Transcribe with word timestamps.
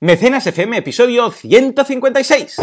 Mecenas 0.00 0.46
FM, 0.46 0.76
episodio 0.76 1.28
156. 1.28 2.56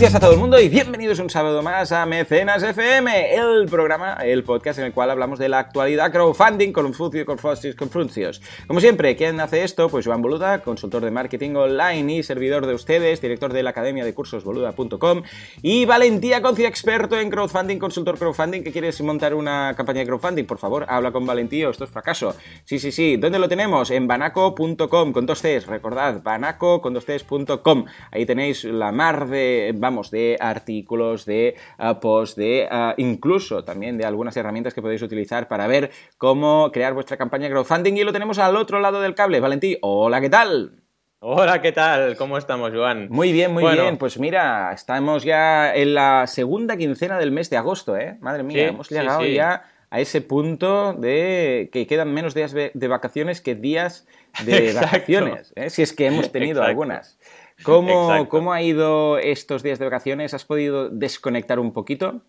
Buenos 0.00 0.12
días 0.12 0.22
a 0.22 0.24
todo 0.24 0.32
el 0.32 0.40
mundo 0.40 0.58
y 0.58 0.70
bienvenidos 0.70 1.18
un 1.18 1.28
sábado 1.28 1.62
más 1.62 1.92
a 1.92 2.06
Mecenas 2.06 2.62
FM, 2.62 3.34
el 3.34 3.66
programa, 3.68 4.14
el 4.14 4.44
podcast 4.44 4.78
en 4.78 4.86
el 4.86 4.92
cual 4.94 5.10
hablamos 5.10 5.38
de 5.38 5.50
la 5.50 5.58
actualidad 5.58 6.10
crowdfunding 6.10 6.72
con 6.72 6.94
Funcio, 6.94 7.26
con 7.26 7.36
Fostis, 7.36 7.74
con 7.74 7.90
Fruncios. 7.90 8.40
Como 8.66 8.80
siempre, 8.80 9.14
¿quién 9.14 9.38
hace 9.40 9.62
esto? 9.62 9.90
Pues 9.90 10.06
Joan 10.06 10.22
Boluda, 10.22 10.62
consultor 10.62 11.04
de 11.04 11.10
marketing 11.10 11.54
online 11.54 12.14
y 12.14 12.22
servidor 12.22 12.66
de 12.66 12.72
ustedes, 12.72 13.20
director 13.20 13.52
de 13.52 13.62
la 13.62 13.70
academia 13.70 14.02
de 14.02 14.14
cursos 14.14 14.42
boluda.com 14.42 15.22
y 15.60 15.84
Valentía 15.84 16.40
Concia, 16.40 16.66
experto 16.66 17.20
en 17.20 17.28
crowdfunding, 17.28 17.76
consultor 17.76 18.16
crowdfunding, 18.16 18.62
que 18.62 18.72
quieres 18.72 18.98
montar 19.02 19.34
una 19.34 19.74
campaña 19.76 20.00
de 20.00 20.06
crowdfunding, 20.06 20.46
por 20.46 20.56
favor, 20.56 20.86
habla 20.88 21.12
con 21.12 21.26
Valentía, 21.26 21.68
esto 21.68 21.84
es 21.84 21.90
fracaso. 21.90 22.34
Sí, 22.64 22.78
sí, 22.78 22.90
sí, 22.90 23.18
¿dónde 23.18 23.38
lo 23.38 23.50
tenemos? 23.50 23.90
En 23.90 24.06
banaco.com, 24.06 25.12
con 25.12 25.26
dos 25.26 25.42
Cs, 25.42 25.66
recordad, 25.66 26.22
banaco. 26.22 26.80
Ahí 28.12 28.24
tenéis 28.24 28.64
la 28.64 28.92
mar 28.92 29.28
de 29.28 29.74
de 30.10 30.36
artículos, 30.40 31.24
de 31.24 31.56
uh, 31.78 31.98
posts, 32.00 32.36
de 32.36 32.68
uh, 32.70 32.94
incluso 32.96 33.64
también 33.64 33.98
de 33.98 34.04
algunas 34.04 34.36
herramientas 34.36 34.72
que 34.72 34.82
podéis 34.82 35.02
utilizar 35.02 35.48
para 35.48 35.66
ver 35.66 35.90
cómo 36.16 36.70
crear 36.72 36.94
vuestra 36.94 37.16
campaña 37.16 37.44
de 37.44 37.50
crowdfunding. 37.50 37.94
Y 37.94 38.04
lo 38.04 38.12
tenemos 38.12 38.38
al 38.38 38.56
otro 38.56 38.80
lado 38.80 39.00
del 39.00 39.14
cable. 39.14 39.40
Valentí, 39.40 39.76
hola, 39.80 40.20
¿qué 40.20 40.30
tal? 40.30 40.82
Hola, 41.18 41.60
¿qué 41.60 41.72
tal? 41.72 42.16
¿Cómo 42.16 42.38
estamos, 42.38 42.72
Joan? 42.72 43.08
Muy 43.10 43.32
bien, 43.32 43.52
muy 43.52 43.64
bien. 43.72 43.98
Pues 43.98 44.18
mira, 44.18 44.72
estamos 44.72 45.22
ya 45.24 45.74
en 45.74 45.94
la 45.94 46.26
segunda 46.26 46.76
quincena 46.76 47.18
del 47.18 47.30
mes 47.32 47.50
de 47.50 47.58
agosto, 47.58 47.96
¿eh? 47.96 48.16
Madre 48.20 48.42
mía, 48.42 48.68
hemos 48.68 48.88
llegado 48.88 49.26
ya 49.26 49.64
a 49.90 50.00
ese 50.00 50.20
punto 50.20 50.94
de 50.94 51.68
que 51.72 51.86
quedan 51.86 52.14
menos 52.14 52.32
días 52.32 52.54
de 52.54 52.88
vacaciones 52.88 53.40
que 53.40 53.54
días 53.54 54.06
de 54.44 54.72
vacaciones, 54.80 55.52
¿eh? 55.56 55.70
si 55.70 55.82
es 55.82 55.92
que 55.92 56.06
hemos 56.06 56.32
tenido 56.32 56.62
algunas. 56.62 57.18
¿Cómo, 57.62 58.28
¿Cómo 58.28 58.52
ha 58.52 58.62
ido 58.62 59.18
estos 59.18 59.62
días 59.62 59.78
de 59.78 59.84
vacaciones? 59.84 60.34
¿Has 60.34 60.44
podido 60.44 60.88
desconectar 60.88 61.58
un 61.58 61.72
poquito? 61.72 62.22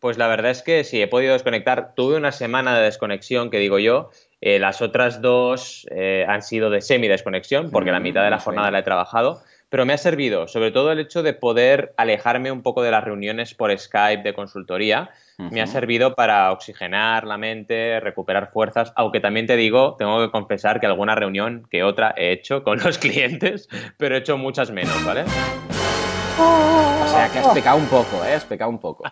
Pues 0.00 0.18
la 0.18 0.28
verdad 0.28 0.50
es 0.50 0.62
que 0.62 0.84
sí, 0.84 1.00
he 1.00 1.08
podido 1.08 1.32
desconectar. 1.32 1.94
Tuve 1.94 2.16
una 2.16 2.32
semana 2.32 2.76
de 2.76 2.84
desconexión, 2.84 3.50
que 3.50 3.58
digo 3.58 3.78
yo. 3.78 4.10
Eh, 4.40 4.58
las 4.58 4.82
otras 4.82 5.22
dos 5.22 5.86
eh, 5.90 6.26
han 6.28 6.42
sido 6.42 6.68
de 6.68 6.82
semi-desconexión, 6.82 7.70
porque 7.70 7.90
la 7.90 8.00
mm, 8.00 8.02
mitad 8.02 8.24
de 8.24 8.30
la 8.30 8.38
jornada 8.38 8.70
la 8.70 8.80
he 8.80 8.82
trabajado. 8.82 9.40
Pero 9.68 9.86
me 9.86 9.92
ha 9.92 9.98
servido, 9.98 10.46
sobre 10.46 10.70
todo 10.70 10.92
el 10.92 11.00
hecho 11.00 11.22
de 11.22 11.32
poder 11.32 11.94
alejarme 11.96 12.52
un 12.52 12.62
poco 12.62 12.82
de 12.82 12.90
las 12.90 13.02
reuniones 13.02 13.54
por 13.54 13.76
Skype 13.76 14.22
de 14.22 14.34
consultoría 14.34 15.10
me 15.38 15.60
ha 15.60 15.66
servido 15.66 16.14
para 16.14 16.52
oxigenar 16.52 17.24
la 17.24 17.36
mente, 17.36 17.98
recuperar 18.00 18.52
fuerzas, 18.52 18.92
aunque 18.94 19.20
también 19.20 19.46
te 19.46 19.56
digo, 19.56 19.96
tengo 19.98 20.20
que 20.20 20.30
confesar 20.30 20.78
que 20.78 20.86
alguna 20.86 21.14
reunión 21.16 21.66
que 21.70 21.82
otra 21.82 22.14
he 22.16 22.32
hecho 22.32 22.62
con 22.62 22.78
los 22.84 22.98
clientes, 22.98 23.68
pero 23.96 24.14
he 24.14 24.18
hecho 24.18 24.38
muchas 24.38 24.70
menos, 24.70 25.04
¿vale? 25.04 25.24
O 26.36 27.06
sea, 27.06 27.30
que 27.30 27.38
has 27.38 27.48
pecado 27.54 27.76
un 27.76 27.86
poco, 27.86 28.24
¿eh? 28.24 28.34
Has 28.34 28.44
pecado 28.44 28.68
un 28.68 28.80
poco. 28.80 29.04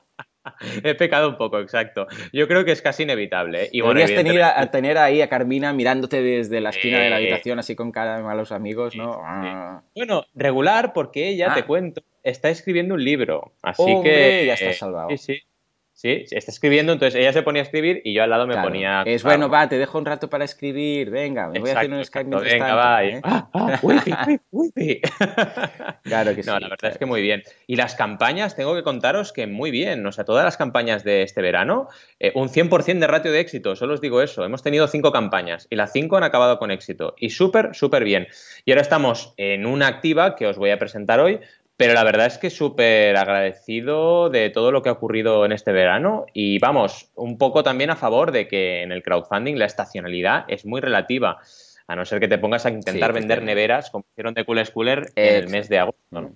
He 0.84 0.94
pecado 0.94 1.28
un 1.28 1.36
poco, 1.36 1.58
exacto. 1.60 2.06
Yo 2.32 2.48
creo 2.48 2.64
que 2.64 2.72
es 2.72 2.82
casi 2.82 3.04
inevitable. 3.04 3.64
¿eh? 3.64 3.68
Y 3.72 3.82
Podrías 3.82 4.12
tener, 4.14 4.42
a, 4.42 4.70
tener 4.70 4.98
ahí 4.98 5.20
a 5.20 5.28
Carmina 5.28 5.72
mirándote 5.72 6.22
desde 6.22 6.60
la 6.60 6.70
esquina 6.70 7.00
de 7.00 7.10
la 7.10 7.16
habitación, 7.16 7.58
así 7.58 7.76
con 7.76 7.92
cara 7.92 8.16
de 8.16 8.22
malos 8.22 8.52
amigos, 8.52 8.96
¿no? 8.96 9.20
Ah. 9.24 9.82
Bueno, 9.94 10.24
regular, 10.34 10.92
porque 10.92 11.28
ella, 11.28 11.54
te 11.54 11.60
ah. 11.60 11.66
cuento, 11.66 12.02
está 12.22 12.50
escribiendo 12.50 12.94
un 12.94 13.04
libro. 13.04 13.52
Así 13.62 14.00
que. 14.02 14.46
Ya 14.46 14.54
está 14.54 14.72
salvado. 14.72 15.10
Sí, 15.10 15.18
sí. 15.18 15.42
Sí, 16.02 16.26
está 16.32 16.50
escribiendo, 16.50 16.92
entonces 16.92 17.20
ella 17.20 17.32
se 17.32 17.42
ponía 17.42 17.62
a 17.62 17.64
escribir 17.64 18.02
y 18.04 18.12
yo 18.12 18.24
al 18.24 18.30
lado 18.30 18.48
me 18.48 18.56
ponía. 18.56 19.04
Es 19.06 19.22
bueno, 19.22 19.48
va, 19.48 19.68
te 19.68 19.78
dejo 19.78 19.98
un 19.98 20.04
rato 20.04 20.28
para 20.28 20.44
escribir, 20.44 21.10
venga, 21.10 21.48
me 21.48 21.60
voy 21.60 21.70
a 21.70 21.78
hacer 21.78 21.92
un 21.92 22.04
Skype 22.04 22.28
mientras 22.28 22.52
Venga, 22.52 22.74
va. 22.74 23.04
¿eh? 23.04 23.20
¡Ah, 23.22 23.48
ah, 23.54 23.80
claro 26.02 26.34
que 26.34 26.42
sí. 26.42 26.50
No, 26.50 26.58
la 26.58 26.70
verdad 26.70 26.90
es 26.90 26.98
que 26.98 27.06
muy 27.06 27.22
bien. 27.22 27.44
Y 27.68 27.76
las 27.76 27.94
campañas, 27.94 28.56
tengo 28.56 28.74
que 28.74 28.82
contaros 28.82 29.32
que 29.32 29.46
muy 29.46 29.70
bien. 29.70 30.04
O 30.04 30.10
sea, 30.10 30.24
todas 30.24 30.44
las 30.44 30.56
campañas 30.56 31.04
de 31.04 31.22
este 31.22 31.40
verano, 31.40 31.86
eh, 32.18 32.32
un 32.34 32.48
100% 32.48 32.98
de 32.98 33.06
ratio 33.06 33.30
de 33.30 33.38
éxito, 33.38 33.76
solo 33.76 33.94
os 33.94 34.00
digo 34.00 34.22
eso. 34.22 34.44
Hemos 34.44 34.64
tenido 34.64 34.88
cinco 34.88 35.12
campañas 35.12 35.68
y 35.70 35.76
las 35.76 35.92
cinco 35.92 36.16
han 36.16 36.24
acabado 36.24 36.58
con 36.58 36.72
éxito. 36.72 37.14
Y 37.16 37.30
súper, 37.30 37.76
súper 37.76 38.02
bien. 38.02 38.26
Y 38.64 38.72
ahora 38.72 38.82
estamos 38.82 39.34
en 39.36 39.66
una 39.66 39.86
activa 39.86 40.34
que 40.34 40.48
os 40.48 40.58
voy 40.58 40.70
a 40.70 40.80
presentar 40.80 41.20
hoy, 41.20 41.38
pero 41.82 41.94
la 41.94 42.04
verdad 42.04 42.26
es 42.26 42.38
que 42.38 42.48
súper 42.48 43.16
agradecido 43.16 44.30
de 44.30 44.50
todo 44.50 44.70
lo 44.70 44.82
que 44.82 44.88
ha 44.88 44.92
ocurrido 44.92 45.44
en 45.44 45.50
este 45.50 45.72
verano 45.72 46.26
y 46.32 46.60
vamos, 46.60 47.10
un 47.16 47.38
poco 47.38 47.64
también 47.64 47.90
a 47.90 47.96
favor 47.96 48.30
de 48.30 48.46
que 48.46 48.82
en 48.82 48.92
el 48.92 49.02
crowdfunding 49.02 49.56
la 49.56 49.64
estacionalidad 49.64 50.44
es 50.46 50.64
muy 50.64 50.80
relativa. 50.80 51.40
A 51.86 51.96
no 51.96 52.04
ser 52.04 52.20
que 52.20 52.28
te 52.28 52.38
pongas 52.38 52.64
a 52.66 52.70
intentar 52.70 53.12
vender 53.12 53.42
neveras, 53.42 53.90
como 53.90 54.04
hicieron 54.12 54.34
de 54.34 54.44
Cool 54.44 54.64
Schooler 54.64 55.12
en 55.14 55.34
el 55.34 55.48
mes 55.48 55.68
de 55.68 55.78
agosto. 55.78 56.00
¿no? 56.10 56.34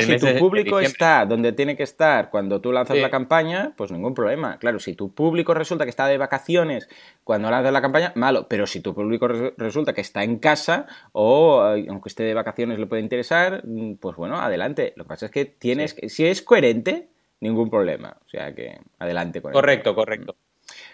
si 0.00 0.16
tu 0.16 0.38
público 0.38 0.80
está 0.80 1.26
donde 1.26 1.52
tiene 1.52 1.76
que 1.76 1.82
estar 1.82 2.30
cuando 2.30 2.60
tú 2.60 2.72
lanzas 2.72 2.98
la 2.98 3.10
campaña, 3.10 3.72
pues 3.76 3.90
ningún 3.90 4.14
problema. 4.14 4.58
Claro, 4.58 4.78
si 4.78 4.94
tu 4.94 5.14
público 5.14 5.54
resulta 5.54 5.84
que 5.84 5.90
está 5.90 6.06
de 6.06 6.18
vacaciones 6.18 6.88
cuando 7.24 7.50
lanzas 7.50 7.72
la 7.72 7.82
campaña, 7.82 8.12
malo. 8.14 8.46
Pero 8.48 8.66
si 8.66 8.80
tu 8.80 8.94
público 8.94 9.28
resulta 9.28 9.92
que 9.92 10.00
está 10.00 10.22
en 10.22 10.38
casa 10.38 10.86
o 11.12 11.60
aunque 11.60 12.08
esté 12.08 12.24
de 12.24 12.34
vacaciones 12.34 12.78
le 12.78 12.86
puede 12.86 13.02
interesar, 13.02 13.62
mm, 13.64 13.94
pues 13.96 14.16
bueno, 14.16 14.36
adelante. 14.36 14.92
Lo 14.96 15.04
que 15.04 15.08
pasa 15.08 15.26
es 15.26 15.32
que 15.32 15.44
tienes 15.44 15.94
que, 15.94 16.08
si 16.08 16.26
es 16.26 16.42
coherente, 16.42 17.08
ningún 17.40 17.70
problema. 17.70 18.16
O 18.24 18.28
sea 18.28 18.54
que 18.54 18.78
adelante 18.98 19.40
con 19.40 19.52
Correcto, 19.52 19.94
correcto. 19.94 20.36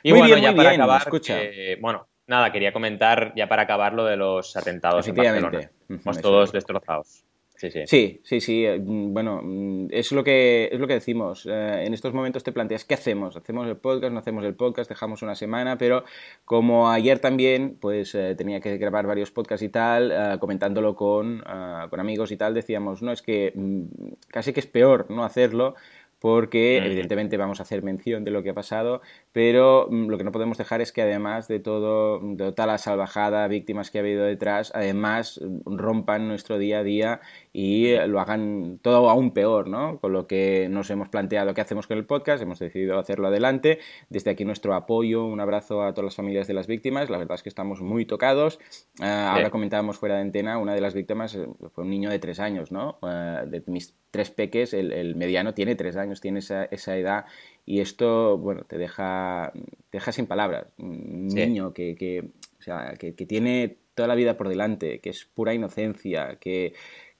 Y 0.02 0.10
muy 0.10 0.20
bueno, 0.20 0.34
bien, 0.36 0.50
ya 0.50 0.56
para 0.56 0.70
acabar, 0.70 1.02
escucha. 1.02 1.38
bueno, 1.80 2.06
nada, 2.26 2.52
quería 2.52 2.72
comentar 2.72 3.32
ya 3.36 3.48
para 3.48 3.62
acabar 3.62 3.94
lo 3.94 4.04
de 4.04 4.16
los 4.16 4.56
atentados 4.56 5.06
en 5.08 5.14
Barcelona. 5.14 5.70
Estamos 5.88 6.20
todos 6.20 6.52
destrozados. 6.52 7.24
Sí, 7.56 7.70
sí. 7.70 7.82
Sí, 7.86 8.20
sí, 8.24 8.40
sí. 8.40 8.66
Eh, 8.66 8.80
bueno, 8.82 9.40
mm, 9.42 9.86
es 9.90 10.10
lo 10.10 10.24
que, 10.24 10.68
es 10.72 10.80
lo 10.80 10.88
que 10.88 10.94
decimos. 10.94 11.46
Eh, 11.46 11.84
en 11.86 11.94
estos 11.94 12.12
momentos 12.12 12.42
te 12.42 12.50
planteas, 12.50 12.84
¿qué 12.84 12.94
hacemos? 12.94 13.36
¿Hacemos 13.36 13.68
el 13.68 13.76
podcast? 13.76 14.12
¿No 14.12 14.18
hacemos 14.18 14.44
el 14.44 14.54
podcast? 14.54 14.88
Dejamos 14.88 15.22
una 15.22 15.36
semana, 15.36 15.78
pero 15.78 16.04
como 16.44 16.90
ayer 16.90 17.20
también, 17.20 17.78
pues 17.80 18.14
eh, 18.16 18.34
tenía 18.34 18.60
que 18.60 18.76
grabar 18.76 19.06
varios 19.06 19.30
podcasts 19.30 19.62
y 19.62 19.68
tal, 19.68 20.38
comentándolo 20.40 20.96
con, 20.96 21.44
con 21.90 22.00
amigos 22.00 22.32
y 22.32 22.36
tal, 22.36 22.54
decíamos, 22.54 23.02
no, 23.02 23.12
es 23.12 23.22
que 23.22 23.52
mm, 23.54 23.82
casi 24.28 24.52
que 24.52 24.60
es 24.60 24.66
peor 24.66 25.06
no 25.08 25.24
hacerlo 25.24 25.76
porque 26.24 26.78
evidentemente 26.78 27.36
vamos 27.36 27.60
a 27.60 27.64
hacer 27.64 27.82
mención 27.82 28.24
de 28.24 28.30
lo 28.30 28.42
que 28.42 28.48
ha 28.48 28.54
pasado, 28.54 29.02
pero 29.32 29.88
mm, 29.90 30.08
lo 30.08 30.16
que 30.16 30.24
no 30.24 30.32
podemos 30.32 30.56
dejar 30.56 30.80
es 30.80 30.90
que 30.90 31.02
además 31.02 31.48
de 31.48 31.60
todo, 31.60 32.18
de 32.18 32.50
toda 32.50 32.66
la 32.66 32.78
salvajada, 32.78 33.46
víctimas 33.46 33.90
que 33.90 33.98
ha 33.98 34.00
habido 34.00 34.24
detrás, 34.24 34.72
además 34.74 35.38
mm, 35.38 35.76
rompan 35.76 36.26
nuestro 36.26 36.56
día 36.56 36.78
a 36.78 36.82
día 36.82 37.20
y 37.56 37.96
lo 38.08 38.18
hagan 38.18 38.80
todo 38.82 39.08
aún 39.08 39.30
peor, 39.30 39.68
¿no? 39.68 40.00
Con 40.00 40.12
lo 40.12 40.26
que 40.26 40.66
nos 40.68 40.90
hemos 40.90 41.08
planteado 41.08 41.54
qué 41.54 41.60
hacemos 41.60 41.86
con 41.86 41.96
el 41.96 42.04
podcast, 42.04 42.42
hemos 42.42 42.58
decidido 42.58 42.98
hacerlo 42.98 43.28
adelante. 43.28 43.78
Desde 44.10 44.32
aquí 44.32 44.44
nuestro 44.44 44.74
apoyo, 44.74 45.24
un 45.24 45.38
abrazo 45.38 45.84
a 45.84 45.94
todas 45.94 46.06
las 46.06 46.16
familias 46.16 46.48
de 46.48 46.54
las 46.54 46.66
víctimas, 46.66 47.10
la 47.10 47.16
verdad 47.16 47.36
es 47.36 47.44
que 47.44 47.48
estamos 47.48 47.80
muy 47.80 48.06
tocados. 48.06 48.58
Ah, 49.00 49.32
ahora 49.32 49.50
comentábamos 49.50 49.98
fuera 49.98 50.16
de 50.16 50.22
antena, 50.22 50.58
una 50.58 50.74
de 50.74 50.80
las 50.80 50.94
víctimas 50.94 51.36
eh, 51.36 51.46
fue 51.72 51.84
un 51.84 51.90
niño 51.90 52.10
de 52.10 52.18
tres 52.18 52.40
años, 52.40 52.72
¿no? 52.72 52.98
Ah, 53.02 53.44
de 53.46 53.62
mis 53.68 53.94
tres 54.10 54.32
peques, 54.32 54.74
el, 54.74 55.14
mediano 55.14 55.54
tiene 55.54 55.76
tres 55.76 55.96
años, 55.96 56.20
tiene 56.20 56.40
esa, 56.40 56.64
esa, 56.64 56.96
edad 56.96 57.26
y 57.64 57.78
esto, 57.78 58.36
bueno, 58.36 58.64
te 58.64 58.78
deja, 58.78 59.52
te 59.54 59.98
deja 59.98 60.10
sin 60.10 60.26
palabras. 60.26 60.66
Un 60.78 61.28
niño 61.28 61.72
que, 61.72 61.94
que, 61.94 62.30
o 62.58 62.62
sea, 62.62 62.94
que, 62.98 63.14
que, 63.14 63.26
tiene 63.26 63.76
toda 63.94 64.08
la 64.08 64.16
vida 64.16 64.36
por 64.36 64.48
delante, 64.48 64.98
que 64.98 65.10
es 65.10 65.24
pura 65.24 65.54
inocencia, 65.54 66.36
que, 66.40 66.74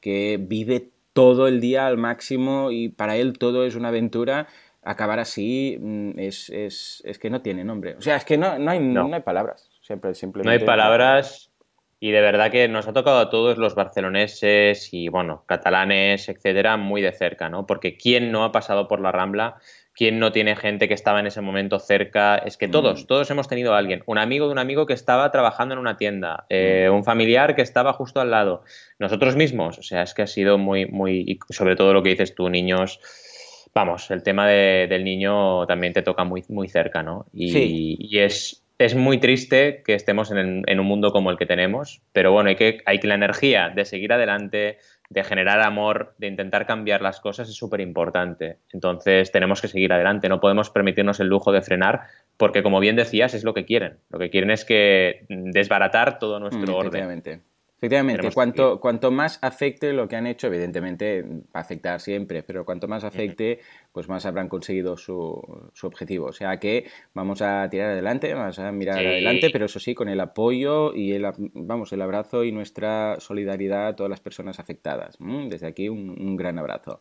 que 0.04 0.36
vive 0.38 0.90
todo 1.14 1.48
el 1.48 1.62
día 1.62 1.86
al 1.86 1.96
máximo 1.96 2.70
y 2.70 2.90
para 2.90 3.16
él 3.16 3.38
todo 3.38 3.64
es 3.64 3.74
una 3.74 3.88
aventura, 3.88 4.48
acabar 4.82 5.18
así 5.18 5.78
mm, 5.80 6.18
es, 6.18 6.50
es, 6.50 7.02
es 7.06 7.18
que 7.18 7.30
no 7.30 7.40
tiene 7.40 7.64
nombre. 7.64 7.94
O 7.96 8.02
sea, 8.02 8.16
es 8.16 8.26
que 8.26 8.36
no, 8.36 8.58
no, 8.58 8.70
hay, 8.70 8.80
no. 8.80 9.08
hay 9.14 9.22
palabras. 9.22 9.70
Siempre, 9.80 10.14
simplemente 10.14 10.58
no 10.58 10.60
hay 10.60 10.66
palabras 10.66 11.50
y 12.00 12.10
de 12.10 12.20
verdad 12.20 12.50
que 12.50 12.68
nos 12.68 12.86
ha 12.86 12.92
tocado 12.92 13.18
a 13.18 13.30
todos 13.30 13.56
los 13.56 13.74
barceloneses 13.74 14.92
y, 14.92 15.08
bueno, 15.08 15.44
catalanes, 15.46 16.28
etcétera, 16.28 16.76
muy 16.76 17.00
de 17.00 17.12
cerca, 17.12 17.48
¿no? 17.48 17.64
Porque 17.64 17.96
¿quién 17.96 18.30
no 18.30 18.44
ha 18.44 18.52
pasado 18.52 18.88
por 18.88 19.00
la 19.00 19.10
Rambla? 19.10 19.56
¿Quién 19.94 20.18
no 20.18 20.32
tiene 20.32 20.56
gente 20.56 20.88
que 20.88 20.94
estaba 20.94 21.20
en 21.20 21.26
ese 21.26 21.40
momento 21.40 21.78
cerca? 21.78 22.36
Es 22.36 22.56
que 22.56 22.68
todos, 22.68 23.04
mm. 23.04 23.06
todos 23.06 23.30
hemos 23.30 23.48
tenido 23.48 23.74
a 23.74 23.78
alguien. 23.78 24.02
Un 24.06 24.18
amigo 24.18 24.46
de 24.46 24.52
un 24.52 24.58
amigo 24.58 24.86
que 24.86 24.92
estaba 24.92 25.30
trabajando 25.30 25.74
en 25.74 25.78
una 25.78 25.96
tienda, 25.96 26.46
eh, 26.48 26.88
mm. 26.90 26.94
un 26.94 27.04
familiar 27.04 27.54
que 27.54 27.62
estaba 27.62 27.92
justo 27.92 28.20
al 28.20 28.30
lado, 28.30 28.64
nosotros 28.98 29.36
mismos. 29.36 29.78
O 29.78 29.82
sea, 29.82 30.02
es 30.02 30.14
que 30.14 30.22
ha 30.22 30.26
sido 30.26 30.58
muy, 30.58 30.86
muy, 30.86 31.24
y 31.26 31.38
sobre 31.52 31.76
todo 31.76 31.92
lo 31.92 32.02
que 32.02 32.10
dices 32.10 32.34
tú, 32.34 32.48
niños 32.48 33.00
vamos, 33.74 34.10
el 34.10 34.22
tema 34.22 34.46
del 34.46 35.04
niño 35.04 35.66
también 35.66 35.92
te 35.92 36.02
toca 36.02 36.24
muy, 36.24 36.44
muy 36.48 36.68
cerca, 36.68 37.02
¿no? 37.02 37.26
Y, 37.32 38.18
es, 38.18 38.64
es 38.78 38.94
muy 38.94 39.18
triste 39.18 39.82
que 39.84 39.94
estemos 39.94 40.30
en, 40.30 40.64
un 40.80 40.86
mundo 40.86 41.12
como 41.12 41.30
el 41.30 41.36
que 41.36 41.46
tenemos, 41.46 42.00
pero 42.12 42.32
bueno, 42.32 42.48
hay 42.50 42.56
que, 42.56 42.78
hay 42.86 43.00
que 43.00 43.08
la 43.08 43.16
energía 43.16 43.70
de 43.74 43.84
seguir 43.84 44.12
adelante, 44.12 44.78
de 45.14 45.22
generar 45.22 45.60
amor, 45.60 46.14
de 46.18 46.26
intentar 46.26 46.66
cambiar 46.66 47.00
las 47.00 47.20
cosas 47.20 47.48
es 47.48 47.54
súper 47.54 47.80
importante. 47.80 48.58
Entonces 48.72 49.30
tenemos 49.30 49.62
que 49.62 49.68
seguir 49.68 49.92
adelante, 49.92 50.28
no 50.28 50.40
podemos 50.40 50.70
permitirnos 50.70 51.20
el 51.20 51.28
lujo 51.28 51.52
de 51.52 51.62
frenar 51.62 52.02
porque 52.36 52.64
como 52.64 52.80
bien 52.80 52.96
decías 52.96 53.32
es 53.32 53.44
lo 53.44 53.54
que 53.54 53.64
quieren. 53.64 53.98
Lo 54.10 54.18
que 54.18 54.28
quieren 54.28 54.50
es 54.50 54.64
que 54.64 55.24
desbaratar 55.28 56.18
todo 56.18 56.40
nuestro 56.40 56.72
mm, 56.72 56.74
orden. 56.74 57.44
Efectivamente, 57.84 58.30
cuanto, 58.32 58.80
cuanto 58.80 59.10
más 59.10 59.38
afecte 59.42 59.92
lo 59.92 60.08
que 60.08 60.16
han 60.16 60.26
hecho, 60.26 60.46
evidentemente 60.46 61.22
va 61.22 61.44
a 61.52 61.58
afectar 61.60 62.00
siempre, 62.00 62.42
pero 62.42 62.64
cuanto 62.64 62.88
más 62.88 63.04
afecte, 63.04 63.60
pues 63.92 64.08
más 64.08 64.24
habrán 64.24 64.48
conseguido 64.48 64.96
su, 64.96 65.38
su, 65.74 65.86
objetivo. 65.86 66.28
O 66.28 66.32
sea 66.32 66.58
que 66.58 66.86
vamos 67.12 67.42
a 67.42 67.68
tirar 67.68 67.90
adelante, 67.90 68.32
vamos 68.32 68.58
a 68.58 68.72
mirar 68.72 69.00
adelante, 69.00 69.50
pero 69.50 69.66
eso 69.66 69.78
sí, 69.80 69.94
con 69.94 70.08
el 70.08 70.18
apoyo 70.20 70.94
y 70.94 71.12
el, 71.12 71.26
vamos, 71.52 71.92
el 71.92 72.00
abrazo 72.00 72.42
y 72.42 72.52
nuestra 72.52 73.20
solidaridad 73.20 73.88
a 73.88 73.96
todas 73.96 74.08
las 74.08 74.20
personas 74.20 74.58
afectadas. 74.58 75.18
Desde 75.50 75.66
aquí 75.66 75.90
un 75.90 76.36
gran 76.36 76.58
abrazo. 76.58 77.00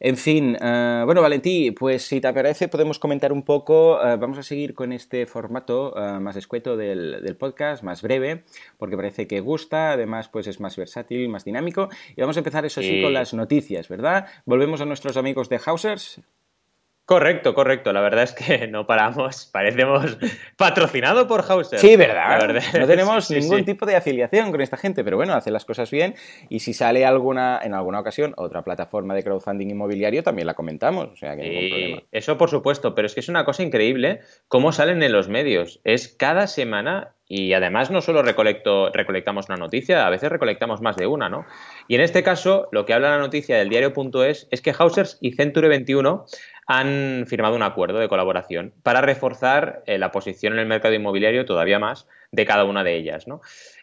En 0.00 0.16
fin, 0.16 0.56
eh, 0.60 1.02
bueno, 1.04 1.22
Valentí, 1.22 1.70
pues 1.70 2.02
si 2.06 2.20
te 2.20 2.32
parece 2.32 2.68
podemos 2.68 2.98
comentar 2.98 3.32
un 3.32 3.42
poco, 3.42 4.04
eh, 4.04 4.16
vamos 4.16 4.38
a 4.38 4.42
seguir 4.42 4.74
con 4.74 4.92
este 4.92 5.26
formato 5.26 5.94
eh, 5.96 6.20
más 6.20 6.36
escueto 6.36 6.76
del, 6.76 7.36
podcast, 7.38 7.82
más 7.82 8.02
breve, 8.02 8.44
porque 8.76 8.96
parece 8.96 9.26
que 9.26 9.40
gusta, 9.40 9.92
además 9.92 10.28
pues 10.28 10.46
es 10.46 10.60
más 10.60 10.76
versátil, 10.76 11.28
más 11.28 11.44
dinámico, 11.44 11.88
y 12.16 12.20
vamos 12.20 12.36
a 12.36 12.40
empezar 12.40 12.64
eso 12.64 12.82
sí 12.82 13.02
con 13.02 13.12
las 13.12 13.34
noticias, 13.34 13.88
¿verdad? 13.88 14.26
Volvemos 14.46 14.80
a 14.80 14.84
nuestros 14.84 15.16
amigos 15.16 15.48
de 15.48 15.60
Hausers. 15.64 16.20
Correcto, 17.06 17.54
correcto. 17.54 17.92
La 17.92 18.00
verdad 18.00 18.24
es 18.24 18.32
que 18.32 18.66
no 18.68 18.86
paramos. 18.86 19.46
Parecemos 19.52 20.16
patrocinado 20.56 21.26
por 21.26 21.44
Hauser. 21.46 21.78
Sí, 21.78 21.96
verdad. 21.96 22.62
No 22.78 22.86
tenemos 22.86 23.30
ningún 23.30 23.64
tipo 23.64 23.84
de 23.84 23.96
afiliación 23.96 24.50
con 24.50 24.60
esta 24.62 24.76
gente, 24.76 25.04
pero 25.04 25.16
bueno, 25.16 25.34
hace 25.34 25.50
las 25.50 25.64
cosas 25.64 25.90
bien. 25.90 26.14
Y 26.48 26.60
si 26.60 26.72
sale 26.72 27.04
alguna, 27.04 27.60
en 27.62 27.74
alguna 27.74 28.00
ocasión, 28.00 28.32
otra 28.36 28.62
plataforma 28.62 29.14
de 29.14 29.22
crowdfunding 29.22 29.68
inmobiliario, 29.68 30.22
también 30.22 30.46
la 30.46 30.54
comentamos. 30.54 31.10
O 31.12 31.16
sea 31.16 31.36
que 31.36 31.42
ningún 31.42 31.68
problema. 31.70 32.02
Eso 32.10 32.38
por 32.38 32.48
supuesto, 32.48 32.94
pero 32.94 33.06
es 33.06 33.14
que 33.14 33.20
es 33.20 33.28
una 33.28 33.44
cosa 33.44 33.62
increíble 33.62 34.20
cómo 34.48 34.72
salen 34.72 35.02
en 35.02 35.12
los 35.12 35.28
medios. 35.28 35.80
Es 35.84 36.08
cada 36.08 36.46
semana 36.46 37.14
y 37.26 37.54
además 37.54 37.90
no 37.90 38.02
solo 38.02 38.22
recolecto, 38.22 38.90
recolectamos 38.90 39.48
una 39.48 39.56
noticia, 39.56 40.06
a 40.06 40.10
veces 40.10 40.30
recolectamos 40.30 40.82
más 40.82 40.96
de 40.96 41.06
una, 41.06 41.30
¿no? 41.30 41.46
Y 41.88 41.94
en 41.94 42.02
este 42.02 42.22
caso, 42.22 42.68
lo 42.70 42.84
que 42.84 42.92
habla 42.92 43.10
la 43.10 43.18
noticia 43.18 43.56
del 43.56 43.70
diario.es 43.70 44.46
es 44.50 44.60
que 44.60 44.74
Hausers 44.78 45.18
y 45.22 45.32
Century 45.32 45.68
21 45.68 46.26
han 46.66 47.24
firmado 47.26 47.56
un 47.56 47.62
acuerdo 47.62 47.98
de 47.98 48.08
colaboración 48.08 48.72
para 48.82 49.00
reforzar 49.00 49.82
eh, 49.86 49.98
la 49.98 50.10
posición 50.10 50.54
en 50.54 50.60
el 50.60 50.66
mercado 50.66 50.94
inmobiliario 50.94 51.44
todavía 51.44 51.78
más 51.78 52.06
de 52.32 52.46
cada 52.46 52.64
una 52.64 52.82
de 52.84 52.96
ellas. 52.96 53.26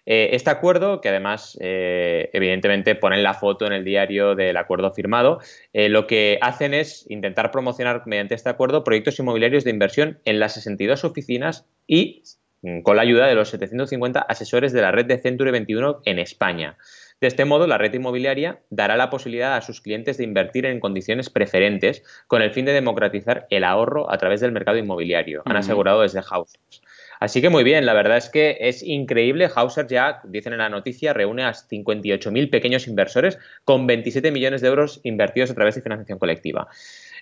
Eh, 0.06 0.30
este 0.33 0.50
acuerdo, 0.50 1.00
que 1.00 1.10
además 1.10 1.57
eh, 1.62 2.30
evidentemente 2.33 2.95
ponen 2.95 3.24
la 3.24 3.33
foto 3.33 3.66
en 3.66 3.74
el 3.74 3.86
diario 3.86 4.36
del 4.36 4.57
acuerdo 4.57 4.92
firmado, 4.92 5.39
lo 5.74 6.07
que 6.07 6.38
hacen 6.42 6.74
es 6.74 7.06
intentar 7.10 7.51
promocionar 7.51 8.04
mediante 8.06 8.36
este 8.36 8.50
acuerdo 8.50 8.83
proyectos 8.83 9.19
inmobiliarios 9.19 9.63
de 9.63 9.69
inversión 9.69 10.19
en 10.25 10.39
las 10.39 10.54
62 10.56 11.06
oficinas 11.06 11.66
y 11.88 12.24
mm, 12.62 12.81
con 12.81 12.95
la 12.95 13.04
ayuda 13.04 13.28
de 13.28 13.36
los 13.36 13.50
750 13.50 14.19
asesores 14.19 14.74
de 14.74 14.81
la 14.81 14.92
red 14.92 15.06
de 15.06 15.18
Century 15.18 15.51
21 15.51 16.01
en 16.06 16.19
España. 16.19 16.78
De 17.21 17.27
este 17.27 17.45
modo, 17.45 17.68
la 17.68 17.77
red 17.77 17.94
inmobiliaria 17.94 18.62
dará 18.71 18.97
la 18.97 19.12
posibilidad 19.12 19.56
a 19.56 19.62
sus 19.62 19.79
clientes 19.79 20.18
de 20.18 20.23
invertir 20.23 20.65
en 20.65 20.79
condiciones 20.79 21.29
preferentes 21.29 22.03
con 22.25 22.41
el 22.41 22.51
fin 22.51 22.65
de 22.65 22.73
democratizar 22.73 23.45
el 23.51 23.63
ahorro 23.63 24.12
a 24.12 24.18
través 24.18 24.41
del 24.41 24.51
mercado 24.51 24.79
inmobiliario, 24.79 25.44
han 25.45 25.56
asegurado 25.56 26.01
desde 26.01 26.21
Hausers. 26.27 26.81
Así 27.19 27.39
que 27.39 27.50
muy 27.50 27.63
bien, 27.63 27.85
la 27.85 27.94
verdad 27.94 28.18
es 28.18 28.29
que 28.29 28.57
es 28.62 28.81
increíble. 28.81 29.47
Hausers 29.56 29.88
ya, 29.88 30.21
dicen 30.23 30.53
en 30.53 30.59
la 30.59 30.69
noticia, 30.69 31.13
reúne 31.13 31.44
a 31.44 31.53
58.000 31.53 32.50
pequeños 32.50 32.88
inversores 32.88 33.38
con 33.63 33.85
27 33.85 34.31
millones 34.31 34.62
de 34.62 34.69
euros 34.69 35.00
invertidos 35.03 35.51
a 35.51 35.53
través 35.53 35.75
de 35.75 35.83
financiación 35.83 36.18
colectiva. 36.18 36.68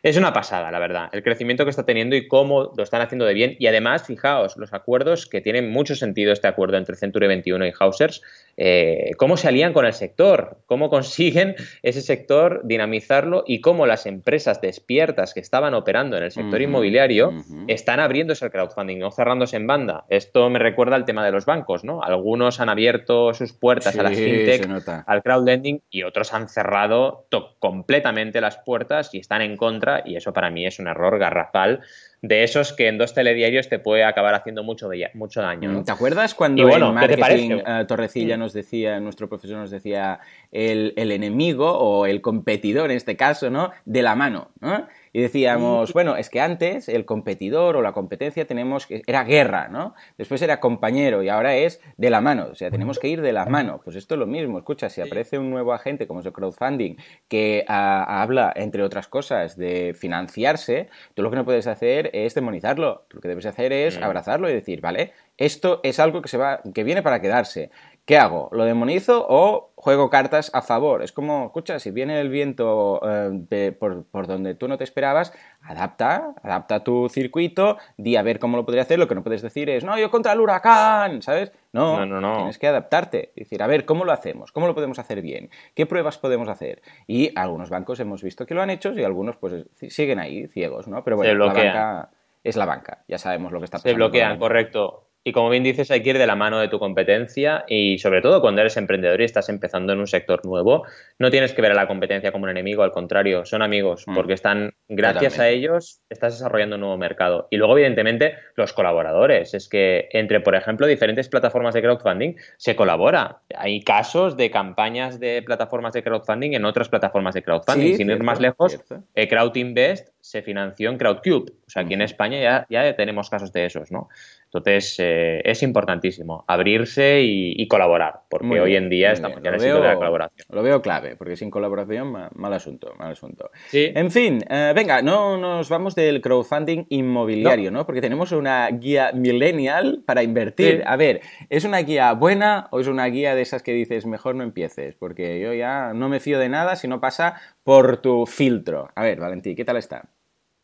Es 0.02 0.18
una 0.18 0.32
pasada, 0.32 0.72
la 0.72 0.80
verdad, 0.80 1.10
el 1.12 1.24
crecimiento 1.24 1.66
que 1.66 1.72
está 1.72 1.86
teniendo 1.86 2.16
y 2.16 2.28
cómo 2.28 2.72
lo 2.76 2.84
están 2.84 3.02
haciendo 3.02 3.26
de 3.26 3.34
bien. 3.34 3.56
Y 3.60 3.68
además, 3.68 4.06
fijaos, 4.06 4.56
los 4.58 4.74
acuerdos 4.74 5.26
que 5.26 5.42
tienen 5.42 5.72
mucho 5.72 5.96
sentido 5.96 6.32
este 6.32 6.48
acuerdo 6.48 6.78
entre 6.78 6.96
Century 6.96 7.28
21 7.28 7.68
y 7.68 7.74
Hausers, 7.78 8.22
eh, 8.56 9.12
cómo 9.18 9.38
se 9.38 9.48
alían 9.48 9.74
con 9.74 9.86
el 9.86 9.94
sector, 9.94 10.58
cómo 10.66 10.90
consiguen 10.90 11.56
ese 11.84 12.02
sector 12.02 12.62
dinamizarlo 12.64 13.44
y 13.46 13.62
cómo 13.62 13.86
las 13.86 14.06
empresas 14.06 14.62
despiertas 14.62 15.34
que 15.34 15.40
estaban 15.40 15.74
operando 15.74 16.18
en 16.18 16.24
el 16.24 16.32
sector 16.32 16.62
inmobiliario 16.62 17.34
están 17.68 18.00
abriéndose 18.00 18.46
al 18.46 18.52
crowdfunding, 18.52 19.00
no 19.00 19.12
cerrándose 19.12 19.58
en 19.58 19.68
banda. 19.68 20.06
Esto 20.10 20.50
me 20.50 20.60
recuerda 20.60 20.96
al 20.96 21.06
tema 21.06 21.26
de 21.26 21.32
los 21.32 21.46
bancos, 21.46 21.84
¿no? 21.84 22.04
Algunos 22.04 22.60
han 22.60 22.70
abierto 22.70 23.34
sus 23.34 23.54
puertas 23.54 23.98
a 23.98 24.04
la 24.04 24.10
fintech, 24.10 24.68
al 25.06 25.24
crowdlending 25.24 25.82
y 25.90 26.04
otros 26.04 26.34
han 26.34 26.50
cerrado 26.50 27.28
completamente 27.60 28.42
las 28.42 28.58
puertas 28.58 29.14
y 29.14 29.20
están 29.20 29.42
en 29.42 29.58
contra 29.58 29.89
y 30.06 30.16
eso 30.16 30.34
para 30.34 30.50
mí 30.50 30.66
es 30.66 30.80
un 30.80 30.88
error 30.88 31.18
garrafal 31.18 31.82
de 32.22 32.44
esos 32.44 32.74
que 32.74 32.88
en 32.88 32.98
dos 32.98 33.14
telediarios 33.14 33.70
te 33.70 33.80
puede 33.80 34.04
acabar 34.04 34.36
haciendo 34.36 34.64
mucho, 34.64 34.90
mucho 35.14 35.42
daño. 35.42 35.84
¿Te 35.84 35.92
acuerdas 35.92 36.36
cuando 36.36 36.70
en 36.70 36.94
marketing 36.94 37.60
eh, 37.66 37.86
Torrecilla 37.88 38.36
mm. 38.36 38.40
nos 38.40 38.54
decía, 38.54 39.00
nuestro 39.00 39.30
profesor 39.30 39.58
nos 39.58 39.72
decía 39.72 40.20
el, 40.52 40.94
el, 40.98 41.12
enemigo 41.12 41.72
o 41.72 42.06
el 42.06 42.22
competidor 42.22 42.92
en 42.92 42.98
este 42.98 43.16
caso, 43.16 43.50
¿no? 43.50 43.72
De 43.86 44.02
la 44.02 44.16
mano, 44.16 44.52
¿no? 44.60 44.88
Y 45.12 45.22
decíamos, 45.22 45.92
bueno, 45.94 46.16
es 46.16 46.30
que 46.30 46.40
antes 46.40 46.88
el 46.88 47.06
competidor 47.06 47.76
o 47.76 47.82
la 47.82 47.94
competencia 47.94 48.46
tenemos 48.46 48.86
que, 48.86 49.02
era 49.08 49.24
guerra, 49.24 49.68
¿no? 49.68 49.96
Después 50.18 50.42
era 50.42 50.60
compañero 50.60 51.24
y 51.24 51.30
ahora 51.30 51.56
es 51.56 51.82
de 51.98 52.10
la 52.10 52.22
mano, 52.22 52.50
o 52.52 52.56
sea, 52.56 52.70
tenemos 52.70 53.00
que 53.00 53.08
ir 53.08 53.22
de 53.22 53.34
la 53.34 53.46
mano. 53.46 53.82
Pues 53.84 53.96
esto 53.96 54.16
es 54.16 54.20
lo 54.20 54.28
mismo, 54.28 54.60
escucha, 54.60 54.90
si 54.90 55.02
aparece 55.02 55.40
un 55.40 55.50
nuevo 55.50 55.74
agente 55.74 56.06
como 56.06 56.20
es 56.20 56.26
el 56.26 56.34
crowdfunding 56.34 56.96
que 57.28 57.66
ah, 57.68 58.22
habla, 58.22 58.54
entre 58.56 58.84
otras 58.84 59.08
cosas, 59.08 59.58
de 59.58 59.96
financiarse, 59.98 60.90
tú 61.16 61.24
lo 61.24 61.32
que 61.32 61.38
no 61.38 61.46
puedes 61.46 61.66
hacer 61.66 62.09
es 62.14 62.36
demonizarlo, 62.36 63.06
lo 63.10 63.22
que 63.22 63.28
debes 63.28 63.46
hacer 63.46 63.74
es 63.74 64.00
mm. 64.00 64.04
abrazarlo 64.04 64.50
y 64.50 64.54
decir, 64.54 64.82
vale, 64.82 65.14
esto 65.38 65.80
es 65.84 66.00
algo 66.00 66.22
que, 66.22 66.30
se 66.30 66.38
va, 66.38 66.62
que 66.74 66.84
viene 66.84 67.02
para 67.02 67.22
quedarse. 67.22 67.72
¿Qué 68.10 68.18
hago? 68.18 68.50
¿Lo 68.54 68.66
demonizo 68.66 69.24
o 69.30 69.72
juego 69.76 70.10
cartas 70.10 70.50
a 70.56 70.64
favor? 70.64 71.04
Es 71.04 71.12
como, 71.12 71.46
escucha, 71.46 71.78
si 71.78 71.92
viene 71.92 72.20
el 72.20 72.30
viento 72.30 73.00
eh, 73.04 73.72
por, 73.72 74.26
donde 74.26 74.56
tú 74.56 74.68
no 74.68 74.80
te 74.80 74.84
esperabas, 74.84 75.32
adapta, 75.62 76.34
adapta 76.42 76.84
tu 76.84 77.08
circuito, 77.08 77.78
di 77.98 78.16
a 78.16 78.24
ver 78.24 78.40
cómo 78.40 78.58
lo 78.58 78.66
podría 78.66 78.82
hacer. 78.82 78.98
Lo 78.98 79.08
que 79.08 79.14
no 79.14 79.22
puedes 79.22 79.44
decir 79.44 79.70
es, 79.70 79.84
no, 79.84 79.96
yo 80.00 80.10
contra 80.10 80.34
el 80.34 80.40
huracán, 80.40 81.22
¿sabes? 81.22 81.52
No, 81.72 82.04
no, 82.04 82.20
no, 82.20 82.38
tienes 82.38 82.58
que 82.58 82.66
adaptarte. 82.66 83.32
Decir, 83.36 83.62
a 83.62 83.68
ver, 83.68 83.86
¿cómo 83.86 84.06
lo 84.06 84.12
hacemos? 84.12 84.52
¿Cómo 84.52 84.66
lo 84.66 84.74
podemos 84.74 84.98
hacer 84.98 85.22
bien? 85.22 85.52
¿Qué 85.76 85.86
pruebas 85.86 86.18
podemos 86.18 86.50
hacer? 86.50 86.82
Y 87.06 87.32
algunos 87.38 87.70
bancos 87.70 88.00
hemos 88.00 88.24
visto 88.24 88.48
que 88.48 88.56
lo 88.56 88.64
han 88.64 88.72
hecho 88.72 88.92
y 88.92 89.04
algunos 89.04 89.36
pues 89.36 89.68
siguen 89.88 90.18
ahí 90.18 90.48
ciegos, 90.48 90.88
¿no? 90.88 91.04
Pero 91.04 91.16
bueno, 91.18 91.46
la 91.46 91.54
banca 91.54 92.10
es 92.44 92.56
la 92.56 92.66
banca, 92.66 93.04
ya 93.08 93.20
sabemos 93.20 93.52
lo 93.52 93.60
que 93.60 93.66
está 93.66 93.78
pasando. 93.78 93.92
Se 93.92 93.96
bloquean, 93.96 94.40
correcto. 94.40 95.09
Y 95.24 95.34
como 95.34 95.50
bien 95.50 95.64
dices, 95.64 95.92
hay 95.92 96.02
que 96.02 96.12
ir 96.12 96.18
de 96.18 96.26
la 96.26 96.36
mano 96.36 96.60
de 96.60 96.70
tu 96.70 96.80
competencia 96.80 97.66
y 97.68 97.98
sobre 98.00 98.22
todo 98.22 98.42
cuando 98.42 98.62
eres 98.62 98.78
emprendedor 98.78 99.20
y 99.20 99.26
estás 99.26 99.50
empezando 99.50 99.94
en 99.94 100.00
un 100.00 100.08
sector 100.08 100.46
nuevo, 100.46 100.86
no 101.18 101.30
tienes 101.30 101.54
que 101.54 101.62
ver 101.62 101.72
a 101.72 101.76
la 101.76 101.88
competencia 101.88 102.32
como 102.32 102.46
un 102.46 102.50
enemigo, 102.50 102.84
al 102.84 102.92
contrario, 102.92 103.46
son 103.46 103.62
amigos, 103.62 104.06
mm. 104.08 104.16
porque 104.16 104.34
están, 104.34 104.74
gracias 104.88 105.38
a 105.40 105.50
ellos, 105.50 106.02
estás 106.10 106.34
desarrollando 106.34 106.78
un 106.78 106.82
nuevo 106.82 106.98
mercado. 106.98 107.48
Y 107.52 107.58
luego, 107.58 107.78
evidentemente, 107.78 108.36
los 108.56 108.74
colaboradores. 108.74 109.54
Es 109.54 109.68
que 109.68 110.08
entre, 110.12 110.40
por 110.40 110.56
ejemplo, 110.56 110.88
diferentes 110.88 111.28
plataformas 111.28 111.74
de 111.74 111.82
crowdfunding 111.82 112.36
se 112.58 112.76
colabora. 112.76 113.42
Hay 113.56 113.82
casos 113.82 114.38
de 114.38 114.50
campañas 114.50 115.20
de 115.20 115.44
plataformas 115.44 115.94
de 115.94 116.04
crowdfunding 116.04 116.54
en 116.54 116.66
otras 116.66 116.90
plataformas 116.90 117.34
de 117.34 117.44
crowdfunding. 117.44 117.98
Sin 117.98 118.10
ir 118.10 118.24
más 118.24 118.40
lejos, 118.40 118.80
eh, 119.16 119.28
CrowdInvest 119.28 120.10
se 120.22 120.42
financió 120.42 120.90
en 120.90 120.98
Crowdcube. 120.98 121.52
O 121.66 121.70
sea, 121.70 121.84
aquí 121.84 121.94
en 121.94 122.02
España 122.02 122.40
ya, 122.42 122.68
ya 122.70 122.96
tenemos 122.96 123.30
casos 123.30 123.52
de 123.52 123.66
esos, 123.66 123.92
¿no? 123.92 124.10
Entonces, 124.52 124.96
eh, 124.98 125.42
es 125.46 125.62
importantísimo 125.62 126.44
abrirse 126.48 127.22
y, 127.22 127.68
colaborar, 127.68 128.22
porque 128.30 128.60
hoy 128.60 128.76
en 128.76 128.90
día 128.90 129.12
estamos 129.12 129.44
ya 129.44 129.52
necesitando 129.52 129.84
de 129.84 129.90
la 129.90 129.96
colaboración. 129.96 130.48
Lo 130.50 130.64
veo 130.64 130.82
clave, 130.82 131.16
porque 131.16 131.36
sin 131.36 131.52
colaboración, 131.52 132.12
mal, 132.12 132.54
asunto, 132.54 132.94
mal 132.98 133.12
asunto. 133.12 133.52
En 133.72 134.10
fin, 134.10 134.44
eh, 134.50 134.74
venga, 134.76 135.04
no 135.04 135.38
nos 135.38 135.70
vamos 135.70 135.94
del 135.94 136.20
crowdfunding 136.20 136.86
inmobiliario, 136.90 137.70
no. 137.70 137.86
Porque 137.86 138.02
tenemos 138.02 138.32
una 138.32 138.68
guía 138.70 139.12
millennial 139.14 140.02
para 140.04 140.24
invertir. 140.24 140.82
A 140.88 140.96
ver, 140.96 141.22
¿es 141.50 141.64
una 141.64 141.80
guía 141.80 142.12
buena 142.14 142.70
o 142.72 142.80
es 142.80 142.88
una 142.88 143.06
guía 143.06 143.36
de 143.36 143.44
esas 143.44 143.62
que 143.62 143.74
dices, 143.74 144.08
mejor 144.08 144.34
no 144.34 144.44
empieces? 144.44 144.96
Porque 144.96 145.40
yo 145.40 145.54
ya 145.54 145.94
no 145.94 146.10
me 146.10 146.20
fío 146.20 146.40
de 146.40 146.50
nada 146.50 146.76
si 146.76 146.88
no 146.88 147.00
pasa 147.00 147.36
por 147.64 147.98
tu 147.98 148.26
filtro. 148.26 148.90
A 148.96 149.04
ver, 149.04 149.20
Valentín, 149.20 149.56
¿qué 149.56 149.64
tal 149.64 149.78
está? 149.78 150.10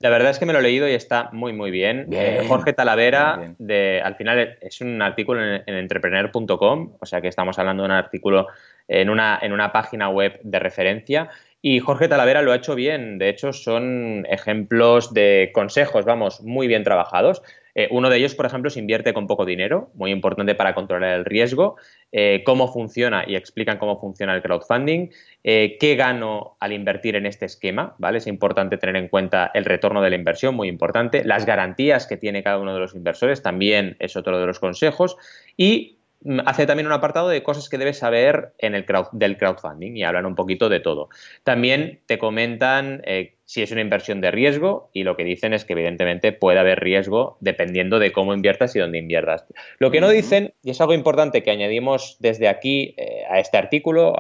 La 0.06 0.12
verdad 0.12 0.30
es 0.30 0.38
que 0.38 0.46
me 0.46 0.54
lo 0.54 0.60
he 0.60 0.62
leído 0.62 0.88
y 0.88 0.94
está 0.94 1.32
muy, 1.32 1.52
muy 1.52 1.72
bien. 1.72 2.10
Eh, 2.12 2.46
Jorge 2.48 2.74
Talavera, 2.74 3.56
de, 3.58 4.04
al 4.06 4.14
final 4.14 4.56
es 4.62 4.80
un 4.80 5.02
artículo 5.02 5.44
en, 5.44 5.64
entrepreneur.com, 5.68 6.94
o 7.00 7.06
sea 7.08 7.22
que 7.22 7.28
estamos 7.28 7.58
hablando 7.58 7.82
de 7.82 7.88
un 7.88 7.96
artículo 7.96 8.46
en 8.88 9.10
una, 9.10 9.40
en 9.42 9.52
una 9.52 9.72
página 9.72 10.10
web 10.10 10.40
de 10.44 10.60
referencia 10.60 11.32
Y 11.60 11.80
Jorge 11.80 12.08
Talavera 12.08 12.44
lo 12.44 12.52
ha 12.52 12.58
hecho 12.58 12.76
bien. 12.76 13.18
De 13.18 13.30
hecho, 13.30 13.52
son 13.52 14.28
ejemplos 14.30 15.12
de 15.12 15.50
consejos, 15.56 16.06
vamos, 16.06 16.42
muy 16.42 16.68
bien 16.68 16.84
trabajados. 16.84 17.42
Eh, 17.76 17.90
uno 17.92 18.10
de 18.10 18.18
ellos, 18.18 18.34
por 18.36 18.46
ejemplo, 18.46 18.70
es 18.70 18.78
invierte 18.78 19.14
con 19.14 19.28
poco 19.28 19.46
dinero, 19.46 19.92
muy 19.94 20.12
importante 20.12 20.56
para 20.56 20.74
controlar 20.74 21.14
el 21.14 21.26
riesgo, 21.26 21.76
eh, 22.14 22.42
cómo 22.46 22.72
funciona 22.72 23.26
y 23.28 23.36
explican 23.36 23.78
cómo 23.78 24.00
funciona 24.00 24.34
el 24.34 24.42
crowdfunding, 24.42 25.10
eh, 25.44 25.78
qué 25.78 25.96
gano 25.96 26.56
al 26.62 26.72
invertir 26.72 27.18
en 27.18 27.26
este 27.26 27.46
esquema, 27.46 27.94
¿vale? 27.98 28.20
Es 28.20 28.28
importante 28.28 28.78
tener 28.78 28.96
en 28.96 29.10
cuenta 29.10 29.52
el 29.54 29.66
retorno 29.66 30.02
de 30.02 30.10
la 30.10 30.16
inversión, 30.16 30.56
muy 30.56 30.70
importante, 30.70 31.26
las 31.26 31.46
garantías 31.46 32.08
que 32.08 32.16
tiene 32.16 32.44
cada 32.44 32.60
uno 32.60 32.74
de 32.74 32.80
los 32.80 32.96
inversores, 32.96 33.44
también 33.44 33.98
es 34.00 34.16
otro 34.16 34.40
de 34.40 34.46
los 34.48 34.60
consejos, 34.60 35.18
y 35.58 35.98
mm, 36.24 36.40
hace 36.46 36.66
también 36.66 36.88
un 36.88 36.94
apartado 36.94 37.28
de 37.28 37.44
cosas 37.44 37.68
que 37.68 37.78
debes 37.78 37.98
saber 37.98 38.54
en 38.58 38.74
el 38.74 38.86
del 39.12 39.38
crowdfunding 39.38 39.98
y 39.98 40.04
hablan 40.04 40.26
un 40.26 40.36
poquito 40.36 40.70
de 40.70 40.80
todo. 40.80 41.10
También 41.44 42.00
te 42.06 42.18
comentan 42.18 43.02
si 43.46 43.62
es 43.62 43.72
una 43.72 43.82
inversión 43.82 44.22
de 44.22 44.32
riesgo 44.32 44.90
y 44.92 45.04
lo 45.04 45.16
que 45.16 45.24
dicen 45.24 45.54
es 45.54 45.66
que 45.66 45.74
evidentemente 45.74 46.32
puede 46.32 46.60
haber 46.60 46.80
riesgo 46.80 47.38
dependiendo 47.40 48.00
de 48.00 48.12
cómo 48.12 48.34
inviertas 48.34 48.76
y 48.76 48.80
dónde 48.80 48.98
inviertas. 48.98 49.46
Lo 49.78 49.92
que 49.92 50.02
no 50.02 50.10
dicen, 50.10 50.54
y 50.64 50.72
es 50.72 50.82
algo 50.82 50.94
importante 50.94 51.44
que 51.44 51.52
añadimos 51.52 52.18
desde 52.20 52.48
aquí 52.48 52.96
eh, 52.98 53.24
a 53.30 53.40
este 53.40 53.58
artículo, 53.58 54.16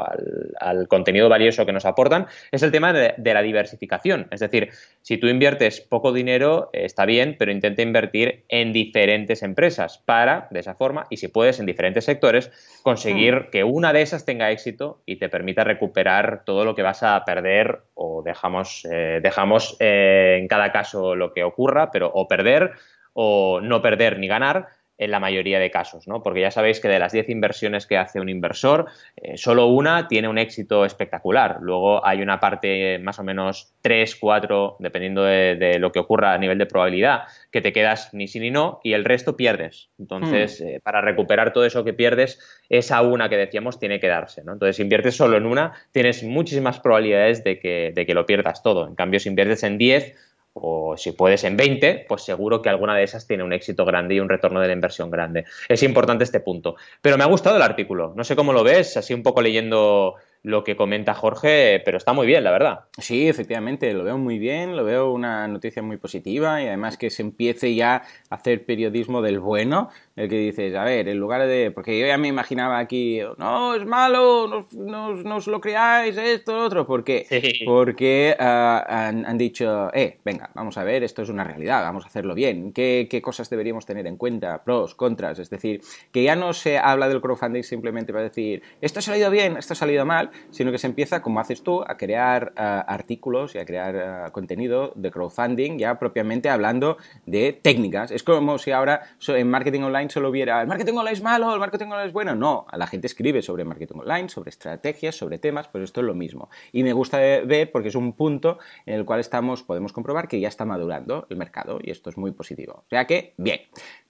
al, 0.60 0.88
contenido 0.88 1.28
valioso 1.28 1.66
que 1.66 1.74
nos 1.74 1.86
aportan, 1.86 2.28
es 2.52 2.62
el 2.62 2.72
tema 2.72 2.94
de, 2.94 3.16
la 3.18 3.42
diversificación. 3.42 4.28
Es 4.32 4.40
decir, 4.40 4.70
si 5.02 5.18
tú 5.18 5.28
inviertes 5.28 5.82
poco 5.82 6.14
dinero, 6.14 6.70
eh, 6.72 6.86
está 6.86 7.06
bien, 7.06 7.36
pero 7.38 7.52
intenta 7.52 7.82
invertir 7.82 8.44
en 8.48 8.72
diferentes 8.72 9.42
empresas 9.42 9.98
para, 10.06 10.48
de 10.52 10.60
esa 10.60 10.76
forma, 10.76 11.08
y 11.10 11.18
si 11.18 11.28
puedes, 11.28 11.60
en 11.60 11.66
diferentes 11.66 12.06
sectores, 12.06 12.52
conseguir 12.84 13.48
que 13.52 13.64
una 13.64 13.92
de 13.92 14.04
esas 14.04 14.26
tenga 14.26 14.52
éxito 14.52 15.02
y 15.06 15.18
te 15.18 15.30
permita 15.30 15.64
recuperar 15.64 16.44
todo 16.46 16.64
lo 16.64 16.76
que 16.76 16.84
vas 16.84 17.02
a 17.02 17.24
perder 17.26 17.80
o 17.96 18.22
dejamos... 18.24 18.86
Eh, 18.92 19.15
dejamos 19.22 19.78
eh, 19.80 20.38
en 20.40 20.48
cada 20.48 20.72
caso 20.72 21.16
lo 21.16 21.34
que 21.34 21.44
ocurra, 21.44 21.92
pero 21.92 22.12
o 22.14 22.28
perder 22.28 22.74
o 23.14 23.62
no 23.62 23.82
perder 23.82 24.20
ni 24.20 24.28
ganar, 24.28 24.68
en 24.98 25.12
la 25.12 25.20
mayoría 25.20 25.60
de 25.60 25.72
casos, 25.72 26.08
¿no? 26.08 26.24
Porque 26.24 26.42
ya 26.42 26.52
sabéis 26.52 26.80
que 26.80 26.88
de 26.88 27.00
las 27.00 27.12
10 27.12 27.30
inversiones 27.30 27.86
que 27.86 27.98
hace 27.98 28.20
un 28.20 28.30
inversor, 28.30 28.86
eh, 29.18 29.38
solo 29.38 29.68
una 29.68 30.08
tiene 30.08 30.28
un 30.28 30.38
éxito 30.38 30.86
espectacular. 30.86 31.58
Luego 31.62 32.06
hay 32.06 32.22
una 32.22 32.40
parte 32.40 33.00
más 33.00 33.20
o 33.20 33.24
menos 33.24 33.74
3, 33.82 34.16
4, 34.16 34.78
dependiendo 34.80 35.24
de, 35.24 35.78
lo 35.80 35.92
que 35.92 36.00
ocurra 36.00 36.34
a 36.34 36.38
nivel 36.38 36.58
de 36.58 36.66
probabilidad, 36.66 37.24
que 37.52 37.62
te 37.62 37.74
quedas 37.74 38.14
ni 38.14 38.28
sí 38.28 38.40
ni 38.40 38.52
no 38.52 38.80
y 38.84 38.94
el 38.94 39.04
resto 39.04 39.36
pierdes. 39.36 39.90
Entonces, 40.00 40.62
hmm. 40.62 40.68
eh, 40.68 40.80
para 40.82 41.02
recuperar 41.02 41.52
todo 41.52 41.66
eso 41.66 41.84
que 41.84 41.94
pierdes, 41.94 42.40
esa 42.70 43.02
una 43.02 43.30
que 43.30 43.38
decíamos 43.38 43.80
tiene 43.80 44.00
que 44.00 44.08
darse, 44.08 44.44
¿no? 44.44 44.54
Entonces, 44.54 44.78
si 44.78 44.82
inviertes 44.82 45.16
solo 45.16 45.38
en 45.38 45.46
una, 45.46 45.74
tienes 45.92 46.24
muchísimas 46.24 46.80
probabilidades 46.80 47.44
de 47.44 47.60
que, 47.60 47.92
de 47.94 48.06
que 48.06 48.14
lo 48.14 48.26
pierdas 48.26 48.64
todo. 48.64 48.88
En 48.88 48.96
cambio, 48.96 49.20
si 49.20 49.30
inviertes 49.30 49.64
en 49.64 49.78
10, 49.78 50.16
o 50.58 50.96
si 50.96 51.12
puedes 51.12 51.44
en 51.44 51.58
20, 51.58 52.06
pues 52.08 52.24
seguro 52.24 52.62
que 52.62 52.70
alguna 52.70 52.96
de 52.96 53.04
esas 53.04 53.28
tiene 53.28 53.44
un 53.44 53.52
éxito 53.52 53.84
grande 53.84 54.16
y 54.16 54.22
un 54.22 54.30
retorno 54.30 54.62
de 54.62 54.68
la 54.68 54.74
inversión 54.74 55.12
grande. 55.12 55.44
Es 55.68 55.84
importante 55.84 56.24
este 56.24 56.40
punto. 56.40 56.78
Pero 57.02 57.18
me 57.18 57.26
ha 57.26 57.28
gustado 57.28 57.58
el 57.58 57.62
artículo. 57.62 58.14
No 58.16 58.24
sé 58.24 58.38
cómo 58.38 58.54
lo 58.54 58.64
ves, 58.64 58.96
así 58.96 59.14
un 59.14 59.22
poco 59.22 59.42
leyendo 59.42 60.16
lo 60.44 60.64
que 60.64 60.76
comenta 60.76 61.14
Jorge, 61.14 61.82
pero 61.84 61.98
está 61.98 62.14
muy 62.14 62.28
bien, 62.28 62.44
la 62.44 62.52
verdad. 62.52 62.82
Sí, 63.00 63.28
efectivamente, 63.28 63.92
lo 63.94 64.04
veo 64.04 64.18
muy 64.18 64.38
bien, 64.38 64.76
lo 64.76 64.84
veo 64.84 65.12
una 65.12 65.48
noticia 65.48 65.82
muy 65.82 65.98
positiva 65.98 66.62
y 66.62 66.68
además 66.68 66.98
que 66.98 67.10
se 67.10 67.24
empiece 67.24 67.74
ya 67.74 68.04
a 68.30 68.36
hacer 68.36 68.66
periodismo 68.66 69.22
del 69.22 69.40
bueno, 69.40 69.90
el 70.16 70.30
que 70.30 70.38
dices, 70.38 70.76
a 70.76 70.84
ver, 70.84 71.10
en 71.10 71.18
lugar 71.18 71.48
de, 71.48 71.72
porque 71.72 72.00
yo 72.00 72.06
ya 72.06 72.18
me 72.18 72.28
imaginaba 72.28 72.78
aquí, 72.78 73.22
no, 73.38 73.76
es 73.76 73.86
malo, 73.86 74.68
no, 74.74 75.36
os 75.36 75.48
lo 75.48 75.60
creáis, 75.60 76.16
esto, 76.16 76.64
otro, 76.64 76.86
¿por 76.86 77.04
qué? 77.04 77.26
Porque 77.66 78.36
ah, 78.40 78.86
han, 78.88 79.38
dicho, 79.38 79.90
eh, 79.94 80.20
venga, 80.24 80.52
vamos 80.54 80.78
a 80.78 80.84
ver, 80.84 81.04
esto 81.04 81.24
es 81.24 81.30
una 81.30 81.44
realidad, 81.44 81.82
vamos 81.82 82.06
a 82.06 82.08
hacerlo 82.08 82.36
bien, 82.36 82.72
¿Qué, 82.72 83.08
¿Qué 83.10 83.22
cosas 83.22 83.50
deberíamos 83.50 83.86
tener 83.86 84.06
en 84.08 84.18
cuenta? 84.18 84.64
Pros, 84.64 84.96
contras, 84.96 85.40
es 85.40 85.50
decir, 85.50 85.82
que 86.12 86.24
ya 86.24 86.36
no 86.36 86.54
se 86.54 86.78
habla 86.78 87.10
del 87.10 87.22
crowdfunding 87.22 87.64
simplemente 87.64 88.14
para 88.14 88.26
decir, 88.26 88.62
esto 88.82 89.00
ha 89.00 89.02
salido 89.02 89.30
bien, 89.32 89.58
esto 89.58 89.74
ha 89.74 89.76
salido 89.76 90.06
mal, 90.06 90.30
sino 90.52 90.72
que 90.72 90.78
se 90.78 90.88
empieza, 90.88 91.22
como 91.22 91.40
haces 91.40 91.64
tú, 91.64 91.84
a 91.86 91.98
crear 91.98 92.54
eh, 92.56 92.62
artículos 92.88 93.56
y 93.56 93.60
a 93.60 93.66
crear 93.66 93.96
eh, 93.96 94.32
contenido 94.32 94.92
de 94.96 95.12
crowdfunding, 95.12 95.78
ya 95.78 96.00
propiamente 96.00 96.50
hablando 96.50 96.98
de 97.26 97.54
técnicas. 97.54 98.12
Es 98.12 98.24
como 98.24 98.58
si 98.58 98.72
ahora 98.72 99.02
en 99.28 99.50
marketing 99.50 99.82
online 99.82 100.10
solo 100.10 100.30
hubiera, 100.30 100.62
el 100.62 100.68
marketing 100.68 100.94
online 100.94 101.14
es 101.14 101.22
malo, 101.22 101.54
el 101.54 101.60
marketing 101.60 101.86
online 101.86 102.08
es 102.08 102.14
bueno. 102.14 102.36
No, 102.36 102.66
la 102.74 102.88
gente 102.88 103.08
escribe 103.08 103.42
sobre 103.42 103.64
marketing 103.64 104.00
online, 104.00 104.30
sobre 104.30 104.50
estrategias, 104.50 105.16
sobre 105.16 105.38
temas, 105.38 105.68
pero 105.68 105.84
esto 105.84 106.02
es 106.02 106.08
lo 106.08 106.14
mismo. 106.14 106.50
Y 106.72 106.84
me 106.84 106.94
gusta 106.94 107.18
ver 107.18 107.72
porque 107.72 107.90
es 107.90 107.96
un 107.96 108.14
punto 108.14 108.60
en 108.86 108.96
el 108.96 109.06
cual 109.06 109.20
estamos, 109.20 109.64
podemos 109.64 109.94
comprobar 109.94 110.28
que 110.28 110.40
ya 110.40 110.48
está 110.48 110.66
madurando 110.66 111.28
el 111.30 111.38
mercado 111.38 111.80
y 111.82 111.92
esto 111.92 112.10
es 112.10 112.18
muy 112.18 112.32
positivo. 112.32 112.84
O 112.86 112.90
sea 112.90 113.06
que, 113.06 113.34
bien. 113.38 113.62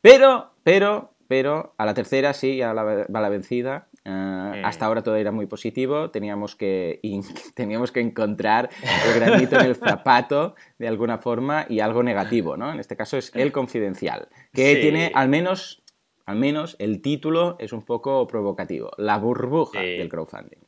Pero, 0.02 0.52
pero, 0.64 1.12
pero 1.28 1.74
a 1.78 1.86
la 1.86 1.94
tercera 1.94 2.34
sí, 2.34 2.58
ya 2.58 2.74
va 2.74 3.06
la 3.22 3.30
vencida 3.30 3.88
eh, 4.08 4.62
hasta 4.64 4.86
ahora 4.86 5.02
todo 5.02 5.16
era 5.16 5.32
muy 5.32 5.48
positivo, 5.48 6.12
teníamos 6.12 6.56
que, 6.56 7.00
teníamos 7.56 7.92
que 7.92 8.02
encontrar 8.02 8.70
el 9.08 9.20
granito 9.20 9.60
en 9.60 9.66
el 9.66 9.76
zapato 9.76 10.56
de 10.78 10.88
alguna 10.88 11.18
forma 11.18 11.66
y 11.68 11.80
algo 11.80 12.04
negativo, 12.04 12.56
¿no? 12.56 12.72
En 12.72 12.80
este 12.80 12.96
caso 12.96 13.18
es 13.18 13.32
el 13.36 13.52
confidencial, 13.52 14.30
que 14.54 14.76
tiene 14.76 15.12
al 15.16 15.28
menos, 15.28 15.82
al 16.26 16.38
menos 16.38 16.76
el 16.78 17.02
título 17.02 17.56
es 17.60 17.74
un 17.74 17.82
poco 17.82 18.28
provocativo, 18.28 18.92
la 18.98 19.18
burbuja 19.18 19.82
del 19.82 20.08
crowdfunding. 20.08 20.60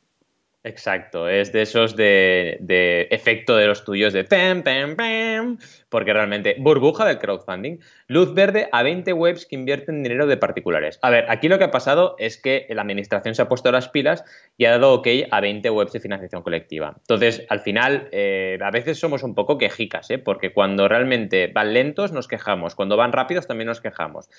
Exacto, 0.63 1.29
es 1.29 1.53
de 1.53 1.62
esos 1.62 1.96
de, 1.96 2.58
de, 2.60 3.08
efecto 3.12 3.56
de 3.56 3.67
los 3.67 3.86
tuyos 3.86 4.12
de 4.12 4.25
pam, 4.25 4.63
pam, 4.63 4.98
pam, 4.98 5.58
porque 5.88 6.12
realmente 6.12 6.56
burbuja 6.60 7.06
del 7.06 7.20
crowdfunding, 7.20 7.77
luz 8.08 8.34
verde 8.34 8.70
a 8.72 8.84
20 8.84 9.12
webs 9.14 9.46
que 9.46 9.56
invierten 9.56 10.02
dinero 10.02 10.28
de 10.28 10.38
particulares. 10.38 10.98
A 11.02 11.10
ver, 11.10 11.26
aquí 11.30 11.50
lo 11.50 11.58
que 11.58 11.66
ha 11.66 11.72
pasado 11.72 12.16
es 12.20 12.38
que 12.42 12.66
la 12.70 12.82
administración 12.82 13.36
se 13.36 13.42
ha 13.42 13.50
puesto 13.50 13.72
las 13.72 13.90
pilas 13.90 14.24
y 14.58 14.66
ha 14.66 14.72
dado 14.72 14.94
ok 14.94 15.08
a 15.30 15.42
20 15.42 15.70
webs 15.70 15.92
de 15.92 16.00
financiación 16.00 16.42
colectiva. 16.42 16.96
Entonces, 16.98 17.46
al 17.50 17.60
final, 17.60 18.08
eh, 18.12 18.58
a 18.62 18.72
veces 18.72 19.00
somos 19.00 19.24
un 19.24 19.36
poco 19.36 19.58
quejicas, 19.58 20.10
¿eh? 20.10 20.18
porque 20.18 20.54
cuando 20.54 20.88
realmente 20.88 21.48
van 21.48 21.74
lentos 21.74 22.12
nos 22.12 22.28
quejamos, 22.28 22.76
cuando 22.76 22.98
van 22.98 23.12
rápidos 23.12 23.48
también 23.48 23.68
nos 23.68 23.82
quejamos. 23.82 24.30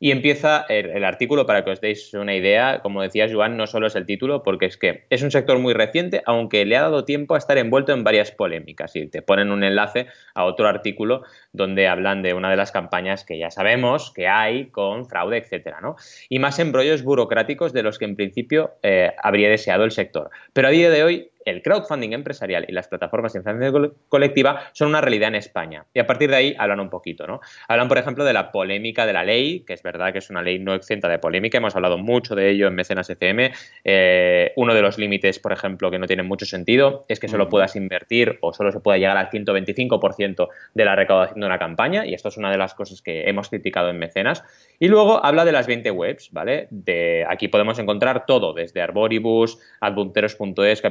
Y 0.00 0.12
empieza 0.12 0.64
el, 0.68 1.04
artículo, 1.04 1.44
para 1.44 1.64
que 1.64 1.72
os 1.72 1.80
deis 1.80 2.14
una 2.14 2.36
idea, 2.36 2.80
como 2.82 3.02
decía 3.02 3.26
Joan, 3.30 3.56
no 3.56 3.66
solo 3.66 3.88
es 3.88 3.96
el 3.96 4.06
título, 4.06 4.44
porque 4.44 4.66
es 4.66 4.76
que 4.76 5.06
es 5.10 5.22
un 5.22 5.32
sector 5.32 5.58
muy 5.58 5.74
reciente, 5.74 6.22
aunque 6.24 6.64
le 6.64 6.76
ha 6.76 6.82
dado 6.82 7.04
tiempo 7.04 7.34
a 7.34 7.38
estar 7.38 7.58
envuelto 7.58 7.92
en 7.92 8.04
varias 8.04 8.30
polémicas. 8.30 8.94
Y 8.94 9.08
te 9.08 9.22
ponen 9.22 9.50
un 9.50 9.64
enlace 9.64 10.06
a 10.34 10.44
otro 10.44 10.68
artículo 10.68 11.24
donde 11.52 11.88
hablan 11.88 12.22
de 12.22 12.32
una 12.32 12.48
de 12.48 12.56
las 12.56 12.70
campañas 12.70 13.17
que 13.24 13.38
ya 13.38 13.50
sabemos 13.50 14.12
que 14.14 14.28
hay 14.28 14.66
con 14.66 15.06
fraude, 15.06 15.38
etcétera, 15.38 15.80
¿no? 15.80 15.96
Y 16.28 16.38
más 16.38 16.58
embrollos 16.58 17.02
burocráticos 17.02 17.72
de 17.72 17.82
los 17.82 17.98
que 17.98 18.04
en 18.04 18.16
principio 18.16 18.72
eh, 18.82 19.12
habría 19.22 19.48
deseado 19.48 19.84
el 19.84 19.90
sector. 19.90 20.30
Pero 20.52 20.68
a 20.68 20.70
día 20.70 20.90
de 20.90 21.02
hoy 21.02 21.30
el 21.48 21.62
crowdfunding 21.62 22.12
empresarial 22.12 22.64
y 22.68 22.72
las 22.72 22.88
plataformas 22.88 23.32
de 23.32 23.40
financiación 23.40 23.94
colectiva 24.08 24.62
son 24.72 24.88
una 24.88 25.00
realidad 25.00 25.28
en 25.28 25.36
España. 25.36 25.86
Y 25.94 25.98
a 26.00 26.06
partir 26.06 26.30
de 26.30 26.36
ahí 26.36 26.56
hablan 26.58 26.80
un 26.80 26.90
poquito, 26.90 27.26
¿no? 27.26 27.40
Hablan, 27.68 27.88
por 27.88 27.98
ejemplo, 27.98 28.24
de 28.24 28.32
la 28.32 28.52
polémica 28.52 29.06
de 29.06 29.12
la 29.12 29.24
ley, 29.24 29.60
que 29.60 29.72
es 29.72 29.82
verdad 29.82 30.12
que 30.12 30.18
es 30.18 30.30
una 30.30 30.42
ley 30.42 30.58
no 30.58 30.74
exenta 30.74 31.08
de 31.08 31.18
polémica, 31.18 31.58
hemos 31.58 31.76
hablado 31.76 31.98
mucho 31.98 32.34
de 32.34 32.50
ello 32.50 32.68
en 32.68 32.74
Mecenas 32.74 33.10
FM. 33.10 33.52
Eh, 33.84 34.52
uno 34.56 34.74
de 34.74 34.82
los 34.82 34.98
límites, 34.98 35.38
por 35.38 35.52
ejemplo, 35.52 35.90
que 35.90 35.98
no 35.98 36.06
tiene 36.06 36.22
mucho 36.22 36.46
sentido 36.46 37.04
es 37.08 37.20
que 37.20 37.28
solo 37.28 37.48
puedas 37.48 37.76
invertir 37.76 38.38
o 38.40 38.52
solo 38.52 38.72
se 38.72 38.80
pueda 38.80 38.98
llegar 38.98 39.16
al 39.16 39.30
125% 39.30 40.48
de 40.74 40.84
la 40.84 40.96
recaudación 40.96 41.40
de 41.40 41.46
una 41.46 41.58
campaña, 41.58 42.06
y 42.06 42.14
esto 42.14 42.28
es 42.28 42.36
una 42.36 42.50
de 42.50 42.58
las 42.58 42.74
cosas 42.74 43.02
que 43.02 43.28
hemos 43.28 43.48
criticado 43.48 43.90
en 43.90 43.98
Mecenas. 43.98 44.44
Y 44.78 44.88
luego 44.88 45.24
habla 45.24 45.44
de 45.44 45.52
las 45.52 45.66
20 45.66 45.90
webs, 45.90 46.30
¿vale? 46.32 46.68
De, 46.70 47.24
aquí 47.28 47.48
podemos 47.48 47.78
encontrar 47.78 48.26
todo, 48.26 48.52
desde 48.52 48.80
Arboribus, 48.80 49.58
adpunteros.es, 49.80 50.82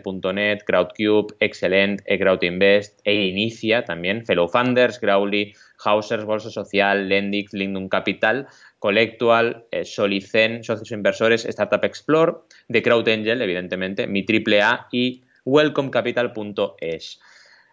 capitalcel.net, 0.00 0.64
Crowdcube, 0.66 1.34
Excellent, 1.40 2.02
eCrowdinvest, 2.06 3.00
eInicia 3.04 3.84
también, 3.84 4.24
Fellow 4.24 4.48
Funders, 4.48 5.00
Growly, 5.00 5.54
Hausers, 5.84 6.24
Bolsa 6.24 6.50
Social, 6.50 7.08
Lendix, 7.08 7.52
Lindum 7.52 7.88
Capital, 7.88 8.46
Collectual, 8.78 9.66
eh, 9.70 9.84
Solicen, 9.84 10.64
Socios 10.64 10.90
Inversores, 10.92 11.44
Startup 11.44 11.84
Explore, 11.84 12.34
The 12.68 12.82
Crowd 12.82 13.08
Angel, 13.08 13.42
evidentemente, 13.42 14.06
Mi 14.06 14.24
AAA 14.24 14.88
y 14.92 15.22
welcomecapital.es. 15.44 17.20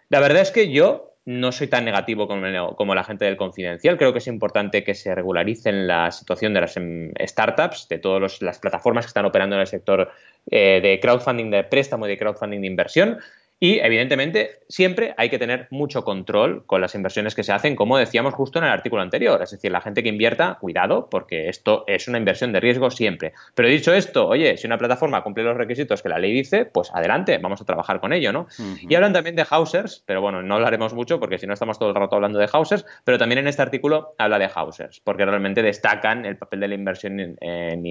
La 0.09 0.19
verdad 0.19 0.41
es 0.41 0.51
que 0.51 0.71
yo 0.71 1.16
no 1.27 1.51
soy 1.51 1.67
tan 1.67 1.83
negativo 1.83 2.25
como, 2.25 2.95
la 2.95 3.03
gente 3.03 3.25
del 3.25 3.35
confidencial. 3.35 3.97
Creo 3.97 4.13
que 4.13 4.19
es 4.19 4.27
importante 4.27 4.85
que 4.85 4.95
se 4.95 5.13
regularicen 5.13 5.85
la 5.85 6.09
situación 6.09 6.53
de 6.53 6.61
las 6.61 6.77
em, 6.77 7.11
startups, 7.19 7.89
de 7.89 7.99
todas 7.99 8.41
las 8.41 8.59
plataformas 8.59 9.03
que 9.03 9.09
están 9.09 9.25
operando 9.25 9.57
en 9.57 9.59
el 9.59 9.67
sector 9.67 10.09
eh, 10.49 10.79
de 10.81 11.01
crowdfunding 11.01 11.51
de 11.51 11.65
préstamo 11.65 12.05
y 12.05 12.09
de 12.11 12.17
crowdfunding 12.17 12.61
de 12.61 12.67
inversión. 12.67 13.17
Y 13.59 13.79
evidentemente 13.79 14.59
siempre 14.69 15.15
hay 15.17 15.29
que 15.29 15.39
tener 15.39 15.67
mucho 15.71 16.03
control 16.03 16.63
con 16.65 16.79
las 16.79 16.93
inversiones 16.93 17.33
que 17.33 17.43
se 17.43 17.51
hacen, 17.51 17.75
como 17.75 17.97
decíamos 17.97 18.35
justo 18.35 18.59
en 18.59 18.65
el 18.65 18.71
artículo 18.71 19.01
anterior. 19.01 19.41
Es 19.41 19.51
decir, 19.51 19.71
la 19.71 19.81
gente 19.81 20.03
que 20.03 20.09
invierta, 20.09 20.57
cuidado, 20.61 21.09
porque 21.09 21.49
esto 21.49 21.83
es 21.87 22.07
una 22.07 22.19
inversión 22.19 22.51
de 22.51 22.59
riesgo 22.59 22.91
siempre. 22.91 23.33
Pero 23.55 23.67
dicho 23.67 23.93
esto, 23.93 24.27
oye, 24.27 24.57
si 24.57 24.67
una 24.67 24.77
plataforma 24.77 25.23
cumple 25.23 25.43
los 25.43 25.57
requisitos 25.57 26.03
que 26.03 26.09
la 26.09 26.19
ley 26.19 26.33
dice, 26.33 26.65
pues 26.65 26.91
adelante, 26.93 27.39
vamos 27.39 27.59
a 27.61 27.65
trabajar 27.65 27.99
con 27.99 28.13
ello, 28.13 28.31
¿no? 28.31 28.47
Y 28.87 28.93
hablan 28.93 29.13
también 29.13 29.35
de 29.35 29.45
Hausers, 29.49 30.03
pero 30.05 30.21
bueno, 30.21 30.43
no 30.43 30.55
hablaremos 30.55 30.93
mucho 30.93 31.19
porque 31.19 31.39
si 31.39 31.47
no 31.47 31.53
estamos 31.53 31.79
todo 31.79 31.89
el 31.89 31.95
rato 31.95 32.15
hablando 32.15 32.37
de 32.37 32.47
Hausers, 32.51 32.85
pero 33.03 33.17
también 33.17 33.39
en 33.39 33.47
este 33.47 33.63
artículo 33.63 34.13
habla 34.19 34.37
de 34.37 34.49
Hausers, 34.53 34.99
porque 34.99 35.25
realmente 35.25 35.63
destacan 35.63 36.25
el 36.25 36.37
papel 36.37 36.59
de 36.59 36.67
la 36.67 36.75
inversión 36.75 37.19
en, 37.19 37.37
en 37.41 37.85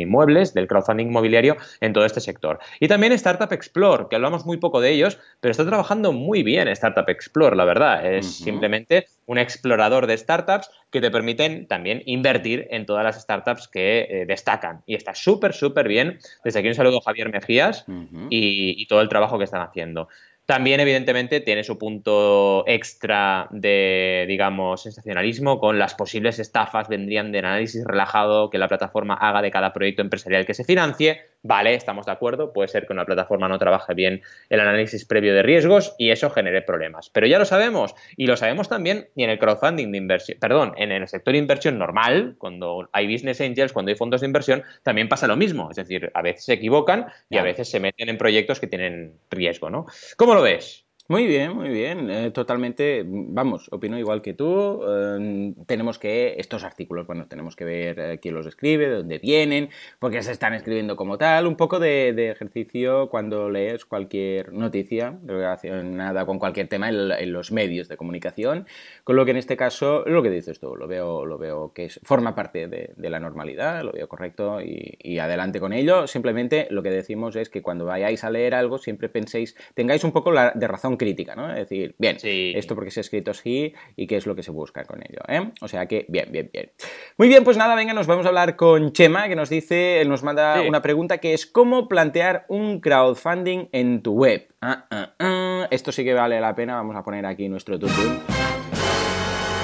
inmuebles, 0.00 0.54
del 0.54 0.66
crowdfunding 0.66 1.06
inmobiliario 1.06 1.56
en 1.80 1.92
todo 1.92 2.04
este 2.04 2.20
sector. 2.20 2.58
Y 2.80 2.88
también 2.88 3.12
Startup 3.12 3.52
Explore, 3.52 4.06
que 4.10 4.16
hablamos 4.16 4.46
muy 4.46 4.56
poco 4.56 4.80
de 4.80 4.90
ellos, 4.90 5.11
pero 5.40 5.50
está 5.50 5.66
trabajando 5.66 6.12
muy 6.12 6.42
bien 6.42 6.68
Startup 6.68 7.08
Explore, 7.08 7.56
la 7.56 7.64
verdad. 7.64 8.06
Es 8.06 8.26
simplemente 8.26 9.06
un 9.26 9.38
explorador 9.38 10.06
de 10.06 10.16
startups 10.16 10.70
que 10.90 11.00
te 11.00 11.10
permiten 11.10 11.66
también 11.66 12.02
invertir 12.06 12.66
en 12.70 12.86
todas 12.86 13.04
las 13.04 13.20
startups 13.20 13.68
que 13.68 14.06
eh, 14.08 14.26
destacan. 14.26 14.82
Y 14.86 14.94
está 14.94 15.14
súper, 15.14 15.52
súper 15.52 15.88
bien. 15.88 16.18
Desde 16.44 16.58
aquí 16.60 16.68
un 16.68 16.74
saludo 16.74 16.98
a 16.98 17.02
Javier 17.02 17.30
Mejías 17.30 17.84
y, 18.30 18.74
y 18.80 18.86
todo 18.86 19.00
el 19.00 19.08
trabajo 19.08 19.38
que 19.38 19.44
están 19.44 19.62
haciendo. 19.62 20.08
También, 20.44 20.80
evidentemente, 20.80 21.40
tiene 21.40 21.62
su 21.62 21.78
punto 21.78 22.64
extra 22.66 23.46
de, 23.52 24.24
digamos, 24.26 24.82
sensacionalismo 24.82 25.60
con 25.60 25.78
las 25.78 25.94
posibles 25.94 26.40
estafas, 26.40 26.88
vendrían 26.88 27.30
del 27.30 27.44
análisis 27.44 27.84
relajado 27.84 28.50
que 28.50 28.58
la 28.58 28.66
plataforma 28.66 29.14
haga 29.14 29.40
de 29.40 29.52
cada 29.52 29.72
proyecto 29.72 30.02
empresarial 30.02 30.44
que 30.44 30.54
se 30.54 30.64
financie, 30.64 31.22
Vale, 31.44 31.74
estamos 31.74 32.06
de 32.06 32.12
acuerdo, 32.12 32.52
puede 32.52 32.68
ser 32.68 32.86
que 32.86 32.92
una 32.92 33.04
plataforma 33.04 33.48
no 33.48 33.58
trabaje 33.58 33.94
bien 33.94 34.22
el 34.48 34.60
análisis 34.60 35.04
previo 35.04 35.34
de 35.34 35.42
riesgos 35.42 35.94
y 35.98 36.10
eso 36.10 36.30
genere 36.30 36.62
problemas. 36.62 37.10
Pero 37.10 37.26
ya 37.26 37.40
lo 37.40 37.44
sabemos 37.44 37.96
y 38.16 38.26
lo 38.26 38.36
sabemos 38.36 38.68
también 38.68 39.08
y 39.16 39.24
en 39.24 39.30
el 39.30 39.40
crowdfunding 39.40 39.90
de 39.90 39.98
inversión, 39.98 40.38
perdón, 40.38 40.72
en 40.76 40.92
el 40.92 41.08
sector 41.08 41.32
de 41.32 41.38
inversión 41.38 41.78
normal, 41.78 42.36
cuando 42.38 42.88
hay 42.92 43.12
business 43.12 43.40
angels, 43.40 43.72
cuando 43.72 43.90
hay 43.90 43.96
fondos 43.96 44.20
de 44.20 44.28
inversión, 44.28 44.62
también 44.84 45.08
pasa 45.08 45.26
lo 45.26 45.36
mismo. 45.36 45.68
Es 45.70 45.76
decir, 45.76 46.12
a 46.14 46.22
veces 46.22 46.44
se 46.44 46.52
equivocan 46.52 47.06
y 47.28 47.38
a 47.38 47.42
veces 47.42 47.68
se 47.68 47.80
meten 47.80 48.08
en 48.08 48.18
proyectos 48.18 48.60
que 48.60 48.68
tienen 48.68 49.18
riesgo, 49.28 49.68
¿no? 49.68 49.86
¿Cómo 50.16 50.34
lo 50.34 50.42
ves? 50.42 50.81
Muy 51.08 51.26
bien, 51.26 51.54
muy 51.56 51.68
bien. 51.68 52.08
Eh, 52.10 52.30
totalmente, 52.30 53.02
vamos, 53.04 53.68
opino 53.72 53.98
igual 53.98 54.22
que 54.22 54.34
tú. 54.34 54.80
Eh, 54.88 55.52
tenemos 55.66 55.98
que, 55.98 56.36
estos 56.38 56.62
artículos, 56.62 57.08
bueno, 57.08 57.26
tenemos 57.26 57.56
que 57.56 57.64
ver 57.64 57.98
eh, 57.98 58.18
quién 58.22 58.34
los 58.34 58.46
escribe, 58.46 58.88
de 58.88 58.96
dónde 58.98 59.18
vienen, 59.18 59.70
por 59.98 60.12
qué 60.12 60.22
se 60.22 60.30
están 60.30 60.54
escribiendo 60.54 60.94
como 60.94 61.18
tal. 61.18 61.48
Un 61.48 61.56
poco 61.56 61.80
de, 61.80 62.30
ejercicio 62.30 63.10
cuando 63.10 63.50
lees 63.50 63.84
cualquier 63.84 64.52
noticia 64.52 65.18
relacionada 65.26 66.24
con 66.24 66.38
cualquier 66.38 66.68
tema 66.68 66.88
en, 66.88 67.32
los 67.32 67.50
medios 67.50 67.88
de 67.88 67.96
comunicación. 67.96 68.66
Con 69.02 69.16
lo 69.16 69.24
que 69.24 69.32
en 69.32 69.38
este 69.38 69.56
caso, 69.56 70.04
lo 70.06 70.22
que 70.22 70.30
dices 70.30 70.60
tú, 70.60 70.76
lo 70.76 70.86
veo, 70.86 71.26
lo 71.26 71.36
veo 71.36 71.72
que 71.74 71.88
forma 72.04 72.36
parte 72.36 72.68
de, 72.68 72.94
la 72.96 73.18
normalidad, 73.18 73.82
lo 73.82 73.92
veo 73.92 74.08
correcto 74.08 74.60
y, 74.62 74.96
y 75.00 75.18
adelante 75.18 75.58
con 75.58 75.72
ello. 75.72 76.06
Simplemente 76.06 76.68
lo 76.70 76.82
que 76.82 76.90
decimos 76.90 77.34
es 77.34 77.50
que 77.50 77.60
cuando 77.60 77.86
vayáis 77.86 78.22
a 78.22 78.30
leer 78.30 78.54
algo, 78.54 78.78
siempre 78.78 79.08
penséis, 79.08 79.56
tengáis 79.74 80.04
un 80.04 80.12
poco 80.12 80.30
la, 80.30 80.52
de 80.52 80.68
razón 80.68 80.91
crítica, 80.96 81.34
¿no? 81.34 81.50
Es 81.50 81.68
decir, 81.68 81.94
bien, 81.98 82.16
esto 82.22 82.74
porque 82.74 82.90
se 82.90 83.00
ha 83.00 83.02
escrito 83.02 83.30
así 83.30 83.74
y 83.96 84.06
qué 84.06 84.16
es 84.16 84.26
lo 84.26 84.34
que 84.34 84.42
se 84.42 84.50
busca 84.50 84.84
con 84.84 85.00
ello, 85.02 85.20
¿eh? 85.28 85.52
O 85.60 85.68
sea 85.68 85.86
que, 85.86 86.06
bien, 86.08 86.30
bien, 86.30 86.50
bien. 86.52 86.70
Muy 87.18 87.28
bien, 87.28 87.44
pues 87.44 87.56
nada, 87.56 87.74
venga, 87.74 87.92
nos 87.92 88.06
vamos 88.06 88.24
a 88.26 88.28
hablar 88.28 88.56
con 88.56 88.92
Chema, 88.92 89.28
que 89.28 89.36
nos 89.36 89.48
dice, 89.48 90.00
él 90.00 90.08
nos 90.08 90.22
manda 90.22 90.62
una 90.62 90.82
pregunta 90.82 91.18
que 91.18 91.34
es 91.34 91.46
¿cómo 91.46 91.88
plantear 91.88 92.44
un 92.48 92.80
crowdfunding 92.80 93.68
en 93.72 94.02
tu 94.02 94.12
web? 94.12 94.48
Ah, 94.60 94.86
ah, 94.90 95.14
ah. 95.18 95.68
Esto 95.70 95.92
sí 95.92 96.04
que 96.04 96.14
vale 96.14 96.40
la 96.40 96.54
pena, 96.54 96.74
vamos 96.74 96.96
a 96.96 97.02
poner 97.02 97.26
aquí 97.26 97.48
nuestro 97.48 97.78
tutorial 97.78 98.20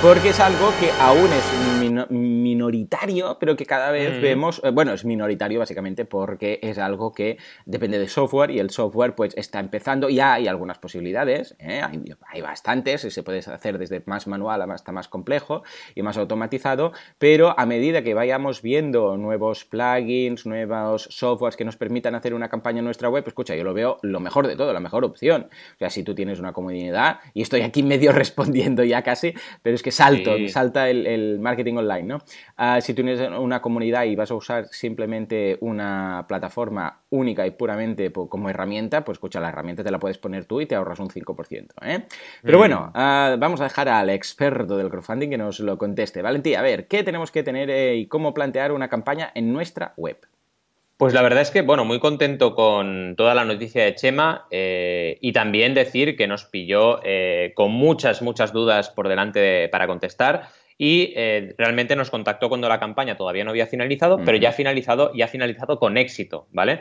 porque 0.03 0.29
es 0.29 0.39
algo 0.39 0.73
que 0.79 0.91
aún 1.01 1.29
es 1.33 2.11
minoritario, 2.49 3.37
pero 3.39 3.57
que 3.57 3.67
cada 3.67 3.91
vez 3.91 4.19
mm. 4.19 4.23
vemos, 4.23 4.61
eh, 4.65 4.71
bueno, 4.71 4.93
es 4.93 5.05
minoritario 5.05 5.59
básicamente 5.59 6.05
porque 6.05 6.59
es 6.63 6.79
algo 6.79 7.13
que 7.13 7.39
depende 7.67 7.99
de 7.99 8.09
software 8.09 8.51
y 8.51 8.59
el 8.59 8.71
software 8.71 9.15
pues 9.15 9.35
está 9.37 9.61
empezando, 9.61 10.09
ya 10.09 10.35
hay 10.35 10.49
algunas 10.49 10.79
posibilidades, 10.79 11.55
¿eh? 11.59 11.83
hay, 11.83 12.41
bastantes, 12.41 13.05
y 13.05 13.11
se 13.11 13.23
puede 13.23 13.39
hacer 13.39 13.79
desde 13.79 14.03
más 14.07 14.27
manual 14.27 14.63
hasta 14.71 14.93
más 14.93 15.09
complejo 15.09 15.63
y 15.95 16.03
más 16.03 16.17
automatizado, 16.17 16.93
pero 17.19 17.59
a 17.59 17.67
medida 17.67 18.03
que 18.03 18.15
vayamos 18.15 18.63
viendo 18.63 19.17
nuevos 19.17 19.65
plugins, 19.65 20.47
nuevos 20.47 21.09
softwares 21.11 21.57
que 21.57 21.65
nos 21.65 21.77
permitan 21.77 22.15
hacer 22.15 22.35
una 22.35 22.49
campaña 22.49 22.79
en 22.79 22.87
nuestra 22.87 23.09
web, 23.09 23.25
escucha, 23.27 23.55
yo 23.55 23.65
lo 23.65 23.75
veo 23.75 23.99
lo 24.03 24.21
mejor 24.21 24.47
de 24.47 24.57
todo, 24.57 24.73
la 24.73 24.81
mejor 24.81 25.05
opción. 25.05 25.49
O 25.75 25.79
sea, 25.79 25.91
si 25.91 26.03
tú 26.03 26.15
tienes 26.15 26.41
una 26.41 26.53
comunidad, 26.53 27.21
y 27.35 27.43
estoy 27.43 27.63
aquí 27.63 27.83
medio 27.95 28.13
respondiendo 28.13 28.85
ya 28.85 29.03
casi, 29.03 29.35
pero 29.63 29.75
es 29.75 29.83
que 29.83 29.91
salto, 29.91 30.37
salta 30.49 30.89
el, 30.89 31.39
marketing 31.41 31.75
online, 31.75 32.03
¿no? 32.03 32.19
Ah, 32.57 32.81
si 32.81 32.95
tienes 32.95 33.21
una 33.39 33.63
comunidad 33.63 34.05
y 34.05 34.17
vas 34.17 34.31
a 34.31 34.35
usar 34.35 34.67
simplemente 34.71 35.59
una 35.61 36.27
plataforma 36.29 37.03
única 37.11 37.47
y 37.47 37.53
puramente 37.53 38.13
como 38.13 38.51
herramienta, 38.51 39.05
pues 39.05 39.17
escucha, 39.17 39.41
la 39.41 39.49
herramienta 39.49 39.85
te 39.85 39.91
la 39.91 39.99
puedes 39.99 40.19
poner 40.19 40.45
tú 40.45 40.61
y 40.61 40.67
te 40.67 40.75
ahorras 40.75 40.99
un 40.99 41.09
5%, 41.09 41.69
¿eh? 41.83 42.05
Pero 42.43 42.59
mm. 42.59 42.61
bueno, 42.61 42.91
ah, 42.95 43.37
vamos 43.39 43.61
a 43.61 43.65
dejar 43.65 43.89
al 43.89 44.11
experto 44.11 44.77
del 44.77 44.91
crowdfunding 44.91 45.31
que 45.31 45.39
nos 45.39 45.61
lo 45.61 45.79
conteste. 45.79 46.23
Valentía, 46.23 46.61
a 46.61 46.63
ver, 46.63 46.89
¿qué 46.89 47.03
tenemos 47.03 47.31
que 47.31 47.43
tener 47.43 47.71
eh, 47.71 47.97
y 47.97 48.07
cómo 48.07 48.35
plantear 48.35 48.73
una 48.73 48.89
campaña 48.89 49.31
en 49.35 49.53
nuestra 49.53 49.95
web? 49.97 50.19
Pues 50.97 51.15
la 51.15 51.23
verdad 51.23 51.43
es 51.43 51.53
que, 51.53 51.63
bueno, 51.63 51.85
muy 51.85 52.01
contento 52.01 52.57
con 52.57 53.15
toda 53.17 53.33
la 53.33 53.45
noticia 53.45 53.85
de 53.85 53.95
Chema 53.95 54.49
eh, 54.51 55.17
y 55.21 55.33
también 55.33 55.73
decir 55.73 56.17
que 56.17 56.27
nos 56.27 56.45
pilló 56.45 56.99
eh, 57.05 57.53
con 57.55 57.71
muchas, 57.71 58.21
muchas 58.21 58.53
dudas 58.53 58.91
por 58.91 59.07
delante 59.09 59.69
para 59.69 59.87
contestar 59.87 60.49
y 60.79 61.13
eh, 61.17 61.55
realmente 61.59 61.97
nos 61.97 62.11
contactó 62.11 62.49
cuando 62.49 62.69
la 62.69 62.81
campaña 62.81 63.17
todavía 63.17 63.45
no 63.45 63.51
había 63.51 63.67
finalizado, 63.67 64.19
pero 64.25 64.39
ya 64.39 64.51
ha 64.51 64.53
finalizado 64.53 65.11
y 65.13 65.23
ha 65.23 65.29
finalizado 65.29 65.79
con 65.79 65.99
éxito, 65.99 66.47
¿vale? 66.53 66.81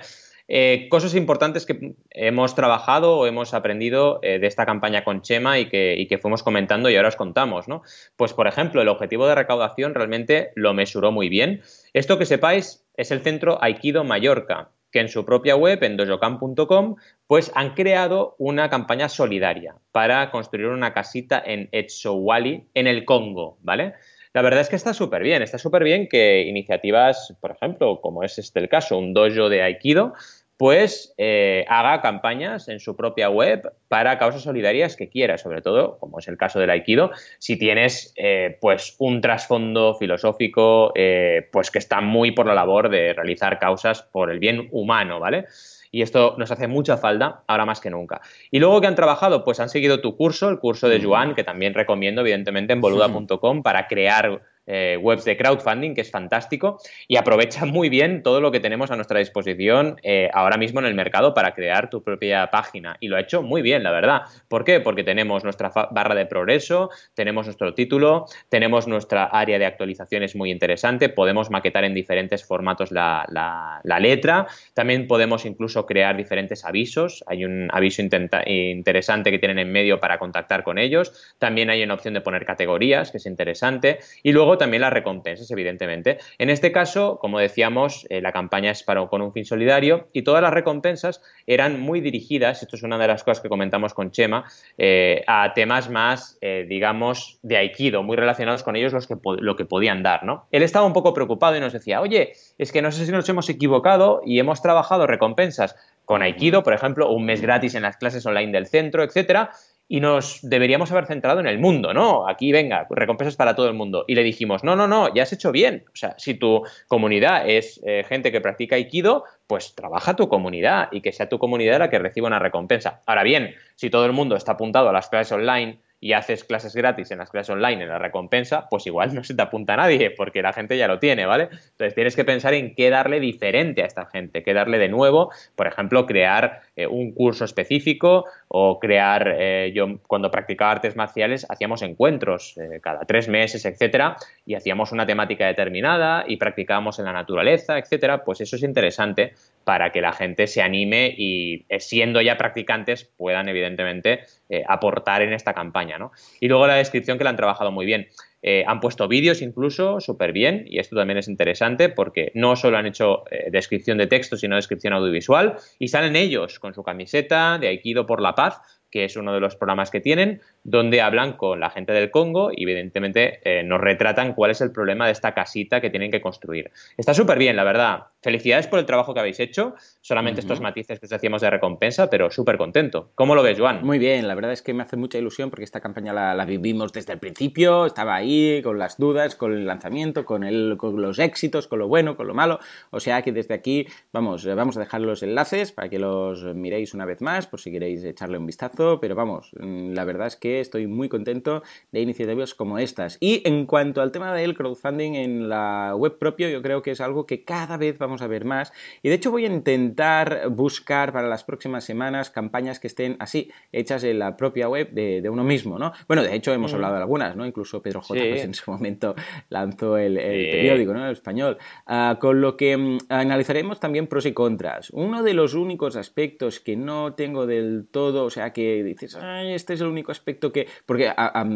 cosas 0.89 1.13
importantes 1.13 1.65
que 1.65 1.95
hemos 2.11 2.55
trabajado 2.55 3.17
o 3.17 3.27
hemos 3.27 3.53
aprendido 3.53 4.21
de 4.21 4.47
esta 4.47 4.65
campaña 4.65 5.03
con 5.03 5.21
Chema 5.21 5.59
y 5.59 5.67
que, 5.67 5.95
y 5.97 6.07
que, 6.07 6.19
fuimos 6.19 6.41
comentando 6.41 6.89
y 6.89 6.95
ahora 6.95 7.09
os 7.09 7.17
contamos, 7.17 7.67
¿no? 7.67 7.81
Pues, 8.15 8.31
por 8.31 8.47
ejemplo, 8.47 8.81
el 8.81 8.87
objetivo 8.87 9.27
de 9.27 9.35
recaudación 9.35 9.93
realmente 9.93 10.51
lo 10.55 10.73
mesuró 10.73 11.11
muy 11.11 11.27
bien. 11.27 11.63
Esto 11.91 12.17
que 12.17 12.25
sepáis 12.25 12.85
es 12.95 13.11
el 13.11 13.19
centro 13.19 13.61
Aikido 13.61 14.05
Mallorca, 14.05 14.69
que 14.97 15.01
en 15.01 15.09
su 15.09 15.23
propia 15.25 15.55
web, 15.55 15.83
en 15.83 15.95
dojocam.com, 15.95 16.95
pues 17.27 17.51
han 17.53 17.75
creado 17.75 18.35
una 18.39 18.67
campaña 18.67 19.09
solidaria 19.09 19.75
para 19.91 20.31
construir 20.31 20.69
una 20.69 20.91
casita 20.91 21.43
en 21.45 21.69
Etsowali, 21.71 22.67
en 22.73 22.87
el 22.87 23.05
Congo, 23.05 23.59
¿vale? 23.61 23.93
La 24.33 24.41
verdad 24.41 24.61
es 24.61 24.69
que 24.69 24.75
está 24.75 24.95
súper 24.95 25.21
bien, 25.21 25.43
está 25.43 25.59
súper 25.59 25.83
bien 25.83 26.07
que 26.09 26.41
iniciativas, 26.41 27.35
por 27.39 27.51
ejemplo, 27.51 28.01
como 28.01 28.23
es 28.23 28.39
este 28.39 28.59
el 28.59 28.69
caso, 28.69 28.97
un 28.97 29.13
dojo 29.13 29.49
de 29.49 29.61
Aikido, 29.61 30.13
pues 30.57 31.13
eh, 31.17 31.65
haga 31.69 32.01
campañas 32.01 32.67
en 32.67 32.79
su 32.79 32.95
propia 32.95 33.29
web 33.29 33.71
para 33.87 34.17
causas 34.17 34.41
solidarias 34.41 34.95
que 34.95 35.07
quiera, 35.07 35.37
sobre 35.37 35.61
todo, 35.61 35.99
como 35.99 36.17
es 36.17 36.27
el 36.27 36.37
caso 36.37 36.59
del 36.59 36.71
Aikido, 36.71 37.11
si 37.37 37.57
tienes 37.57 38.11
eh, 38.17 38.57
pues 38.59 38.95
un 38.97 39.21
trasfondo 39.21 39.95
filosófico 39.95 40.91
eh, 40.95 41.47
pues 41.51 41.69
que 41.69 41.77
está 41.77 42.01
muy 42.01 42.31
por 42.31 42.47
la 42.47 42.55
labor 42.55 42.89
de 42.89 43.13
realizar 43.13 43.59
causas 43.59 44.01
por 44.01 44.31
el 44.31 44.39
bien 44.39 44.67
humano, 44.71 45.19
¿vale? 45.19 45.45
Y 45.91 46.01
esto 46.01 46.35
nos 46.37 46.51
hace 46.51 46.67
mucha 46.67 46.97
falta 46.97 47.43
ahora 47.47 47.65
más 47.65 47.79
que 47.79 47.89
nunca. 47.89 48.21
Y 48.51 48.59
luego 48.59 48.81
que 48.81 48.87
han 48.87 48.95
trabajado, 48.95 49.43
pues 49.43 49.59
han 49.59 49.69
seguido 49.69 50.01
tu 50.01 50.17
curso, 50.17 50.49
el 50.49 50.59
curso 50.59 50.89
de 50.89 51.01
Joan, 51.01 51.33
que 51.33 51.43
también 51.43 51.73
recomiendo 51.73 52.21
evidentemente 52.21 52.73
en 52.73 52.81
boluda.com 52.81 53.63
para 53.63 53.87
crear 53.87 54.41
eh, 54.67 54.97
webs 55.01 55.23
de 55.23 55.37
crowdfunding, 55.37 55.95
que 55.95 56.01
es 56.01 56.11
fantástico, 56.11 56.79
y 57.07 57.15
aprovecha 57.15 57.65
muy 57.65 57.89
bien 57.89 58.21
todo 58.21 58.41
lo 58.41 58.51
que 58.51 58.59
tenemos 58.59 58.91
a 58.91 58.95
nuestra 58.95 59.19
disposición 59.19 59.95
eh, 60.03 60.29
ahora 60.33 60.57
mismo 60.57 60.79
en 60.79 60.85
el 60.85 60.93
mercado 60.93 61.33
para 61.33 61.53
crear 61.53 61.89
tu 61.89 62.03
propia 62.03 62.47
página. 62.51 62.97
Y 62.99 63.07
lo 63.07 63.15
ha 63.15 63.21
hecho 63.21 63.41
muy 63.41 63.61
bien, 63.61 63.83
la 63.83 63.91
verdad. 63.91 64.23
¿Por 64.47 64.63
qué? 64.63 64.79
Porque 64.81 65.03
tenemos 65.03 65.43
nuestra 65.43 65.71
barra 65.91 66.15
de 66.15 66.25
progreso, 66.25 66.89
tenemos 67.13 67.45
nuestro 67.45 67.73
título, 67.73 68.25
tenemos 68.49 68.87
nuestra 68.87 69.25
área 69.25 69.57
de 69.57 69.65
actualizaciones 69.65 70.35
muy 70.35 70.51
interesante, 70.51 71.09
podemos 71.09 71.49
maquetar 71.49 71.83
en 71.83 71.93
diferentes 71.93 72.45
formatos 72.45 72.91
la, 72.91 73.81
letra, 73.99 74.47
también 74.73 75.07
podemos 75.07 75.45
incluso 75.45 75.85
crear 75.85 76.17
diferentes 76.17 76.65
avisos. 76.65 77.23
Hay 77.27 77.45
un 77.45 77.69
aviso 77.71 78.01
interesante 78.01 79.31
que 79.31 79.39
tienen 79.39 79.59
en 79.59 79.71
medio 79.71 79.99
para 79.99 80.19
contactar 80.19 80.63
con 80.63 80.77
ellos, 80.77 81.35
también 81.39 81.69
hay 81.69 81.83
una 81.83 81.93
opción 81.93 82.13
de 82.13 82.21
poner 82.21 82.45
categorías, 82.45 83.11
que 83.11 83.17
es 83.17 83.25
interesante, 83.25 83.99
y 84.23 84.31
luego 84.31 84.56
también 84.57 84.81
las 84.81 84.93
recompensas, 84.93 85.49
evidentemente. 85.51 86.17
En 86.37 86.49
este 86.49 86.71
caso, 86.71 87.17
como 87.19 87.39
decíamos, 87.39 88.05
eh, 88.09 88.21
la 88.21 88.31
campaña 88.31 88.71
es 88.71 88.83
para, 88.83 89.05
con 89.07 89.21
un 89.21 89.33
fin 89.33 89.45
solidario 89.45 90.07
y 90.13 90.23
todas 90.23 90.41
las 90.41 90.53
recompensas 90.53 91.21
eran 91.45 91.79
muy 91.79 92.01
dirigidas, 92.01 92.61
esto 92.61 92.75
es 92.75 92.83
una 92.83 92.97
de 92.97 93.07
las 93.07 93.23
cosas 93.23 93.41
que 93.41 93.49
comentamos 93.49 93.93
con 93.93 94.11
Chema, 94.11 94.45
eh, 94.77 95.23
a 95.27 95.53
temas 95.53 95.89
más, 95.89 96.37
eh, 96.41 96.65
digamos, 96.67 97.39
de 97.41 97.57
Aikido, 97.57 98.03
muy 98.03 98.17
relacionados 98.17 98.63
con 98.63 98.75
ellos 98.75 98.93
los 98.93 99.07
que, 99.07 99.15
lo 99.39 99.55
que 99.55 99.65
podían 99.65 100.03
dar, 100.03 100.23
¿no? 100.23 100.47
Él 100.51 100.63
estaba 100.63 100.85
un 100.85 100.93
poco 100.93 101.13
preocupado 101.13 101.55
y 101.55 101.59
nos 101.59 101.73
decía, 101.73 102.01
oye, 102.01 102.33
es 102.57 102.71
que 102.71 102.81
no 102.81 102.91
sé 102.91 103.05
si 103.05 103.11
nos 103.11 103.27
hemos 103.29 103.49
equivocado 103.49 104.21
y 104.25 104.39
hemos 104.39 104.61
trabajado 104.61 105.07
recompensas 105.07 105.75
con 106.05 106.21
Aikido, 106.21 106.63
por 106.63 106.73
ejemplo, 106.73 107.09
un 107.11 107.25
mes 107.25 107.41
gratis 107.41 107.75
en 107.75 107.83
las 107.83 107.97
clases 107.97 108.25
online 108.25 108.51
del 108.51 108.67
centro, 108.67 109.03
etcétera, 109.03 109.51
y 109.87 110.01
nos 110.01 110.39
deberíamos 110.41 110.91
haber 110.91 111.05
centrado 111.05 111.39
en 111.39 111.47
el 111.47 111.59
mundo, 111.59 111.93
¿no? 111.93 112.27
Aquí 112.27 112.51
venga, 112.51 112.87
recompensas 112.89 113.37
para 113.37 113.55
todo 113.55 113.67
el 113.67 113.73
mundo. 113.73 114.03
Y 114.07 114.15
le 114.15 114.23
dijimos, 114.23 114.63
no, 114.63 114.75
no, 114.75 114.87
no, 114.87 115.13
ya 115.13 115.23
has 115.23 115.31
hecho 115.31 115.51
bien. 115.51 115.85
O 115.93 115.95
sea, 115.95 116.15
si 116.17 116.33
tu 116.33 116.63
comunidad 116.87 117.49
es 117.49 117.81
eh, 117.85 118.03
gente 118.07 118.31
que 118.31 118.41
practica 118.41 118.75
Aikido, 118.75 119.23
pues 119.47 119.75
trabaja 119.75 120.15
tu 120.15 120.27
comunidad 120.27 120.89
y 120.91 121.01
que 121.01 121.13
sea 121.13 121.29
tu 121.29 121.39
comunidad 121.39 121.79
la 121.79 121.89
que 121.89 121.99
reciba 121.99 122.27
una 122.27 122.39
recompensa. 122.39 123.01
Ahora 123.05 123.23
bien, 123.23 123.55
si 123.75 123.89
todo 123.89 124.05
el 124.05 124.11
mundo 124.11 124.35
está 124.35 124.53
apuntado 124.53 124.89
a 124.89 124.93
las 124.93 125.07
clases 125.07 125.31
online 125.31 125.79
y 125.99 126.13
haces 126.13 126.43
clases 126.43 126.75
gratis 126.75 127.09
en 127.11 127.17
las 127.17 127.31
clases 127.31 127.49
online 127.49 127.83
en 127.83 127.89
la 127.89 127.97
recompensa, 127.97 128.67
pues 128.69 128.85
igual 128.85 129.15
no 129.15 129.23
se 129.23 129.33
te 129.33 129.41
apunta 129.41 129.73
a 129.73 129.77
nadie 129.77 130.11
porque 130.11 130.41
la 130.41 130.53
gente 130.53 130.77
ya 130.77 130.87
lo 130.87 130.99
tiene, 130.99 131.25
¿vale? 131.25 131.43
Entonces 131.43 131.95
tienes 131.95 132.15
que 132.15 132.23
pensar 132.23 132.53
en 132.53 132.75
qué 132.75 132.89
darle 132.89 133.19
diferente 133.19 133.81
a 133.81 133.85
esta 133.85 134.05
gente, 134.05 134.43
qué 134.43 134.53
darle 134.53 134.77
de 134.77 134.89
nuevo, 134.89 135.31
por 135.55 135.65
ejemplo, 135.65 136.05
crear 136.05 136.61
eh, 136.75 136.85
un 136.85 137.13
curso 137.13 137.45
específico 137.45 138.25
o 138.49 138.79
crear, 138.79 139.35
eh, 139.37 139.71
yo 139.73 139.99
cuando 140.07 140.31
practicaba 140.31 140.71
artes 140.71 140.95
marciales 140.95 141.45
hacíamos 141.49 141.81
encuentros 141.81 142.57
eh, 142.57 142.79
cada 142.81 143.05
tres 143.05 143.27
meses, 143.27 143.65
etcétera, 143.65 144.15
y 144.45 144.55
hacíamos 144.55 144.91
una 144.91 145.05
temática 145.05 145.47
determinada 145.47 146.23
y 146.27 146.37
practicábamos 146.37 146.99
en 146.99 147.05
la 147.05 147.13
naturaleza, 147.13 147.77
etcétera, 147.77 148.23
pues 148.23 148.41
eso 148.41 148.55
es 148.55 148.63
interesante 148.63 149.33
para 149.63 149.91
que 149.91 150.01
la 150.01 150.13
gente 150.13 150.47
se 150.47 150.61
anime 150.61 151.13
y 151.17 151.65
siendo 151.79 152.21
ya 152.21 152.37
practicantes 152.37 153.03
puedan 153.03 153.49
evidentemente 153.49 154.21
aportar 154.65 155.21
en 155.21 155.33
esta 155.33 155.53
campaña, 155.53 155.97
¿no? 155.97 156.13
Y 156.39 156.47
luego 156.47 156.67
la 156.67 156.75
descripción 156.75 157.17
que 157.17 157.25
la 157.25 157.31
han 157.31 157.35
trabajado 157.35 157.71
muy 157.73 157.85
bien. 157.85 158.07
Eh, 158.43 158.63
han 158.67 158.79
puesto 158.79 159.07
vídeos 159.07 159.41
incluso 159.41 159.99
súper 159.99 160.31
bien 160.31 160.63
y 160.67 160.77
esto 160.77 160.95
también 160.95 161.17
es 161.17 161.27
interesante 161.27 161.89
porque 161.89 162.31
no 162.35 162.55
solo 162.55 162.77
han 162.77 162.85
hecho 162.85 163.23
eh, 163.31 163.49
descripción 163.51 163.97
de 163.97 164.05
texto 164.05 164.37
sino 164.37 164.55
descripción 164.55 164.93
audiovisual 164.93 165.55
y 165.79 165.87
salen 165.87 166.15
ellos 166.15 166.59
con 166.59 166.75
su 166.75 166.83
camiseta 166.83 167.57
de 167.57 167.69
Aikido 167.69 168.05
por 168.05 168.21
la 168.21 168.35
paz 168.35 168.61
que 168.91 169.05
es 169.05 169.15
uno 169.17 169.33
de 169.33 169.39
los 169.39 169.55
programas 169.55 169.91
que 169.91 169.99
tienen, 169.99 170.41
donde 170.67 171.01
hablan 171.01 171.33
con 171.33 171.59
la 171.59 171.69
gente 171.69 171.93
del 171.93 172.11
Congo 172.11 172.51
y 172.53 172.63
evidentemente 172.63 173.39
eh, 173.43 173.63
nos 173.63 173.81
retratan 173.81 174.33
cuál 174.33 174.51
es 174.51 174.61
el 174.61 174.71
problema 174.71 175.05
de 175.05 175.13
esta 175.13 175.33
casita 175.33 175.81
que 175.81 175.89
tienen 175.89 176.11
que 176.11 176.21
construir. 176.21 176.71
Está 176.95 177.13
súper 177.13 177.39
bien, 177.39 177.55
la 177.55 177.63
verdad. 177.63 178.03
Felicidades 178.21 178.67
por 178.67 178.77
el 178.77 178.85
trabajo 178.85 179.13
que 179.13 179.21
habéis 179.21 179.39
hecho. 179.39 179.75
Solamente 180.01 180.41
estos 180.41 180.61
matices 180.61 180.99
que 180.99 181.05
os 181.05 181.11
hacíamos 181.13 181.41
de 181.41 181.49
recompensa, 181.49 182.09
pero 182.09 182.29
súper 182.29 182.57
contento. 182.57 183.11
¿Cómo 183.15 183.33
lo 183.33 183.43
ves, 183.43 183.59
Juan? 183.59 183.83
Muy 183.83 183.97
bien, 183.97 184.27
la 184.27 184.35
verdad 184.35 184.51
es 184.51 184.61
que 184.61 184.73
me 184.73 184.83
hace 184.83 184.97
mucha 184.97 185.17
ilusión 185.17 185.49
porque 185.49 185.63
esta 185.63 185.79
campaña 185.79 186.13
la, 186.13 186.45
vivimos 186.45 186.91
desde 186.91 187.13
el 187.13 187.19
principio, 187.19 187.85
estaba 187.85 188.15
ahí 188.15 188.61
con 188.61 188.77
las 188.77 188.97
dudas, 188.97 189.35
con 189.35 189.53
el 189.53 189.65
lanzamiento, 189.65 190.25
con, 190.25 190.43
el, 190.43 190.75
con 190.77 191.01
los 191.01 191.17
éxitos, 191.19 191.67
con 191.67 191.79
lo 191.79 191.87
bueno, 191.87 192.15
con 192.15 192.27
lo 192.27 192.33
malo. 192.33 192.59
O 192.91 192.99
sea 192.99 193.21
que 193.21 193.31
desde 193.31 193.53
aquí 193.53 193.87
vamos, 194.11 194.45
vamos 194.45 194.77
a 194.77 194.81
dejar 194.81 195.01
los 195.01 195.23
enlaces 195.23 195.71
para 195.71 195.89
que 195.89 195.99
los 195.99 196.43
miréis 196.43 196.93
una 196.93 197.05
vez 197.05 197.21
más 197.21 197.47
por 197.47 197.59
si 197.59 197.71
queréis 197.71 198.03
echarle 198.03 198.37
un 198.37 198.45
vistazo 198.45 198.67
pero 198.99 199.15
vamos, 199.15 199.51
mm, 199.59 199.93
la 199.93 200.05
verdad 200.05 200.27
es 200.27 200.35
que 200.35 200.56
estoy 200.59 200.87
muy 200.87 201.09
contento 201.09 201.63
de 201.91 202.01
iniciativas 202.01 202.53
como 202.53 202.79
estas. 202.79 203.17
Y 203.19 203.41
en 203.47 203.65
cuanto 203.65 204.01
al 204.01 204.11
tema 204.11 204.33
del 204.33 204.55
crowdfunding 204.55 205.13
en 205.13 205.49
la 205.49 205.93
web 205.95 206.17
propio, 206.17 206.49
yo 206.49 206.61
creo 206.61 206.81
que 206.81 206.91
es 206.91 207.01
algo 207.01 207.25
que 207.25 207.43
cada 207.43 207.77
vez 207.77 207.97
vamos 207.97 208.21
a 208.21 208.27
ver 208.27 208.45
más. 208.45 208.71
Y 209.01 209.09
de 209.09 209.15
hecho 209.15 209.31
voy 209.31 209.45
a 209.45 209.47
intentar 209.47 210.49
buscar 210.49 211.13
para 211.13 211.27
las 211.27 211.43
próximas 211.43 211.83
semanas 211.83 212.29
campañas 212.29 212.79
que 212.79 212.87
estén 212.87 213.15
así, 213.19 213.51
hechas 213.71 214.03
en 214.03 214.19
la 214.19 214.37
propia 214.37 214.69
web 214.69 214.91
de, 214.91 215.27
uno 215.29 215.43
mismo, 215.43 215.77
¿no? 215.77 215.91
Bueno, 216.07 216.23
de 216.23 216.33
hecho 216.35 216.53
hemos 216.53 216.71
mm. 216.71 216.75
hablado 216.75 216.93
de 216.95 217.01
algunas, 217.01 217.35
¿no? 217.35 217.45
Incluso 217.45 217.81
Pedro 217.81 218.01
J. 218.01 218.19
Pues, 218.19 218.43
en 218.43 218.53
su 218.53 218.71
momento 218.71 219.15
lanzó 219.49 219.97
el, 219.97 220.15
periódico, 220.15 220.93
¿no? 220.93 221.05
El 221.05 221.13
español. 221.13 221.57
Ah, 221.85 222.17
con 222.19 222.41
lo 222.41 222.55
que 222.57 222.77
mm, 222.77 222.97
analizaremos 223.09 223.79
también 223.79 224.07
pros 224.07 224.25
y 224.25 224.33
contras. 224.33 224.89
Uno 224.91 225.23
de 225.23 225.33
los 225.33 225.53
únicos 225.53 225.95
aspectos 225.95 226.59
que 226.59 226.75
no 226.75 227.13
tengo 227.13 227.45
del 227.45 227.87
todo, 227.89 228.25
o 228.25 228.29
sea, 228.29 228.53
que 228.53 228.83
dices, 228.83 229.15
Ay, 229.15 229.53
este 229.53 229.73
es 229.73 229.81
el 229.81 229.87
único 229.87 230.11
aspecto 230.11 230.46
que... 230.51 230.67
Porque 230.85 231.13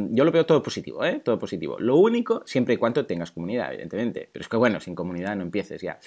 yo 0.09 0.23
lo 0.23 0.31
veo 0.31 0.45
todo 0.45 0.61
positivo, 0.61 1.03
¿eh? 1.05 1.21
Todo 1.23 1.37
positivo. 1.39 1.77
Lo 1.79 1.95
único, 1.97 2.43
siempre 2.45 2.75
y 2.75 2.77
cuando 2.77 3.05
tengas 3.05 3.31
comunidad, 3.31 3.73
evidentemente. 3.73 4.29
Pero 4.31 4.43
es 4.43 4.49
que, 4.49 4.57
bueno, 4.57 4.79
sin 4.79 4.95
comunidad 4.95 5.35
no 5.35 5.43
empieces 5.43 5.81
ya. 5.81 5.99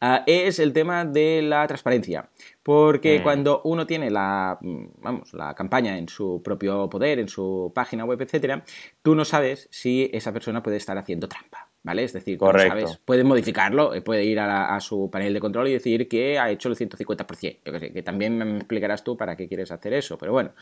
Ah, 0.00 0.24
es 0.26 0.58
el 0.58 0.72
tema 0.72 1.04
de 1.04 1.42
la 1.42 1.66
transparencia. 1.66 2.28
Porque 2.62 3.20
mm. 3.20 3.22
cuando 3.22 3.62
uno 3.64 3.86
tiene 3.86 4.10
la, 4.10 4.58
vamos, 4.60 5.32
la 5.34 5.54
campaña 5.54 5.96
en 5.98 6.08
su 6.08 6.42
propio 6.42 6.88
poder, 6.88 7.18
en 7.18 7.28
su 7.28 7.72
página 7.74 8.04
web, 8.04 8.20
etcétera, 8.20 8.62
tú 9.02 9.14
no 9.14 9.24
sabes 9.24 9.68
si 9.70 10.10
esa 10.12 10.32
persona 10.32 10.62
puede 10.62 10.76
estar 10.76 10.96
haciendo 10.98 11.28
trampa. 11.28 11.68
¿Vale? 11.82 12.04
Es 12.04 12.12
decir, 12.12 12.38
sabes, 12.38 12.98
puede 13.06 13.24
modificarlo, 13.24 13.94
eh, 13.94 14.02
puede 14.02 14.22
ir 14.24 14.38
a, 14.38 14.78
su 14.80 15.10
panel 15.10 15.32
de 15.32 15.40
control 15.40 15.68
y 15.68 15.72
decir 15.72 16.08
que 16.08 16.38
ha 16.38 16.50
hecho 16.50 16.68
el 16.68 16.76
150%. 16.76 17.58
Yo 17.64 17.72
que, 17.72 17.80
sé, 17.80 17.92
que 17.92 18.02
también 18.02 18.36
me 18.36 18.58
explicarás 18.58 19.02
tú 19.02 19.16
para 19.16 19.34
qué 19.34 19.48
quieres 19.48 19.70
hacer 19.70 19.94
eso, 19.94 20.18
pero 20.18 20.32
bueno. 20.32 20.52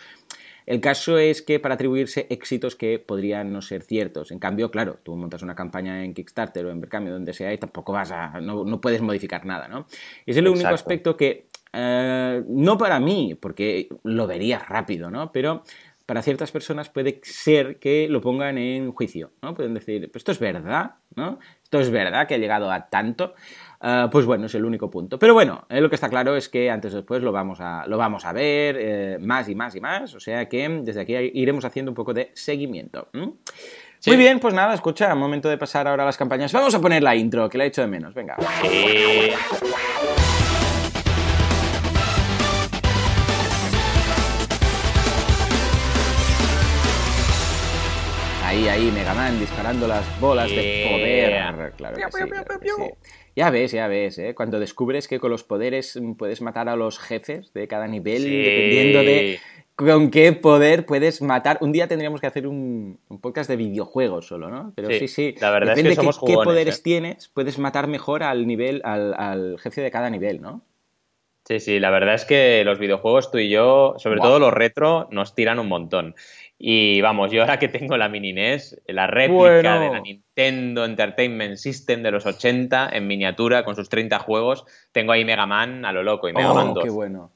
El 0.69 0.83
caso 0.83 1.17
es 1.17 1.41
que 1.41 1.61
para 1.61 1.77
atribuirse 1.77 2.27
éxitos 2.29 2.77
que 2.77 2.99
podrían 2.99 3.51
no 3.55 3.63
ser 3.63 3.83
ciertos. 3.83 4.31
En 4.31 4.39
cambio, 4.39 4.71
claro, 4.71 4.99
tú 5.03 5.17
montas 5.17 5.41
una 5.41 5.55
campaña 5.55 6.05
en 6.05 6.13
Kickstarter 6.13 6.67
o 6.67 6.71
en 6.71 6.79
Berkami, 6.79 7.09
donde 7.09 7.33
sea, 7.33 7.51
y 7.55 7.57
tampoco 7.57 7.95
vas 7.95 8.13
a. 8.13 8.39
no, 8.43 8.79
puedes 8.79 9.01
modificar 9.01 9.47
nada, 9.47 9.67
¿no? 9.67 9.87
Es 10.27 10.37
el 10.37 10.47
único 10.47 10.69
aspecto 10.69 11.17
que. 11.17 11.47
Eh, 11.73 12.45
no 12.47 12.77
para 12.77 13.01
mí, 13.01 13.35
porque 13.41 13.89
lo 14.03 14.27
vería 14.27 14.59
rápido, 14.59 15.11
¿no? 15.11 15.33
Pero 15.33 15.63
para 16.05 16.21
ciertas 16.21 16.51
personas 16.51 16.91
puede 16.91 17.21
ser 17.23 17.79
que 17.79 18.07
lo 18.07 18.21
pongan 18.21 18.59
en 18.59 18.93
juicio, 18.93 19.33
¿no? 19.41 19.55
Pueden 19.55 19.73
decir, 19.73 20.11
esto 20.15 20.33
es 20.33 20.39
verdad, 20.39 20.97
¿no? 21.17 21.39
Esto 21.63 21.81
es 21.81 21.91
verdad 21.91 22.29
que 22.29 22.35
ha 22.35 22.39
llegado 22.39 22.71
a 22.71 22.91
tanto. 22.91 23.35
Ah, 23.81 24.09
pues 24.11 24.27
bueno, 24.27 24.47
es 24.47 24.55
el 24.55 24.65
único 24.65 24.91
punto. 24.91 25.19
Pero 25.19 25.35
bueno, 25.35 25.65
eh, 25.69 25.81
lo 25.81 25.89
que 25.89 25.95
está 25.95 26.09
claro 26.09 26.37
es 26.37 26.49
que 26.49 26.71
antes 26.71 26.93
o 26.93 26.97
después 26.97 27.23
lo 27.23 27.31
vamos 27.31 27.61
a, 27.61 27.87
lo 27.87 27.97
vamos 27.97 28.25
a 28.25 28.33
ver 28.33 28.77
eh, 28.79 29.19
más 29.21 29.49
y 29.49 29.55
más 29.55 29.75
y 29.77 29.81
más. 29.81 30.15
O 30.15 30.21
sea 30.21 30.49
que 30.49 30.69
desde 30.83 31.01
aquí 31.01 31.15
iremos 31.35 31.65
haciendo 31.65 31.91
un 31.93 31.95
poco 31.95 32.13
de 32.13 32.31
seguimiento. 32.35 33.09
Muy 33.13 34.17
bien, 34.17 34.41
pues 34.41 34.55
nada, 34.55 34.75
escucha, 34.75 35.15
momento 35.15 35.49
de 35.49 35.59
pasar 35.59 35.87
ahora 35.87 36.03
a 36.03 36.07
las 36.07 36.17
campañas. 36.17 36.53
Vamos 36.53 36.75
a 36.75 36.81
poner 36.81 37.03
la 37.03 37.15
intro, 37.15 37.49
que 37.49 37.59
la 37.59 37.65
he 37.65 37.67
hecho 37.69 37.83
de 37.83 37.89
menos. 37.89 38.15
Venga. 38.15 38.37
Ahí, 48.45 48.67
ahí, 48.67 48.91
Mega 48.91 49.15
Man 49.15 49.39
disparando 49.39 49.87
las 49.87 50.21
bolas 50.21 50.49
de 50.49 50.89
poder. 50.91 51.73
Claro 51.77 51.97
que 51.97 52.03
sí, 52.11 52.91
Ya 53.39 53.51
ves, 53.51 53.71
ya 53.71 53.87
ves, 53.87 54.19
¿eh? 54.19 54.35
Cuando 54.35 54.59
descubres 54.59 55.07
que 55.07 55.21
con 55.21 55.31
los 55.31 55.45
poderes 55.45 55.97
puedes 56.17 56.43
matar 56.43 56.69
a 56.69 56.75
los 56.75 56.99
jefes 56.99 57.53
de 57.53 57.69
cada 57.69 57.87
nivel, 57.87 58.25
dependiendo 58.25 58.99
de 58.99 59.39
con 59.77 60.11
qué 60.11 60.33
poder 60.33 60.85
puedes 60.87 61.23
matar. 61.23 61.57
Un 61.61 61.71
día 61.71 61.87
tendríamos 61.87 62.21
que 62.21 62.27
hacer 62.27 62.49
un, 62.49 62.99
podcast 63.23 63.49
de 63.49 63.55
videojuegos 63.55 64.27
solo, 64.27 64.51
¿no? 64.51 64.73
Pero 64.75 64.89
sí, 64.91 65.07
sí. 65.07 65.37
La 65.41 65.53
verdad 65.53 65.77
Depende 65.77 65.93
es 65.93 66.19
que 66.19 66.27
qué 66.27 66.35
poderes 66.35 66.79
¿eh? 66.79 66.83
tienes, 66.83 67.29
puedes 67.29 67.61
matar 67.61 67.87
mejor 67.87 68.25
al 68.25 68.45
nivel, 68.45 68.83
al, 68.85 69.15
al, 69.15 69.57
jefe 69.61 69.83
de 69.83 69.93
cada 69.93 70.11
nivel, 70.11 70.43
¿no? 70.43 70.63
Sí, 71.45 71.61
sí, 71.61 71.79
la 71.79 71.91
verdad 71.91 72.15
es 72.15 72.25
que 72.25 72.65
los 72.65 72.81
videojuegos, 72.81 73.31
tú 73.31 73.39
y 73.39 73.49
yo, 73.49 73.95
sobre 73.99 74.21
todo 74.21 74.41
los 74.41 74.53
retro, 74.53 75.07
nos 75.13 75.37
tiran 75.37 75.61
un 75.61 75.69
montón. 75.69 76.17
Y 76.59 77.01
vamos, 77.03 77.31
yo 77.31 77.43
ahora 77.43 77.61
que 77.61 77.69
tengo 77.69 77.97
la 77.97 78.09
mini 78.09 78.33
NES, 78.33 78.83
la 78.89 79.07
réplica 79.07 79.79
de 79.79 79.91
la 79.91 80.01
Nintendo 80.01 80.28
Entertainment 80.39 81.57
System 81.57 82.03
de 82.03 82.11
los 82.11 82.27
80 82.27 82.91
en 82.93 83.07
miniatura 83.07 83.65
con 83.65 83.75
sus 83.75 83.89
30 83.89 84.19
juegos, 84.21 84.65
tengo 84.93 85.13
ahí 85.13 85.25
Mega 85.25 85.47
Man 85.47 85.85
a 85.85 85.93
lo 85.93 86.03
loco 86.03 86.29
y 86.29 86.33
Mega 86.33 86.55
Man 86.55 86.75
2. 86.75 86.85
Qué 86.85 86.91
bueno. 86.91 87.33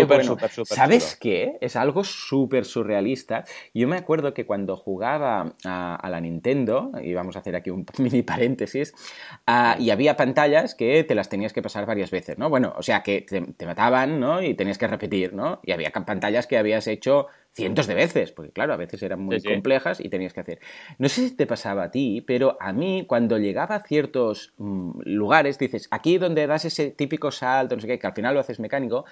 Súper, 0.00 0.24
súper, 0.24 0.50
súper. 0.50 0.76
¿Sabes 0.76 1.16
qué? 1.16 1.58
Es 1.60 1.76
algo 1.76 2.04
súper 2.04 2.64
surrealista. 2.64 3.44
Yo 3.74 3.88
me 3.88 3.96
acuerdo 3.96 4.34
que 4.34 4.46
cuando 4.46 4.76
jugaba 4.76 5.54
a, 5.64 6.08
la 6.10 6.20
Nintendo, 6.20 6.92
y 7.02 7.14
vamos 7.14 7.36
a 7.36 7.40
hacer 7.40 7.56
aquí 7.56 7.70
un 7.70 7.86
mini 7.98 8.22
paréntesis, 8.22 8.94
ah, 9.46 9.76
y 9.78 9.90
había 9.90 10.16
pantallas 10.16 10.74
que 10.74 11.04
te 11.04 11.14
las 11.14 11.28
tenías 11.28 11.52
que 11.52 11.62
pasar 11.62 11.86
varias 11.86 12.10
veces, 12.10 12.38
¿no? 12.38 12.48
Bueno, 12.48 12.74
o 12.76 12.82
sea, 12.82 13.02
que 13.02 13.22
te, 13.22 13.66
mataban, 13.66 14.20
¿no? 14.20 14.42
Y 14.42 14.54
tenías 14.54 14.78
que 14.78 14.86
repetir, 14.86 15.32
¿no? 15.32 15.60
Y 15.64 15.72
había 15.72 15.90
pantallas 15.90 16.46
que 16.46 16.58
habías 16.58 16.86
hecho 16.86 17.28
cientos 17.54 17.86
de 17.86 17.94
veces, 17.94 18.32
porque 18.32 18.50
claro, 18.50 18.72
a 18.72 18.76
veces 18.76 19.02
eran 19.02 19.20
muy 19.20 19.40
complejas 19.42 20.00
y 20.00 20.08
tenías 20.08 20.32
que 20.32 20.40
hacer. 20.40 20.60
No 20.98 21.08
sé 21.08 21.28
si 21.28 21.36
te 21.36 21.46
pasaba 21.46 21.84
a 21.84 21.90
ti, 21.90 22.22
pero 22.26 22.56
a 22.60 22.72
mí 22.72 23.04
cuando 23.06 23.38
llegaba 23.38 23.76
a 23.76 23.82
ciertos 23.82 24.54
mm, 24.56 25.00
lugares, 25.04 25.58
dices, 25.58 25.88
aquí 25.90 26.18
donde 26.18 26.46
das 26.46 26.64
ese 26.64 26.90
típico 26.90 27.30
salto, 27.30 27.74
no 27.74 27.82
sé 27.82 27.88
qué, 27.88 27.98
que 27.98 28.06
al 28.06 28.14
final 28.14 28.34
lo 28.34 28.40
haces 28.40 28.58
mecánico, 28.58 29.04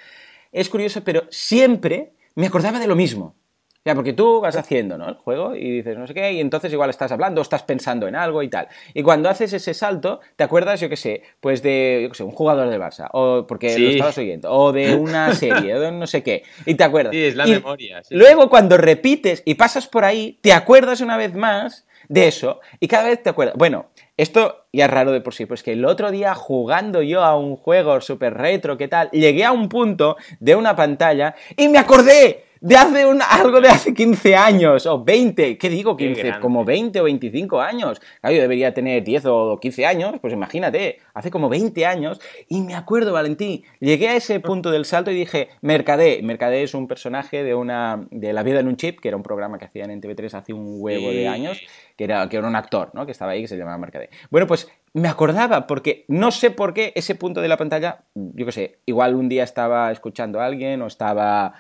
es 0.52 0.68
curioso, 0.68 1.02
pero 1.04 1.24
siempre 1.30 2.12
me 2.34 2.46
acordaba 2.46 2.78
de 2.78 2.86
lo 2.86 2.96
mismo. 2.96 3.36
Ya, 3.82 3.94
porque 3.94 4.12
tú 4.12 4.42
vas 4.42 4.56
haciendo, 4.56 4.98
¿no? 4.98 5.08
El 5.08 5.14
juego 5.14 5.56
y 5.56 5.76
dices 5.76 5.96
no 5.96 6.06
sé 6.06 6.12
qué, 6.12 6.32
y 6.32 6.40
entonces 6.40 6.70
igual 6.70 6.90
estás 6.90 7.12
hablando, 7.12 7.40
estás 7.40 7.62
pensando 7.62 8.06
en 8.06 8.14
algo 8.14 8.42
y 8.42 8.48
tal. 8.48 8.68
Y 8.92 9.02
cuando 9.02 9.30
haces 9.30 9.54
ese 9.54 9.72
salto, 9.72 10.20
te 10.36 10.44
acuerdas, 10.44 10.80
yo 10.80 10.90
qué 10.90 10.96
sé, 10.96 11.22
pues 11.40 11.62
de, 11.62 12.00
yo 12.02 12.10
qué 12.10 12.14
sé, 12.14 12.22
un 12.22 12.30
jugador 12.30 12.68
de 12.68 12.78
Barça, 12.78 13.08
o 13.12 13.46
porque 13.46 13.78
lo 13.78 13.88
estabas 13.88 14.18
oyendo, 14.18 14.52
o 14.52 14.72
de 14.72 14.94
una 14.94 15.34
serie, 15.34 15.74
o 15.76 15.80
de 15.80 15.92
no 15.92 16.06
sé 16.06 16.22
qué, 16.22 16.42
y 16.66 16.74
te 16.74 16.84
acuerdas. 16.84 17.14
Sí, 17.14 17.24
es 17.24 17.36
la 17.36 17.46
memoria. 17.46 18.02
luego 18.10 18.50
cuando 18.50 18.76
repites 18.76 19.42
y 19.46 19.54
pasas 19.54 19.86
por 19.86 20.04
ahí, 20.04 20.38
te 20.42 20.52
acuerdas 20.52 21.00
una 21.00 21.16
vez 21.16 21.34
más 21.34 21.86
de 22.10 22.26
eso, 22.26 22.60
y 22.80 22.88
cada 22.88 23.04
vez 23.04 23.22
te 23.22 23.30
acuerdas. 23.30 23.54
Bueno, 23.56 23.86
esto 24.16 24.66
ya 24.72 24.86
es 24.86 24.90
raro 24.90 25.12
de 25.12 25.20
por 25.20 25.32
sí, 25.32 25.46
pues 25.46 25.62
que 25.62 25.72
el 25.72 25.84
otro 25.84 26.10
día 26.10 26.34
jugando 26.34 27.02
yo 27.02 27.22
a 27.22 27.36
un 27.36 27.54
juego 27.54 28.00
súper 28.00 28.34
retro, 28.34 28.76
¿qué 28.76 28.88
tal? 28.88 29.08
Llegué 29.12 29.44
a 29.44 29.52
un 29.52 29.68
punto 29.68 30.16
de 30.40 30.56
una 30.56 30.74
pantalla 30.74 31.36
y 31.56 31.68
me 31.68 31.78
acordé 31.78 32.46
de 32.60 32.76
hace 32.76 33.06
un, 33.06 33.20
algo 33.22 33.60
de 33.60 33.68
hace 33.68 33.94
15 33.94 34.36
años 34.36 34.86
o 34.86 35.02
20, 35.02 35.56
¿qué 35.56 35.68
digo 35.70 35.96
15? 35.96 36.40
como 36.40 36.64
20 36.64 37.00
o 37.00 37.04
25 37.04 37.60
años. 37.60 38.00
Claro, 38.20 38.36
yo 38.36 38.42
debería 38.42 38.74
tener 38.74 39.02
10 39.02 39.24
o 39.26 39.58
15 39.60 39.86
años, 39.86 40.14
pues 40.20 40.34
imagínate, 40.34 40.98
hace 41.14 41.30
como 41.30 41.48
20 41.48 41.86
años. 41.86 42.20
Y 42.48 42.60
me 42.60 42.74
acuerdo, 42.74 43.14
Valentín, 43.14 43.62
llegué 43.80 44.08
a 44.08 44.16
ese 44.16 44.40
punto 44.40 44.70
del 44.70 44.84
salto 44.84 45.10
y 45.10 45.14
dije, 45.14 45.48
Mercadé. 45.62 46.20
Mercadé 46.22 46.62
es 46.62 46.74
un 46.74 46.86
personaje 46.86 47.42
de, 47.42 47.54
una, 47.54 48.06
de 48.10 48.32
La 48.32 48.42
vida 48.42 48.60
en 48.60 48.68
un 48.68 48.76
chip, 48.76 49.00
que 49.00 49.08
era 49.08 49.16
un 49.16 49.22
programa 49.22 49.58
que 49.58 49.64
hacían 49.64 49.90
en 49.90 50.02
TV3 50.02 50.34
hace 50.34 50.52
un 50.52 50.76
huevo 50.80 51.10
de 51.10 51.28
años, 51.28 51.60
que 51.96 52.04
era, 52.04 52.28
que 52.28 52.36
era 52.36 52.46
un 52.46 52.56
actor, 52.56 52.90
¿no? 52.92 53.06
Que 53.06 53.12
estaba 53.12 53.32
ahí, 53.32 53.40
que 53.40 53.48
se 53.48 53.56
llamaba 53.56 53.78
Mercadé. 53.78 54.10
Bueno, 54.30 54.46
pues 54.46 54.68
me 54.92 55.08
acordaba, 55.08 55.66
porque 55.66 56.04
no 56.08 56.30
sé 56.32 56.50
por 56.50 56.74
qué 56.74 56.92
ese 56.96 57.14
punto 57.14 57.40
de 57.40 57.48
la 57.48 57.56
pantalla, 57.56 58.02
yo 58.14 58.44
qué 58.44 58.52
sé, 58.52 58.78
igual 58.86 59.14
un 59.14 59.28
día 59.28 59.44
estaba 59.44 59.92
escuchando 59.92 60.40
a 60.40 60.46
alguien 60.46 60.82
o 60.82 60.88
estaba 60.88 61.54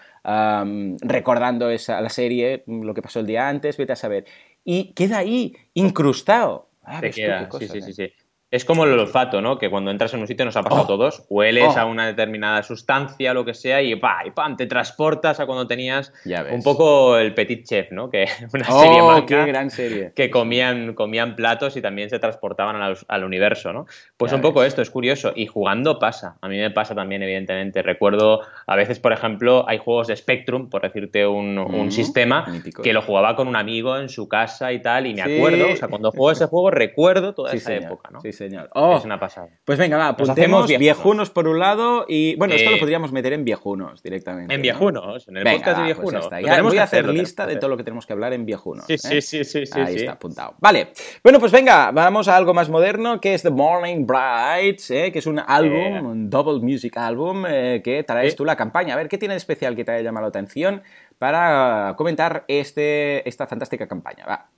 recordando 1.00 1.70
esa, 1.70 2.00
la 2.00 2.10
serie, 2.10 2.64
lo 2.66 2.94
que 2.94 3.02
pasó 3.02 3.20
el 3.20 3.26
día 3.26 3.48
antes, 3.48 3.76
vete 3.76 3.92
a 3.92 3.96
saber. 3.96 4.26
Y 4.64 4.92
queda 4.92 5.18
ahí, 5.18 5.56
incrustado. 5.74 6.70
Ah, 6.82 7.00
sí, 7.00 7.22
sí, 7.68 7.80
sí, 7.80 7.92
sí. 7.92 8.12
Es 8.50 8.64
como 8.64 8.84
el 8.84 8.98
olfato, 8.98 9.40
¿no? 9.40 9.58
Que 9.58 9.70
cuando 9.70 9.92
entras 9.92 10.12
en 10.12 10.20
un 10.20 10.26
sitio 10.26 10.44
nos 10.44 10.56
ha 10.56 10.62
pasado 10.64 10.80
a 10.80 10.84
oh. 10.84 10.86
todos, 10.88 11.24
hueles 11.28 11.76
a 11.76 11.86
oh. 11.86 11.90
una 11.90 12.08
determinada 12.08 12.64
sustancia, 12.64 13.32
lo 13.32 13.44
que 13.44 13.54
sea, 13.54 13.80
y, 13.80 13.94
pa, 13.94 14.22
y 14.26 14.32
¡pam! 14.32 14.56
te 14.56 14.66
transportas 14.66 15.38
a 15.38 15.46
cuando 15.46 15.68
tenías 15.68 16.12
un 16.50 16.62
poco 16.64 17.16
el 17.16 17.32
Petit 17.32 17.64
Chef, 17.64 17.92
¿no? 17.92 18.10
Que 18.10 18.26
una 18.52 18.66
oh, 18.68 18.82
serie 18.82 19.02
manga 19.02 19.26
qué 19.26 19.46
gran 19.46 19.70
serie. 19.70 20.12
que 20.16 20.30
comían, 20.30 20.94
comían 20.94 21.36
platos 21.36 21.76
y 21.76 21.80
también 21.80 22.10
se 22.10 22.18
transportaban 22.18 22.96
al, 23.06 23.24
universo, 23.24 23.72
¿no? 23.72 23.86
Pues 24.16 24.32
un 24.32 24.40
poco 24.40 24.64
esto, 24.64 24.82
es 24.82 24.90
curioso. 24.90 25.32
Y 25.36 25.46
jugando 25.46 26.00
pasa. 26.00 26.36
A 26.40 26.48
mí 26.48 26.58
me 26.58 26.70
pasa 26.72 26.94
también, 26.96 27.22
evidentemente. 27.22 27.82
Recuerdo, 27.82 28.40
a 28.66 28.74
veces, 28.74 28.98
por 28.98 29.12
ejemplo, 29.12 29.64
hay 29.68 29.78
juegos 29.78 30.08
de 30.08 30.16
Spectrum, 30.16 30.68
por 30.68 30.82
decirte 30.82 31.24
un, 31.24 31.56
un 31.56 31.92
sistema, 31.92 32.46
que 32.82 32.92
lo 32.92 33.02
jugaba 33.02 33.36
con 33.36 33.46
un 33.46 33.54
amigo 33.54 33.96
en 33.96 34.08
su 34.08 34.28
casa 34.28 34.72
y 34.72 34.82
tal, 34.82 35.06
y 35.06 35.14
me 35.14 35.22
acuerdo, 35.22 35.72
o 35.72 35.76
sea, 35.76 35.86
cuando 35.86 36.10
juego 36.10 36.32
ese 36.32 36.46
juego 36.50 36.70
recuerdo 36.72 37.32
toda 37.34 37.52
esa 37.52 37.74
época, 37.74 38.10
¿no? 38.10 38.20
Sí, 38.20 38.32
señor. 38.44 38.70
Oh, 38.74 38.96
es 38.96 39.04
una 39.04 39.20
pasada. 39.20 39.48
Pues 39.64 39.78
venga, 39.78 39.96
va, 39.96 40.08
apuntemos 40.08 40.66
viejunos. 40.66 41.30
por 41.30 41.46
un 41.46 41.58
lado 41.58 42.06
y. 42.08 42.36
Bueno, 42.36 42.54
esto 42.54 42.70
lo 42.70 42.76
eh, 42.76 42.80
podríamos 42.80 43.12
meter 43.12 43.32
en 43.32 43.44
viejunos 43.44 44.02
directamente. 44.02 44.54
En 44.54 44.62
viejunos, 44.62 45.28
en 45.28 45.36
el 45.36 45.44
podcast 45.44 45.66
de 45.66 45.74
pues 45.74 45.84
viejunos. 45.86 46.28
Pues 46.28 46.62
voy 46.62 46.78
a 46.78 46.82
hacer 46.84 47.08
lista 47.08 47.46
de 47.46 47.56
todo 47.56 47.70
lo 47.70 47.76
que 47.76 47.84
tenemos 47.84 48.06
que 48.06 48.12
hablar 48.12 48.32
en 48.32 48.46
viejunos. 48.46 48.86
Sí, 48.86 48.98
sí, 48.98 49.18
¿eh? 49.18 49.22
sí, 49.22 49.44
sí, 49.44 49.66
sí. 49.66 49.80
Ahí 49.80 49.96
está 49.96 50.12
apuntado. 50.12 50.54
Vale. 50.58 50.92
Bueno, 51.22 51.38
pues 51.38 51.52
venga, 51.52 51.90
vamos 51.90 52.28
a 52.28 52.36
algo 52.36 52.54
más 52.54 52.68
moderno 52.68 53.20
que 53.20 53.34
es 53.34 53.42
The 53.42 53.50
Morning 53.50 54.06
Brights, 54.06 54.90
¿eh? 54.90 55.12
que 55.12 55.18
es 55.18 55.26
un 55.26 55.38
álbum, 55.38 56.06
un 56.06 56.30
double 56.30 56.60
music 56.60 56.96
álbum 56.96 57.44
que 57.44 58.04
traes 58.06 58.36
tú 58.36 58.44
la 58.44 58.56
campaña. 58.56 58.94
A 58.94 58.96
ver, 58.96 59.08
¿qué 59.08 59.18
tiene 59.18 59.34
de 59.34 59.38
especial 59.38 59.76
que 59.76 59.84
te 59.84 59.92
haya 59.92 60.02
llamado 60.02 60.24
la 60.24 60.28
atención 60.28 60.82
para 61.18 61.94
comentar 61.96 62.44
este, 62.48 63.28
esta 63.28 63.46
fantástica 63.46 63.86
campaña? 63.86 64.24
Va. 64.26 64.48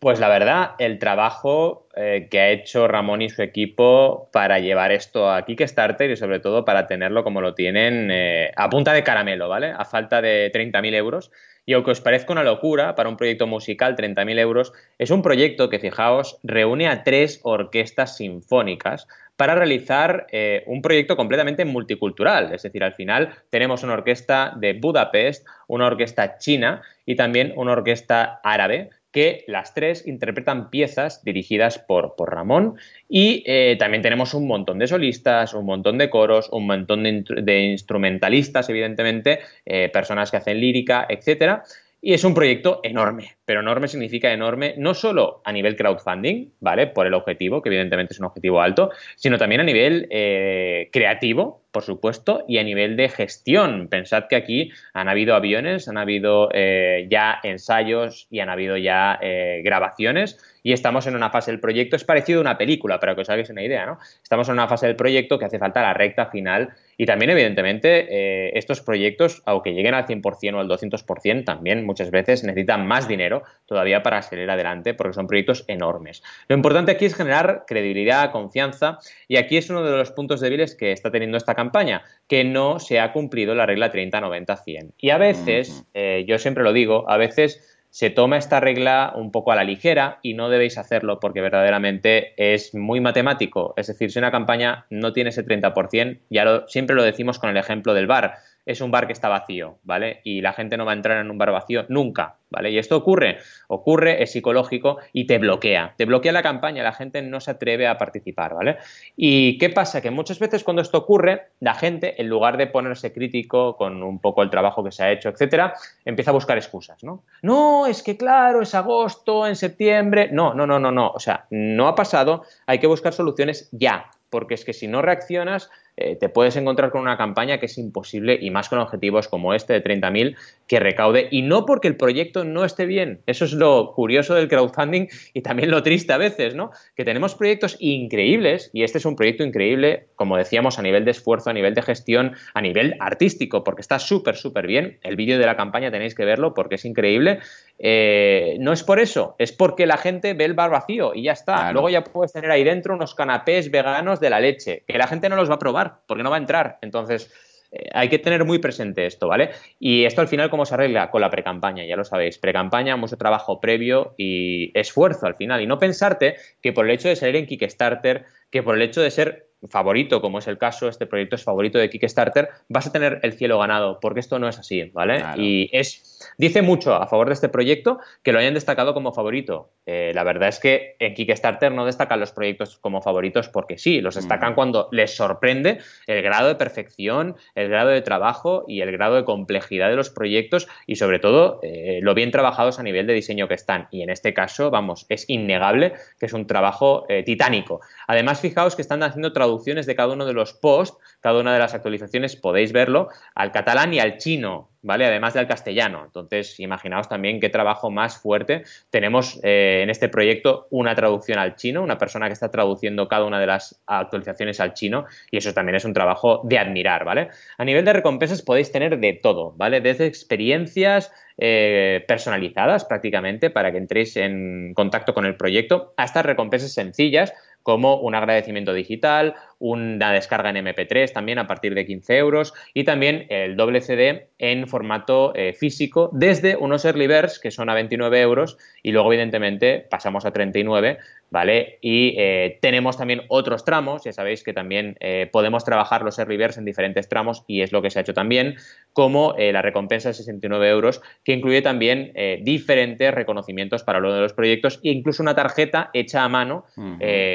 Pues 0.00 0.18
la 0.18 0.30
verdad, 0.30 0.76
el 0.78 0.98
trabajo 0.98 1.86
eh, 1.94 2.28
que 2.30 2.40
ha 2.40 2.48
hecho 2.48 2.88
Ramón 2.88 3.20
y 3.20 3.28
su 3.28 3.42
equipo 3.42 4.30
para 4.32 4.58
llevar 4.58 4.92
esto 4.92 5.30
a 5.30 5.44
Kickstarter 5.44 6.10
y 6.10 6.16
sobre 6.16 6.40
todo 6.40 6.64
para 6.64 6.86
tenerlo 6.86 7.22
como 7.22 7.42
lo 7.42 7.52
tienen 7.54 8.10
eh, 8.10 8.50
a 8.56 8.70
punta 8.70 8.94
de 8.94 9.04
caramelo, 9.04 9.50
¿vale? 9.50 9.74
A 9.76 9.84
falta 9.84 10.22
de 10.22 10.50
30.000 10.54 10.94
euros. 10.94 11.30
Y 11.66 11.74
aunque 11.74 11.90
os 11.90 12.00
parezca 12.00 12.32
una 12.32 12.44
locura 12.44 12.94
para 12.94 13.10
un 13.10 13.18
proyecto 13.18 13.46
musical, 13.46 13.94
30.000 13.94 14.38
euros, 14.38 14.72
es 14.96 15.10
un 15.10 15.20
proyecto 15.20 15.68
que, 15.68 15.78
fijaos, 15.78 16.38
reúne 16.42 16.88
a 16.88 17.04
tres 17.04 17.38
orquestas 17.42 18.16
sinfónicas 18.16 19.06
para 19.36 19.54
realizar 19.54 20.26
eh, 20.32 20.64
un 20.66 20.80
proyecto 20.80 21.14
completamente 21.14 21.66
multicultural. 21.66 22.54
Es 22.54 22.62
decir, 22.62 22.82
al 22.82 22.94
final 22.94 23.34
tenemos 23.50 23.82
una 23.82 23.92
orquesta 23.92 24.54
de 24.56 24.72
Budapest, 24.72 25.46
una 25.66 25.88
orquesta 25.88 26.38
china 26.38 26.80
y 27.04 27.16
también 27.16 27.52
una 27.54 27.72
orquesta 27.72 28.40
árabe 28.42 28.88
que 29.12 29.44
las 29.46 29.74
tres 29.74 30.06
interpretan 30.06 30.70
piezas 30.70 31.24
dirigidas 31.24 31.78
por, 31.78 32.14
por 32.16 32.32
Ramón 32.32 32.76
y 33.08 33.42
eh, 33.46 33.76
también 33.78 34.02
tenemos 34.02 34.34
un 34.34 34.46
montón 34.46 34.78
de 34.78 34.86
solistas, 34.86 35.54
un 35.54 35.66
montón 35.66 35.98
de 35.98 36.10
coros, 36.10 36.48
un 36.50 36.66
montón 36.66 37.02
de, 37.02 37.60
instrumentalistas, 37.60 38.68
evidentemente, 38.68 39.40
eh, 39.66 39.88
personas 39.92 40.30
que 40.30 40.36
hacen 40.36 40.60
lírica, 40.60 41.06
etcétera. 41.08 41.64
Y 42.02 42.14
es 42.14 42.24
un 42.24 42.32
proyecto 42.32 42.80
enorme, 42.82 43.36
pero 43.44 43.60
enorme 43.60 43.86
significa 43.86 44.32
enorme 44.32 44.74
no 44.78 44.94
solo 44.94 45.42
a 45.44 45.52
nivel 45.52 45.76
crowdfunding, 45.76 46.50
¿vale? 46.60 46.86
Por 46.86 47.06
el 47.06 47.12
objetivo, 47.12 47.60
que 47.60 47.68
evidentemente 47.68 48.14
es 48.14 48.20
un 48.20 48.24
objetivo 48.24 48.62
alto, 48.62 48.90
sino 49.16 49.36
también 49.36 49.60
a 49.60 49.64
nivel 49.64 50.06
eh, 50.10 50.88
creativo, 50.92 51.62
por 51.70 51.82
supuesto, 51.82 52.44
y 52.48 52.56
a 52.56 52.64
nivel 52.64 52.96
de 52.96 53.10
gestión. 53.10 53.88
Pensad 53.88 54.28
que 54.28 54.36
aquí 54.36 54.72
han 54.94 55.10
habido 55.10 55.34
aviones, 55.34 55.88
han 55.88 55.98
habido 55.98 56.48
eh, 56.54 57.06
ya 57.10 57.38
ensayos 57.42 58.28
y 58.30 58.40
han 58.40 58.48
habido 58.48 58.78
ya 58.78 59.18
eh, 59.20 59.60
grabaciones 59.62 60.38
y 60.62 60.72
estamos 60.72 61.06
en 61.06 61.16
una 61.16 61.30
fase 61.30 61.50
del 61.50 61.60
proyecto, 61.60 61.96
es 61.96 62.04
parecido 62.04 62.38
a 62.38 62.42
una 62.42 62.58
película, 62.58 63.00
para 63.00 63.14
que 63.14 63.22
os 63.22 63.30
hagáis 63.30 63.50
una 63.50 63.62
idea, 63.62 63.86
¿no? 63.86 63.98
Estamos 64.22 64.48
en 64.48 64.54
una 64.54 64.68
fase 64.68 64.86
del 64.86 64.96
proyecto 64.96 65.38
que 65.38 65.46
hace 65.46 65.58
falta 65.58 65.82
la 65.82 65.94
recta 65.94 66.26
final 66.26 66.70
y 67.00 67.06
también, 67.06 67.30
evidentemente, 67.30 68.08
eh, 68.10 68.50
estos 68.58 68.82
proyectos, 68.82 69.40
aunque 69.46 69.72
lleguen 69.72 69.94
al 69.94 70.04
100% 70.04 70.54
o 70.54 70.60
al 70.60 70.68
200%, 70.68 71.44
también 71.46 71.86
muchas 71.86 72.10
veces 72.10 72.44
necesitan 72.44 72.86
más 72.86 73.08
dinero 73.08 73.42
todavía 73.64 74.02
para 74.02 74.20
salir 74.20 74.50
adelante 74.50 74.92
porque 74.92 75.14
son 75.14 75.26
proyectos 75.26 75.64
enormes. 75.66 76.22
Lo 76.48 76.56
importante 76.56 76.92
aquí 76.92 77.06
es 77.06 77.14
generar 77.14 77.64
credibilidad, 77.66 78.30
confianza 78.32 78.98
y 79.28 79.38
aquí 79.38 79.56
es 79.56 79.70
uno 79.70 79.82
de 79.82 79.96
los 79.96 80.10
puntos 80.10 80.42
débiles 80.42 80.74
que 80.74 80.92
está 80.92 81.10
teniendo 81.10 81.38
esta 81.38 81.54
campaña, 81.54 82.02
que 82.28 82.44
no 82.44 82.78
se 82.78 83.00
ha 83.00 83.14
cumplido 83.14 83.54
la 83.54 83.64
regla 83.64 83.90
30-90-100. 83.90 84.92
Y 84.98 85.08
a 85.08 85.16
veces, 85.16 85.86
eh, 85.94 86.26
yo 86.28 86.38
siempre 86.38 86.62
lo 86.62 86.74
digo, 86.74 87.08
a 87.08 87.16
veces 87.16 87.69
se 87.90 88.08
toma 88.10 88.38
esta 88.38 88.60
regla 88.60 89.12
un 89.16 89.32
poco 89.32 89.52
a 89.52 89.56
la 89.56 89.64
ligera 89.64 90.20
y 90.22 90.34
no 90.34 90.48
debéis 90.48 90.78
hacerlo 90.78 91.18
porque 91.20 91.40
verdaderamente 91.40 92.34
es 92.36 92.74
muy 92.74 93.00
matemático. 93.00 93.74
Es 93.76 93.88
decir, 93.88 94.12
si 94.12 94.18
una 94.18 94.30
campaña 94.30 94.86
no 94.90 95.12
tiene 95.12 95.30
ese 95.30 95.44
30%, 95.44 96.20
ya 96.30 96.64
siempre 96.68 96.96
lo 96.96 97.02
decimos 97.02 97.38
con 97.38 97.50
el 97.50 97.56
ejemplo 97.56 97.92
del 97.92 98.06
bar 98.06 98.34
es 98.70 98.80
un 98.80 98.90
bar 98.90 99.06
que 99.06 99.12
está 99.12 99.28
vacío, 99.28 99.78
¿vale? 99.82 100.20
Y 100.24 100.40
la 100.40 100.52
gente 100.52 100.76
no 100.76 100.84
va 100.84 100.92
a 100.92 100.94
entrar 100.94 101.18
en 101.18 101.30
un 101.30 101.38
bar 101.38 101.50
vacío 101.50 101.84
nunca, 101.88 102.36
¿vale? 102.50 102.70
Y 102.70 102.78
esto 102.78 102.96
ocurre, 102.96 103.38
ocurre, 103.68 104.22
es 104.22 104.32
psicológico 104.32 104.98
y 105.12 105.26
te 105.26 105.38
bloquea, 105.38 105.94
te 105.96 106.04
bloquea 106.04 106.32
la 106.32 106.42
campaña, 106.42 106.82
la 106.82 106.92
gente 106.92 107.22
no 107.22 107.40
se 107.40 107.52
atreve 107.52 107.86
a 107.86 107.98
participar, 107.98 108.54
¿vale? 108.54 108.78
¿Y 109.16 109.58
qué 109.58 109.70
pasa? 109.70 110.00
Que 110.00 110.10
muchas 110.10 110.38
veces 110.38 110.64
cuando 110.64 110.82
esto 110.82 110.98
ocurre, 110.98 111.48
la 111.60 111.74
gente, 111.74 112.20
en 112.20 112.28
lugar 112.28 112.56
de 112.56 112.66
ponerse 112.66 113.12
crítico 113.12 113.76
con 113.76 114.02
un 114.02 114.20
poco 114.20 114.42
el 114.42 114.50
trabajo 114.50 114.84
que 114.84 114.92
se 114.92 115.02
ha 115.02 115.10
hecho, 115.10 115.28
etcétera, 115.28 115.74
empieza 116.04 116.30
a 116.30 116.34
buscar 116.34 116.56
excusas, 116.56 117.02
¿no? 117.02 117.24
No, 117.42 117.86
es 117.86 118.02
que 118.02 118.16
claro, 118.16 118.62
es 118.62 118.74
agosto, 118.74 119.46
en 119.46 119.56
septiembre, 119.56 120.28
no, 120.32 120.54
no, 120.54 120.66
no, 120.66 120.78
no, 120.78 120.92
no, 120.92 121.10
o 121.10 121.18
sea, 121.20 121.46
no 121.50 121.88
ha 121.88 121.94
pasado, 121.94 122.44
hay 122.66 122.78
que 122.78 122.86
buscar 122.86 123.12
soluciones 123.12 123.68
ya, 123.72 124.10
porque 124.30 124.54
es 124.54 124.64
que 124.64 124.72
si 124.72 124.86
no 124.86 125.02
reaccionas, 125.02 125.70
eh, 126.00 126.16
te 126.16 126.28
puedes 126.28 126.56
encontrar 126.56 126.90
con 126.90 127.02
una 127.02 127.16
campaña 127.16 127.58
que 127.58 127.66
es 127.66 127.76
imposible 127.76 128.38
y 128.40 128.50
más 128.50 128.68
con 128.68 128.78
objetivos 128.78 129.28
como 129.28 129.52
este 129.52 129.74
de 129.74 129.84
30.000 129.84 130.36
que 130.66 130.80
recaude 130.80 131.28
y 131.30 131.42
no 131.42 131.66
porque 131.66 131.88
el 131.88 131.96
proyecto 131.96 132.44
no 132.44 132.64
esté 132.64 132.86
bien. 132.86 133.20
Eso 133.26 133.44
es 133.44 133.52
lo 133.52 133.92
curioso 133.92 134.34
del 134.34 134.48
crowdfunding 134.48 135.08
y 135.34 135.42
también 135.42 135.70
lo 135.70 135.82
triste 135.82 136.12
a 136.12 136.16
veces, 136.16 136.54
¿no? 136.54 136.70
Que 136.96 137.04
tenemos 137.04 137.34
proyectos 137.34 137.76
increíbles 137.80 138.70
y 138.72 138.82
este 138.82 138.98
es 138.98 139.04
un 139.04 139.14
proyecto 139.14 139.44
increíble, 139.44 140.06
como 140.16 140.36
decíamos, 140.36 140.78
a 140.78 140.82
nivel 140.82 141.04
de 141.04 141.10
esfuerzo, 141.10 141.50
a 141.50 141.52
nivel 141.52 141.74
de 141.74 141.82
gestión, 141.82 142.34
a 142.54 142.62
nivel 142.62 142.96
artístico, 143.00 143.62
porque 143.62 143.82
está 143.82 143.98
súper, 143.98 144.36
súper 144.36 144.66
bien. 144.66 144.98
El 145.02 145.16
vídeo 145.16 145.38
de 145.38 145.46
la 145.46 145.56
campaña 145.56 145.90
tenéis 145.90 146.14
que 146.14 146.24
verlo 146.24 146.54
porque 146.54 146.76
es 146.76 146.84
increíble. 146.84 147.40
Eh, 147.78 148.56
no 148.60 148.72
es 148.72 148.82
por 148.82 149.00
eso, 149.00 149.34
es 149.38 149.52
porque 149.52 149.86
la 149.86 149.96
gente 149.96 150.34
ve 150.34 150.44
el 150.44 150.54
bar 150.54 150.70
vacío 150.70 151.14
y 151.14 151.24
ya 151.24 151.32
está. 151.32 151.72
Luego 151.72 151.88
ya 151.88 152.04
puedes 152.04 152.32
tener 152.32 152.50
ahí 152.50 152.64
dentro 152.64 152.94
unos 152.94 153.14
canapés 153.14 153.70
veganos 153.70 154.20
de 154.20 154.30
la 154.30 154.40
leche, 154.40 154.82
que 154.86 154.98
la 154.98 155.06
gente 155.06 155.28
no 155.28 155.36
los 155.36 155.50
va 155.50 155.54
a 155.54 155.58
probar 155.58 155.89
porque 156.06 156.22
no 156.22 156.30
va 156.30 156.36
a 156.36 156.40
entrar. 156.40 156.78
Entonces, 156.82 157.30
eh, 157.72 157.88
hay 157.92 158.08
que 158.08 158.18
tener 158.18 158.44
muy 158.44 158.58
presente 158.58 159.06
esto, 159.06 159.28
¿vale? 159.28 159.50
Y 159.78 160.04
esto 160.04 160.20
al 160.20 160.28
final, 160.28 160.50
¿cómo 160.50 160.66
se 160.66 160.74
arregla? 160.74 161.10
Con 161.10 161.20
la 161.20 161.30
precampaña, 161.30 161.84
ya 161.84 161.96
lo 161.96 162.04
sabéis. 162.04 162.38
Precampaña, 162.38 162.96
mucho 162.96 163.16
trabajo 163.16 163.60
previo 163.60 164.14
y 164.16 164.76
esfuerzo 164.78 165.26
al 165.26 165.36
final. 165.36 165.60
Y 165.60 165.66
no 165.66 165.78
pensarte 165.78 166.36
que 166.62 166.72
por 166.72 166.86
el 166.86 166.92
hecho 166.92 167.08
de 167.08 167.16
salir 167.16 167.36
en 167.36 167.46
Kickstarter, 167.46 168.24
que 168.50 168.62
por 168.62 168.76
el 168.76 168.82
hecho 168.82 169.00
de 169.00 169.10
ser 169.10 169.49
favorito, 169.68 170.20
como 170.20 170.38
es 170.38 170.46
el 170.48 170.58
caso, 170.58 170.88
este 170.88 171.06
proyecto 171.06 171.36
es 171.36 171.44
favorito 171.44 171.78
de 171.78 171.90
Kickstarter, 171.90 172.48
vas 172.68 172.86
a 172.86 172.92
tener 172.92 173.20
el 173.22 173.34
cielo 173.34 173.58
ganado, 173.58 174.00
porque 174.00 174.20
esto 174.20 174.38
no 174.38 174.48
es 174.48 174.58
así, 174.58 174.90
¿vale? 174.94 175.22
Y 175.36 175.68
es, 175.72 176.32
dice 176.38 176.62
mucho 176.62 176.94
a 176.94 177.06
favor 177.06 177.28
de 177.28 177.34
este 177.34 177.48
proyecto 177.48 177.98
que 178.22 178.32
lo 178.32 178.38
hayan 178.38 178.54
destacado 178.54 178.94
como 178.94 179.12
favorito. 179.12 179.70
Eh, 179.86 180.12
la 180.14 180.24
verdad 180.24 180.48
es 180.48 180.60
que 180.60 180.96
en 180.98 181.14
Kickstarter 181.14 181.72
no 181.72 181.84
destacan 181.84 182.20
los 182.20 182.32
proyectos 182.32 182.78
como 182.78 183.02
favoritos 183.02 183.48
porque 183.48 183.76
sí, 183.76 184.00
los 184.00 184.14
destacan 184.14 184.54
cuando 184.54 184.88
les 184.92 185.14
sorprende 185.14 185.78
el 186.06 186.22
grado 186.22 186.48
de 186.48 186.54
perfección, 186.54 187.36
el 187.54 187.68
grado 187.68 187.90
de 187.90 188.00
trabajo 188.00 188.64
y 188.66 188.80
el 188.80 188.92
grado 188.92 189.16
de 189.16 189.24
complejidad 189.24 189.90
de 189.90 189.96
los 189.96 190.10
proyectos 190.10 190.68
y 190.86 190.96
sobre 190.96 191.18
todo 191.18 191.60
eh, 191.62 192.00
lo 192.02 192.14
bien 192.14 192.30
trabajados 192.30 192.78
a 192.78 192.82
nivel 192.82 193.06
de 193.06 193.14
diseño 193.14 193.48
que 193.48 193.54
están. 193.54 193.88
Y 193.90 194.02
en 194.02 194.10
este 194.10 194.32
caso, 194.32 194.70
vamos, 194.70 195.06
es 195.08 195.28
innegable 195.28 195.94
que 196.18 196.26
es 196.26 196.32
un 196.32 196.46
trabajo 196.46 197.04
eh, 197.08 197.22
titánico. 197.22 197.80
Además, 198.06 198.40
fijaos 198.40 198.76
que 198.76 198.82
están 198.82 199.02
haciendo 199.02 199.32
traducciones 199.32 199.49
de 199.58 199.94
cada 199.94 200.12
uno 200.12 200.26
de 200.26 200.32
los 200.32 200.52
posts, 200.52 200.96
cada 201.20 201.40
una 201.40 201.52
de 201.52 201.58
las 201.58 201.74
actualizaciones 201.74 202.36
podéis 202.36 202.72
verlo, 202.72 203.08
al 203.34 203.52
catalán 203.52 203.92
y 203.94 204.00
al 204.00 204.18
chino. 204.18 204.70
¿vale? 204.82 205.06
Además 205.06 205.34
del 205.34 205.46
castellano. 205.46 206.02
Entonces, 206.04 206.58
imaginaos 206.60 207.08
también 207.08 207.40
qué 207.40 207.48
trabajo 207.48 207.90
más 207.90 208.18
fuerte. 208.18 208.62
Tenemos 208.90 209.40
eh, 209.42 209.80
en 209.82 209.90
este 209.90 210.08
proyecto 210.08 210.66
una 210.70 210.94
traducción 210.94 211.38
al 211.38 211.56
chino, 211.56 211.82
una 211.82 211.98
persona 211.98 212.26
que 212.26 212.32
está 212.32 212.50
traduciendo 212.50 213.08
cada 213.08 213.24
una 213.24 213.40
de 213.40 213.46
las 213.46 213.82
actualizaciones 213.86 214.60
al 214.60 214.74
chino 214.74 215.06
y 215.30 215.38
eso 215.38 215.52
también 215.52 215.76
es 215.76 215.84
un 215.84 215.92
trabajo 215.92 216.42
de 216.44 216.58
admirar, 216.58 217.04
¿vale? 217.04 217.28
A 217.58 217.64
nivel 217.64 217.84
de 217.84 217.92
recompensas 217.92 218.42
podéis 218.42 218.72
tener 218.72 218.98
de 218.98 219.12
todo, 219.12 219.52
¿vale? 219.56 219.80
Desde 219.80 220.06
experiencias 220.06 221.12
eh, 221.38 222.04
personalizadas 222.06 222.84
prácticamente 222.84 223.50
para 223.50 223.72
que 223.72 223.78
entréis 223.78 224.16
en 224.16 224.74
contacto 224.74 225.14
con 225.14 225.24
el 225.24 225.36
proyecto 225.36 225.94
hasta 225.96 226.22
recompensas 226.22 226.72
sencillas 226.72 227.32
como 227.62 227.96
un 227.96 228.14
agradecimiento 228.14 228.72
digital, 228.72 229.34
una 229.60 230.10
descarga 230.10 230.50
en 230.50 230.56
MP3 230.56 231.12
también 231.12 231.38
a 231.38 231.46
partir 231.46 231.74
de 231.74 231.86
15 231.86 232.16
euros 232.16 232.54
y 232.74 232.84
también 232.84 233.26
el 233.28 233.56
doble 233.56 233.82
CD 233.82 234.28
en 234.38 234.66
formato 234.66 235.34
eh, 235.36 235.52
físico 235.52 236.08
desde 236.12 236.56
unos 236.56 236.84
early 236.86 237.06
birds 237.06 237.38
que 237.38 237.50
son 237.50 237.68
a 237.68 237.74
29 237.74 238.20
euros 238.20 238.56
y 238.82 238.90
luego 238.90 239.12
evidentemente 239.12 239.86
pasamos 239.90 240.24
a 240.24 240.32
39 240.32 240.98
¿vale? 241.30 241.78
Y 241.80 242.14
eh, 242.18 242.58
tenemos 242.60 242.96
también 242.96 243.22
otros 243.28 243.64
tramos, 243.64 244.02
ya 244.02 244.12
sabéis 244.12 244.42
que 244.42 244.52
también 244.52 244.96
eh, 244.98 245.28
podemos 245.30 245.64
trabajar 245.64 246.02
los 246.02 246.18
early 246.18 246.38
birds 246.38 246.56
en 246.56 246.64
diferentes 246.64 247.08
tramos 247.08 247.44
y 247.46 247.60
es 247.60 247.70
lo 247.70 247.82
que 247.82 247.90
se 247.90 247.98
ha 248.00 248.02
hecho 248.02 248.14
también, 248.14 248.56
como 248.92 249.36
la 249.38 249.62
recompensa 249.62 250.08
de 250.08 250.14
69 250.14 250.68
euros, 250.68 251.00
que 251.22 251.32
incluye 251.32 251.62
también 251.62 252.12
diferentes 252.42 253.14
reconocimientos 253.14 253.84
para 253.84 254.00
uno 254.00 254.12
de 254.12 254.20
los 254.20 254.32
proyectos 254.32 254.80
e 254.82 254.90
incluso 254.90 255.22
una 255.22 255.36
tarjeta 255.36 255.90
hecha 255.92 256.24
a 256.24 256.28
mano 256.28 256.64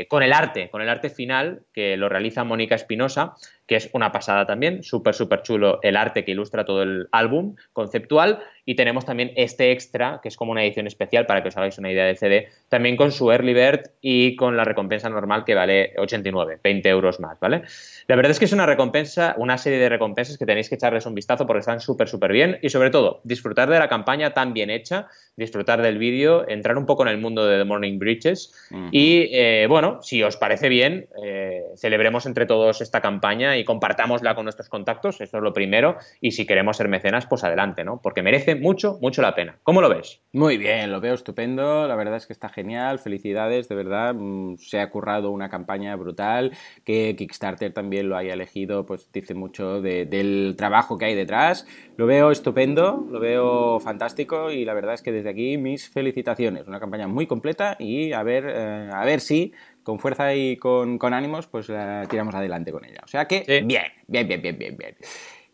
con 0.09 0.23
el 0.23 0.33
arte, 0.33 0.69
con 0.69 0.81
el 0.81 0.89
arte 0.89 1.09
final 1.09 1.61
que 1.73 1.95
lo 1.95 2.09
realiza 2.15 2.43
Mónica 2.43 2.75
Espinosa, 2.75 3.35
que 3.67 3.75
es 3.75 3.89
una 3.93 4.11
pasada 4.11 4.45
también, 4.45 4.83
súper, 4.83 5.13
súper 5.15 5.41
chulo 5.41 5.79
el 5.81 5.97
arte 5.97 6.23
que 6.23 6.31
ilustra 6.31 6.65
todo 6.65 6.83
el 6.83 7.07
álbum 7.11 7.55
conceptual. 7.73 8.39
Y 8.67 8.75
tenemos 8.75 9.05
también 9.05 9.31
este 9.35 9.71
extra, 9.71 10.19
que 10.23 10.27
es 10.27 10.37
como 10.37 10.51
una 10.51 10.63
edición 10.63 10.87
especial 10.87 11.27
para 11.27 11.43
que 11.43 11.49
os 11.49 11.57
hagáis 11.57 11.77
una 11.77 11.91
idea 11.91 12.05
del 12.05 12.17
CD, 12.17 12.47
también 12.67 12.95
con 12.95 13.11
su 13.11 13.31
Early 13.31 13.53
Bird 13.53 13.91
y 14.01 14.35
con 14.35 14.57
la 14.57 14.63
recompensa 14.63 15.07
normal 15.07 15.45
que 15.45 15.53
vale 15.53 15.93
89, 15.97 16.59
20 16.63 16.89
euros 16.89 17.19
más, 17.19 17.39
¿vale? 17.39 17.61
La 18.07 18.15
verdad 18.15 18.31
es 18.31 18.39
que 18.39 18.45
es 18.45 18.53
una 18.53 18.65
recompensa, 18.65 19.35
una 19.37 19.59
serie 19.59 19.77
de 19.77 19.89
recompensas 19.89 20.37
que 20.37 20.47
tenéis 20.47 20.69
que 20.69 20.75
echarles 20.75 21.05
un 21.05 21.13
vistazo 21.13 21.45
porque 21.45 21.59
están 21.59 21.79
súper, 21.79 22.07
súper 22.07 22.31
bien 22.31 22.57
y 22.61 22.69
sobre 22.69 22.89
todo 22.89 23.21
disfrutar 23.23 23.69
de 23.69 23.77
la 23.77 23.87
campaña 23.87 24.33
tan 24.33 24.53
bien 24.53 24.71
hecha, 24.71 25.07
disfrutar 25.35 25.81
del 25.81 25.99
vídeo, 25.99 26.47
entrar 26.47 26.77
un 26.77 26.87
poco 26.87 27.03
en 27.03 27.09
el 27.09 27.19
mundo 27.19 27.45
de 27.45 27.59
The 27.59 27.65
Morning 27.65 27.99
Bridges 27.99 28.53
y, 28.91 29.29
eh, 29.31 29.67
bueno, 29.69 30.01
si 30.01 30.23
os 30.23 30.37
parece 30.37 30.69
bien, 30.69 31.07
eh, 31.23 31.63
celebremos 31.77 32.25
entre 32.25 32.45
todos 32.45 32.81
esta 32.81 33.01
campaña 33.01 33.54
y 33.57 33.65
compartámosla 33.65 34.35
con 34.35 34.45
nuestros 34.45 34.69
contactos, 34.69 35.21
eso 35.21 35.37
es 35.37 35.43
lo 35.43 35.53
primero, 35.53 35.97
y 36.21 36.31
si 36.31 36.45
queremos 36.45 36.77
ser 36.77 36.87
mecenas, 36.87 37.25
pues 37.25 37.43
adelante, 37.43 37.83
¿no? 37.83 38.01
Porque 38.01 38.21
merece 38.21 38.55
mucho, 38.55 38.97
mucho 39.01 39.21
la 39.21 39.35
pena. 39.35 39.57
¿Cómo 39.63 39.81
lo 39.81 39.89
ves? 39.89 40.21
Muy 40.33 40.57
bien, 40.57 40.91
lo 40.91 41.01
veo 41.01 41.13
estupendo, 41.13 41.87
la 41.87 41.95
verdad 41.95 42.17
es 42.17 42.27
que 42.27 42.33
está 42.33 42.49
genial, 42.49 42.99
felicidades, 42.99 43.69
de 43.69 43.75
verdad, 43.75 44.13
mm, 44.15 44.57
se 44.57 44.79
ha 44.79 44.89
currado 44.89 45.31
una 45.31 45.49
campaña 45.49 45.95
brutal, 45.95 46.51
que 46.83 47.15
Kickstarter 47.15 47.73
también 47.73 48.09
lo 48.09 48.17
haya 48.17 48.33
elegido, 48.33 48.85
pues 48.85 49.11
dice 49.11 49.33
mucho 49.33 49.81
del 49.81 50.55
trabajo 50.57 50.97
que 50.97 51.05
hay 51.05 51.15
detrás, 51.15 51.67
lo 51.97 52.05
veo 52.05 52.31
estupendo, 52.31 53.05
lo 53.09 53.19
veo 53.19 53.79
fantástico 53.79 54.51
y 54.51 54.65
la 54.65 54.73
verdad 54.73 54.95
es 54.95 55.01
que 55.01 55.11
desde 55.11 55.29
aquí 55.29 55.57
mis 55.57 55.89
felicitaciones, 55.89 56.67
una 56.67 56.79
campaña 56.79 57.07
muy 57.07 57.27
completa 57.27 57.75
y 57.79 58.13
a 58.13 58.23
ver, 58.23 58.45
eh, 58.47 58.89
a 58.91 59.05
ver 59.05 59.19
si 59.19 59.53
con 59.85 59.99
fuerza 59.99 60.35
y 60.35 60.57
con, 60.57 60.99
ánimos, 61.13 61.47
pues 61.47 61.67
tiramos 62.09 62.35
adelante 62.35 62.73
con 62.73 62.83
ella. 62.83 62.99
O 63.05 63.07
sea 63.07 63.25
que, 63.25 63.45
bien, 63.65 63.85
bien, 64.07 64.27
bien, 64.27 64.41
bien, 64.41 64.57
bien, 64.57 64.75
bien. 64.75 64.95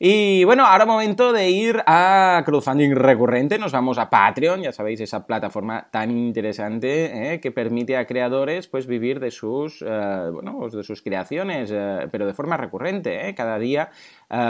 Y 0.03 0.45
bueno, 0.45 0.65
ahora 0.65 0.87
momento 0.87 1.31
de 1.31 1.51
ir 1.51 1.83
a 1.85 2.41
crowdfunding 2.43 2.95
recurrente. 2.95 3.59
Nos 3.59 3.71
vamos 3.71 3.99
a 3.99 4.09
Patreon, 4.09 4.63
ya 4.63 4.71
sabéis, 4.71 4.99
esa 4.99 5.27
plataforma 5.27 5.89
tan 5.91 6.09
interesante 6.09 7.33
¿eh? 7.35 7.39
que 7.39 7.51
permite 7.51 7.95
a 7.95 8.07
creadores 8.07 8.67
pues 8.67 8.87
vivir 8.87 9.19
de 9.19 9.29
sus, 9.29 9.83
eh, 9.83 10.29
bueno, 10.33 10.57
pues, 10.57 10.73
de 10.73 10.81
sus 10.81 11.03
creaciones, 11.03 11.69
eh, 11.71 12.07
pero 12.11 12.25
de 12.25 12.33
forma 12.33 12.57
recurrente. 12.57 13.35
Cada 13.35 13.59
día 13.59 13.91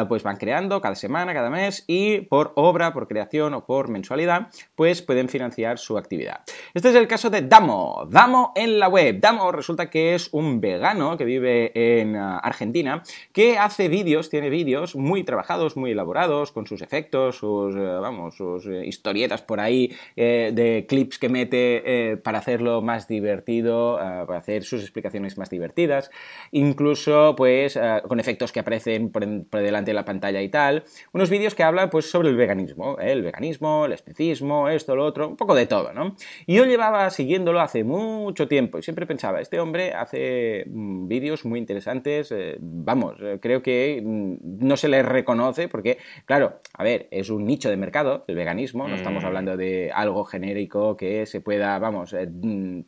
pues 0.08 0.24
van 0.24 0.38
creando, 0.38 0.80
cada 0.82 0.96
semana, 0.96 1.34
cada 1.34 1.50
mes 1.50 1.84
y 1.88 2.22
por 2.22 2.54
obra, 2.56 2.94
por 2.94 3.08
creación 3.08 3.54
o 3.54 3.66
por 3.66 3.90
mensualidad, 3.90 4.50
pues 4.76 5.02
pueden 5.02 5.28
financiar 5.28 5.80
su 5.80 5.98
actividad. 5.98 6.42
Este 6.74 6.90
es 6.90 6.96
el 6.96 7.08
caso 7.08 7.30
de 7.30 7.42
Damo. 7.42 8.08
Damo 8.10 8.52
en 8.56 8.80
la 8.80 8.88
web. 8.88 9.20
Damo 9.20 9.52
resulta 9.52 9.90
que 9.90 10.16
es 10.16 10.30
un 10.32 10.62
vegano 10.62 11.18
que 11.18 11.26
vive 11.26 11.72
en 11.74 12.16
Argentina 12.16 13.04
que 13.34 13.58
hace 13.58 13.88
vídeos, 13.88 14.30
tiene 14.30 14.50
vídeos 14.50 14.96
muy 14.96 15.24
trabajados 15.24 15.76
muy 15.76 15.92
elaborados, 15.92 16.52
con 16.52 16.68
sus 16.68 16.82
efectos, 16.82 17.38
sus, 17.38 17.76
eh, 17.76 17.80
vamos, 17.80 18.36
eh, 18.40 18.84
historietas 18.86 19.42
por 19.42 19.60
ahí 19.60 19.94
eh, 20.16 20.52
de 20.54 20.86
clips 20.88 21.20
que 21.20 21.30
mete 21.30 22.18
para 22.24 22.40
hacerlo 22.40 22.82
más 22.82 23.08
divertido, 23.08 23.98
para 23.98 24.38
hacer 24.38 24.64
sus 24.64 24.82
explicaciones 24.82 25.38
más 25.38 25.50
divertidas, 25.50 26.10
incluso 26.52 27.36
pues 27.36 27.80
con 28.08 28.20
efectos 28.20 28.52
que 28.52 28.60
aparecen 28.60 29.12
por, 29.12 29.24
delante 29.72 29.92
de 29.92 29.96
la 29.96 30.06
pantalla 30.06 30.42
y 30.42 30.50
tal, 30.50 30.84
unos 31.14 31.30
vídeos 31.30 31.56
que 31.56 31.64
hablan 31.64 31.90
pues 31.90 32.10
sobre 32.10 32.30
el 32.30 32.36
veganismo, 32.36 32.98
el 33.00 33.24
veganismo, 33.24 33.86
el 33.86 33.94
especismo, 33.94 34.70
esto, 34.70 34.96
lo 34.96 35.06
otro, 35.06 35.28
un 35.28 35.38
poco 35.38 35.56
de 35.56 35.66
todo, 35.66 35.92
¿no? 35.94 36.16
Y 36.46 36.56
yo 36.56 36.66
llevaba 36.66 37.10
siguiéndolo 37.10 37.62
hace 37.62 37.84
mucho 37.84 38.48
tiempo 38.48 38.78
y 38.78 38.84
siempre 38.84 39.08
pensaba, 39.08 39.42
este 39.42 39.60
hombre 39.60 39.94
hace 39.94 40.66
mm, 40.68 41.08
vídeos 41.08 41.46
muy 41.46 41.60
interesantes, 41.60 42.34
vamos, 42.60 43.16
creo 43.42 43.64
que 43.64 44.02
mm, 44.04 44.36
no 44.68 44.78
se 44.78 44.88
le 44.88 45.02
reconoce 45.02 45.32
conoce, 45.32 45.70
porque, 45.70 45.98
claro, 46.26 46.60
a 46.74 46.84
ver, 46.84 47.08
es 47.10 47.30
un 47.30 47.46
nicho 47.46 47.70
de 47.70 47.78
mercado, 47.78 48.26
el 48.28 48.36
veganismo, 48.36 48.86
no 48.88 48.96
estamos 48.96 49.24
mm. 49.24 49.26
hablando 49.26 49.56
de 49.56 49.92
algo 49.94 50.26
genérico 50.26 50.98
que 50.98 51.26
se 51.26 51.40
pueda, 51.40 51.80
vamos, 51.80 52.12
eh, 52.12 52.28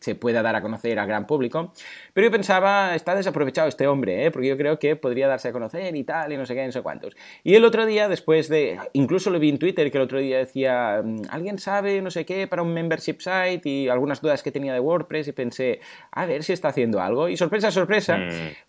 se 0.02 0.16
pueda 0.16 0.42
dar 0.42 0.58
a 0.58 0.62
conocer 0.62 1.00
al 1.00 1.08
gran 1.08 1.26
público, 1.26 1.72
pero 2.12 2.28
yo 2.28 2.32
pensaba, 2.32 2.96
está 2.96 3.16
desaprovechado 3.16 3.70
este 3.70 3.88
hombre, 3.88 4.26
¿eh? 4.26 4.32
porque 4.32 4.50
yo 4.50 4.58
creo 4.58 4.78
que 4.78 4.98
podría 4.98 5.30
darse 5.30 5.48
a 5.48 5.52
conocer 5.54 5.96
y 5.96 6.04
tal, 6.04 6.34
y 6.34 6.38
no 6.38 6.46
sé 6.46 6.54
qué, 6.54 6.70
sé 6.74 6.82
cuántos. 6.82 7.16
Y 7.44 7.56
el 7.56 7.64
otro 7.64 7.86
día, 7.86 8.10
después 8.10 8.50
de, 8.50 8.78
incluso 8.92 9.30
lo 9.30 9.40
vi 9.40 9.50
en 9.50 9.60
Twitter, 9.60 9.90
que 9.90 9.98
el 9.98 10.04
otro 10.04 10.20
día 10.20 10.40
decía, 10.40 11.02
mm, 11.02 11.22
¿alguien 11.30 11.60
sabe 11.60 12.02
no 12.02 12.12
sé 12.12 12.26
qué 12.26 12.48
para 12.48 12.62
un 12.62 12.74
membership 12.74 13.20
site? 13.20 13.62
Y 13.64 13.88
algunas 13.88 14.22
dudas 14.22 14.44
que 14.44 14.52
tenía 14.52 14.74
de 14.74 14.82
WordPress 14.82 15.30
y 15.30 15.32
pensé, 15.32 15.80
a 16.12 16.26
ver 16.26 16.44
si 16.44 16.54
está 16.54 16.70
haciendo 16.70 17.00
algo. 17.00 17.30
Y 17.30 17.38
sorpresa, 17.38 17.72
sorpresa, 17.72 18.20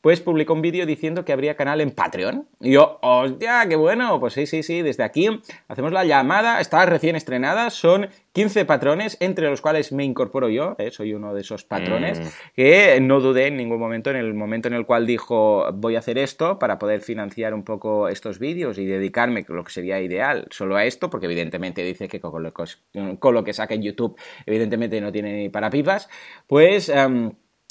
pues 0.01 0.21
publicó 0.21 0.53
un 0.53 0.63
vídeo 0.63 0.87
diciendo 0.87 1.25
que 1.25 1.33
habría 1.33 1.57
canal 1.57 1.81
en 1.81 1.91
Patreon. 1.91 2.47
Y 2.61 2.73
yo, 2.73 2.99
hostia, 3.03 3.67
qué 3.69 3.77
bueno. 3.77 4.21
Pues 4.21 4.35
sí, 4.35 4.47
sí, 4.47 4.63
sí, 4.63 4.83
desde 4.83 5.03
aquí 5.03 5.41
hacemos 5.69 5.93
la 5.93 6.05
llamada. 6.05 6.61
Está 6.61 6.87
recién 6.87 7.17
estrenada. 7.17 7.71
Son 7.71 8.09
15 8.35 8.65
patrones, 8.65 9.17
entre 9.21 9.49
los 9.49 9.61
cuales 9.61 9.93
me 9.93 10.03
incorporo 10.03 10.49
yo. 10.49 10.75
Eh, 10.79 10.91
soy 10.91 11.15
uno 11.15 11.33
de 11.33 11.43
esos 11.43 11.63
patrones. 11.63 12.19
Mm. 12.19 12.25
Que 12.57 13.01
no 13.01 13.21
dudé 13.21 13.47
en 13.47 13.57
ningún 13.57 13.79
momento, 13.79 14.11
en 14.11 14.17
el 14.17 14.35
momento 14.35 14.67
en 14.67 14.75
el 14.75 14.85
cual 14.85 15.07
dijo 15.07 15.65
voy 15.73 15.95
a 15.95 16.01
hacer 16.01 16.19
esto 16.19 16.59
para 16.59 16.81
poder 16.81 17.01
financiar 17.01 17.55
un 17.55 17.63
poco 17.63 18.09
estos 18.09 18.41
vídeos 18.41 18.77
y 18.79 18.87
dedicarme, 18.87 19.45
lo 19.49 19.63
que 19.63 19.71
sería 19.71 20.01
ideal, 20.01 20.49
solo 20.51 20.75
a 20.75 20.85
esto, 20.85 21.11
porque 21.11 21.27
evidentemente 21.27 21.85
dice 21.85 22.09
que 22.09 22.21
con 22.21 22.43
lo, 22.43 22.53
con 22.53 23.35
lo 23.35 23.45
que 23.45 23.53
saca 23.53 23.75
en 23.75 23.83
YouTube, 23.83 24.19
evidentemente 24.47 25.01
no 25.01 25.13
tiene 25.13 25.37
ni 25.37 25.49
para 25.49 25.71
pipas. 25.71 26.09
Pues. 26.49 26.89
Em, 26.89 27.31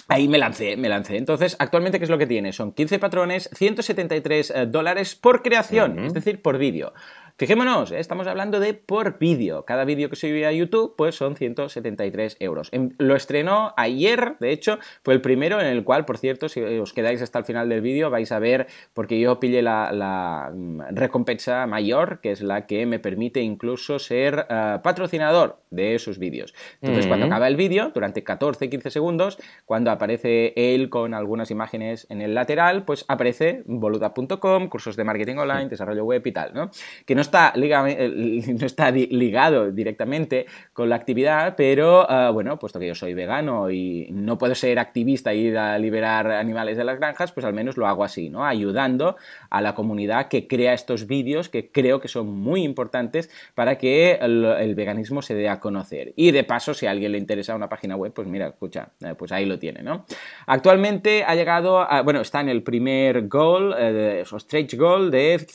Ahí 0.09 0.27
me 0.27 0.37
lancé, 0.37 0.75
me 0.75 0.89
lancé. 0.89 1.15
Entonces, 1.15 1.55
actualmente, 1.59 1.97
¿qué 1.97 2.03
es 2.03 2.11
lo 2.11 2.17
que 2.17 2.27
tiene? 2.27 2.51
Son 2.51 2.73
15 2.73 2.99
patrones, 2.99 3.49
173 3.53 4.51
eh, 4.51 4.65
dólares 4.65 5.15
por 5.15 5.41
creación, 5.41 5.97
es 5.99 6.13
decir, 6.13 6.41
por 6.41 6.57
vídeo. 6.57 6.93
Fijémonos, 7.35 7.91
¿eh? 7.91 7.99
estamos 7.99 8.27
hablando 8.27 8.59
de 8.59 8.75
por 8.75 9.17
vídeo. 9.17 9.65
Cada 9.65 9.85
vídeo 9.85 10.07
que 10.07 10.15
se 10.15 10.29
sube 10.29 10.45
a 10.45 10.51
YouTube, 10.51 10.93
pues 10.95 11.15
son 11.15 11.35
173 11.35 12.37
euros. 12.39 12.69
Lo 12.99 13.15
estrenó 13.15 13.73
ayer, 13.75 14.35
de 14.39 14.51
hecho, 14.51 14.77
fue 15.03 15.15
el 15.15 15.21
primero 15.21 15.59
en 15.59 15.65
el 15.65 15.83
cual, 15.83 16.05
por 16.05 16.19
cierto, 16.19 16.47
si 16.47 16.61
os 16.61 16.93
quedáis 16.93 17.23
hasta 17.23 17.39
el 17.39 17.45
final 17.45 17.69
del 17.69 17.81
vídeo, 17.81 18.11
vais 18.11 18.31
a 18.31 18.37
ver, 18.37 18.67
porque 18.93 19.19
yo 19.19 19.39
pillé 19.39 19.63
la, 19.63 20.51
mm, 20.53 20.81
recompensa 20.91 21.65
mayor, 21.65 22.19
que 22.21 22.31
es 22.31 22.41
la 22.41 22.67
que 22.67 22.85
me 22.85 22.99
permite 22.99 23.41
incluso 23.41 23.97
ser 23.97 24.45
eh, 24.47 24.77
patrocinador 24.83 25.57
de 25.71 25.95
esos 25.95 26.19
vídeos. 26.19 26.53
Entonces, 26.81 27.07
cuando 27.07 27.25
acaba 27.25 27.47
el 27.47 27.55
vídeo, 27.55 27.89
durante 27.95 28.23
14-15 28.23 28.91
segundos, 28.91 29.39
cuando 29.65 29.89
aparece 29.89 30.53
él 30.55 30.89
con 30.89 31.15
algunas 31.15 31.49
imágenes 31.49 32.05
en 32.11 32.21
el 32.21 32.35
lateral, 32.35 32.85
pues 32.85 33.05
aparece 33.07 33.63
boluda.com, 33.65 34.69
cursos 34.69 34.95
de 34.95 35.03
marketing 35.03 35.37
online, 35.37 35.67
desarrollo 35.67 36.05
web 36.05 36.21
y 36.25 36.31
tal, 36.31 36.53
¿no? 36.53 36.69
Que 37.07 37.15
no 37.15 37.22
está, 37.23 37.53
eh, 37.55 38.53
no 38.59 38.65
está 38.65 38.91
ligado 38.91 39.71
directamente 39.71 40.45
con 40.71 40.89
la 40.89 40.95
actividad, 40.95 41.55
pero 41.57 42.07
eh, 42.09 42.29
bueno, 42.31 42.59
puesto 42.59 42.79
que 42.79 42.87
yo 42.87 42.95
soy 42.95 43.13
vegano 43.13 43.71
y 43.71 44.07
no 44.11 44.37
puedo 44.37 44.55
ser 44.55 44.79
activista 44.79 45.33
y 45.33 45.47
ir 45.47 45.57
a 45.57 45.77
liberar 45.79 46.31
animales 46.31 46.77
de 46.77 46.83
las 46.83 46.99
granjas, 46.99 47.31
pues 47.31 47.45
al 47.45 47.53
menos 47.53 47.77
lo 47.77 47.87
hago 47.87 48.03
así, 48.03 48.29
¿no? 48.29 48.45
Ayudando 48.45 49.15
a 49.49 49.61
la 49.61 49.73
comunidad 49.75 50.27
que 50.27 50.47
crea 50.47 50.73
estos 50.73 51.07
vídeos 51.07 51.49
que 51.49 51.71
creo 51.71 51.99
que 51.99 52.07
son 52.07 52.27
muy 52.27 52.63
importantes 52.63 53.29
para 53.55 53.77
que 53.77 54.19
el, 54.21 54.73
veganismo 54.75 55.21
se 55.21 55.35
dé 55.35 55.49
a 55.49 55.59
conocer. 55.59 56.13
Y 56.15 56.31
de 56.31 56.43
paso, 56.43 56.73
si 56.73 56.85
a 56.85 56.91
alguien 56.91 57.11
le 57.11 57.17
interesa 57.17 57.55
una 57.55 57.69
página 57.69 57.95
web, 57.95 58.11
pues 58.13 58.27
mira, 58.27 58.47
escucha, 58.47 58.89
eh, 59.01 59.13
pues 59.17 59.31
ahí 59.31 59.45
lo 59.45 59.59
tiene, 59.59 59.83
¿no? 59.83 60.05
Actualmente 60.47 61.23
ha 61.23 61.35
llegado, 61.35 61.79
a, 61.79 62.01
bueno, 62.01 62.21
está 62.21 62.41
en 62.41 62.49
el 62.49 62.63
primer 62.63 63.27
goal, 63.27 63.75
eh, 63.77 64.23
stretch 64.25 64.75
goal 64.75 65.11
de, 65.11 65.45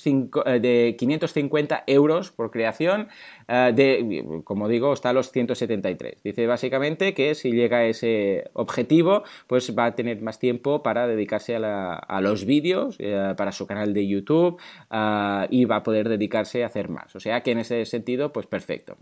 de 0.60 0.96
550 0.98 1.57
euros 1.86 2.30
por 2.30 2.50
creación 2.50 3.08
eh, 3.48 3.72
de, 3.74 4.42
como 4.44 4.68
digo, 4.68 4.92
está 4.92 5.10
a 5.10 5.12
los 5.12 5.30
173. 5.32 6.22
Dice 6.22 6.46
básicamente 6.46 7.14
que 7.14 7.34
si 7.34 7.52
llega 7.52 7.78
a 7.78 7.84
ese 7.86 8.50
objetivo, 8.52 9.22
pues 9.46 9.76
va 9.76 9.86
a 9.86 9.94
tener 9.94 10.20
más 10.20 10.38
tiempo 10.38 10.82
para 10.82 11.06
dedicarse 11.06 11.56
a, 11.56 12.20
los 12.20 12.44
vídeos, 12.44 12.96
eh, 12.98 13.34
para 13.36 13.52
su 13.52 13.66
canal 13.66 13.94
de 13.94 14.06
YouTube 14.06 14.60
eh, 14.90 15.46
y 15.50 15.64
va 15.64 15.76
a 15.76 15.82
poder 15.82 16.08
dedicarse 16.08 16.62
a 16.62 16.66
hacer 16.66 16.90
más. 16.90 17.16
O 17.16 17.20
sea 17.20 17.42
que 17.42 17.52
en 17.52 17.58
ese 17.58 17.84
sentido, 17.86 18.32
pues 18.32 18.46
perfecto. 18.46 18.96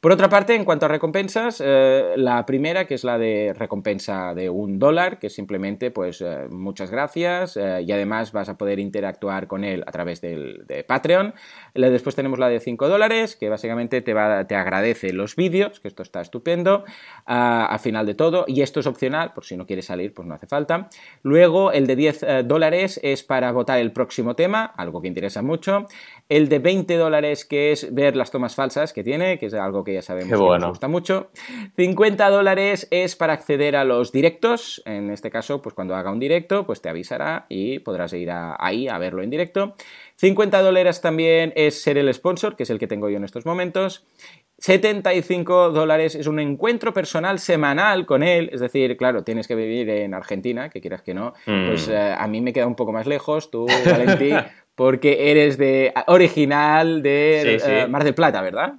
Por 0.00 0.12
otra 0.12 0.28
parte, 0.28 0.54
en 0.54 0.64
cuanto 0.64 0.86
a 0.86 0.88
recompensas, 0.88 1.60
la 1.60 2.44
primera, 2.46 2.86
que 2.86 2.94
es 2.94 3.04
la 3.04 3.18
de 3.18 3.54
recompensa 3.56 4.34
de 4.34 4.50
un 4.50 4.78
dólar, 4.78 5.18
que 5.18 5.30
simplemente, 5.30 5.90
pues 5.90 6.24
muchas 6.50 6.90
gracias 6.90 7.56
y 7.56 7.92
además 7.92 8.32
vas 8.32 8.48
a 8.48 8.56
poder 8.58 8.78
interactuar 8.78 9.46
con 9.46 9.64
él 9.64 9.84
a 9.86 9.92
través 9.92 10.20
del, 10.20 10.64
de 10.66 10.84
Patreon. 10.84 11.34
Después 11.74 12.16
tenemos 12.16 12.38
la 12.38 12.48
de 12.48 12.60
5 12.60 12.88
dólares, 12.88 13.36
que 13.36 13.48
te, 13.88 14.14
va, 14.14 14.46
te 14.46 14.54
agradece 14.54 15.12
los 15.12 15.36
vídeos, 15.36 15.80
que 15.80 15.88
esto 15.88 16.02
está 16.02 16.20
estupendo, 16.20 16.84
al 17.26 17.78
final 17.78 18.06
de 18.06 18.14
todo, 18.14 18.44
y 18.46 18.62
esto 18.62 18.80
es 18.80 18.86
opcional, 18.86 19.32
por 19.32 19.44
si 19.44 19.56
no 19.56 19.66
quieres 19.66 19.86
salir, 19.86 20.12
pues 20.12 20.26
no 20.26 20.34
hace 20.34 20.46
falta. 20.46 20.88
Luego, 21.22 21.72
el 21.72 21.86
de 21.86 21.96
10 21.96 22.22
eh, 22.22 22.42
dólares 22.44 23.00
es 23.02 23.22
para 23.22 23.52
votar 23.52 23.78
el 23.78 23.92
próximo 23.92 24.34
tema, 24.34 24.64
algo 24.76 25.00
que 25.00 25.08
interesa 25.08 25.42
mucho. 25.42 25.86
El 26.28 26.48
de 26.48 26.58
20 26.58 26.96
dólares, 26.96 27.44
que 27.44 27.72
es 27.72 27.94
ver 27.94 28.14
las 28.14 28.30
tomas 28.30 28.54
falsas 28.54 28.92
que 28.92 29.02
tiene, 29.02 29.38
que 29.38 29.46
es 29.46 29.54
algo 29.54 29.82
que 29.82 29.94
ya 29.94 30.02
sabemos 30.02 30.38
que 30.38 30.58
nos 30.58 30.68
gusta 30.68 30.88
mucho. 30.88 31.30
50 31.76 32.28
dólares 32.28 32.86
es 32.90 33.16
para 33.16 33.32
acceder 33.32 33.76
a 33.76 33.84
los 33.84 34.12
directos, 34.12 34.82
en 34.84 35.10
este 35.10 35.30
caso, 35.30 35.62
pues 35.62 35.74
cuando 35.74 35.96
haga 35.96 36.12
un 36.12 36.20
directo, 36.20 36.66
pues 36.66 36.82
te 36.82 36.90
avisará 36.90 37.46
y 37.48 37.78
podrás 37.78 38.12
ir 38.12 38.28
ahí 38.30 38.88
a 38.88 38.98
verlo 38.98 39.22
en 39.22 39.30
directo. 39.30 39.74
50 40.16 40.60
dólares 40.60 41.00
también 41.00 41.52
es 41.56 41.80
ser 41.80 41.96
el 41.96 42.12
sponsor, 42.12 42.56
que 42.56 42.64
es 42.64 42.70
el 42.70 42.78
que 42.78 42.86
tengo 42.86 43.08
yo 43.08 43.16
en 43.16 43.24
estos 43.24 43.46
momentos. 43.46 44.04
75 44.58 45.70
dólares 45.70 46.16
es 46.16 46.26
un 46.26 46.40
encuentro 46.40 46.92
personal 46.92 47.38
semanal 47.38 48.06
con 48.06 48.24
él, 48.24 48.50
es 48.52 48.60
decir, 48.60 48.96
claro, 48.96 49.22
tienes 49.22 49.46
que 49.46 49.54
vivir 49.54 49.88
en 49.88 50.14
Argentina, 50.14 50.68
que 50.68 50.80
quieras 50.80 51.02
que 51.02 51.14
no, 51.14 51.32
pues 51.44 51.88
mm. 51.88 51.92
eh, 51.92 52.14
a 52.18 52.26
mí 52.26 52.40
me 52.40 52.52
queda 52.52 52.66
un 52.66 52.74
poco 52.74 52.92
más 52.92 53.06
lejos, 53.06 53.52
tú, 53.52 53.66
Valentín, 53.86 54.36
porque 54.78 55.32
eres 55.32 55.58
de 55.58 55.92
original 56.06 57.02
de 57.02 57.56
eh, 57.56 57.88
Mar 57.88 58.04
del 58.04 58.14
Plata, 58.14 58.40
¿verdad? 58.42 58.74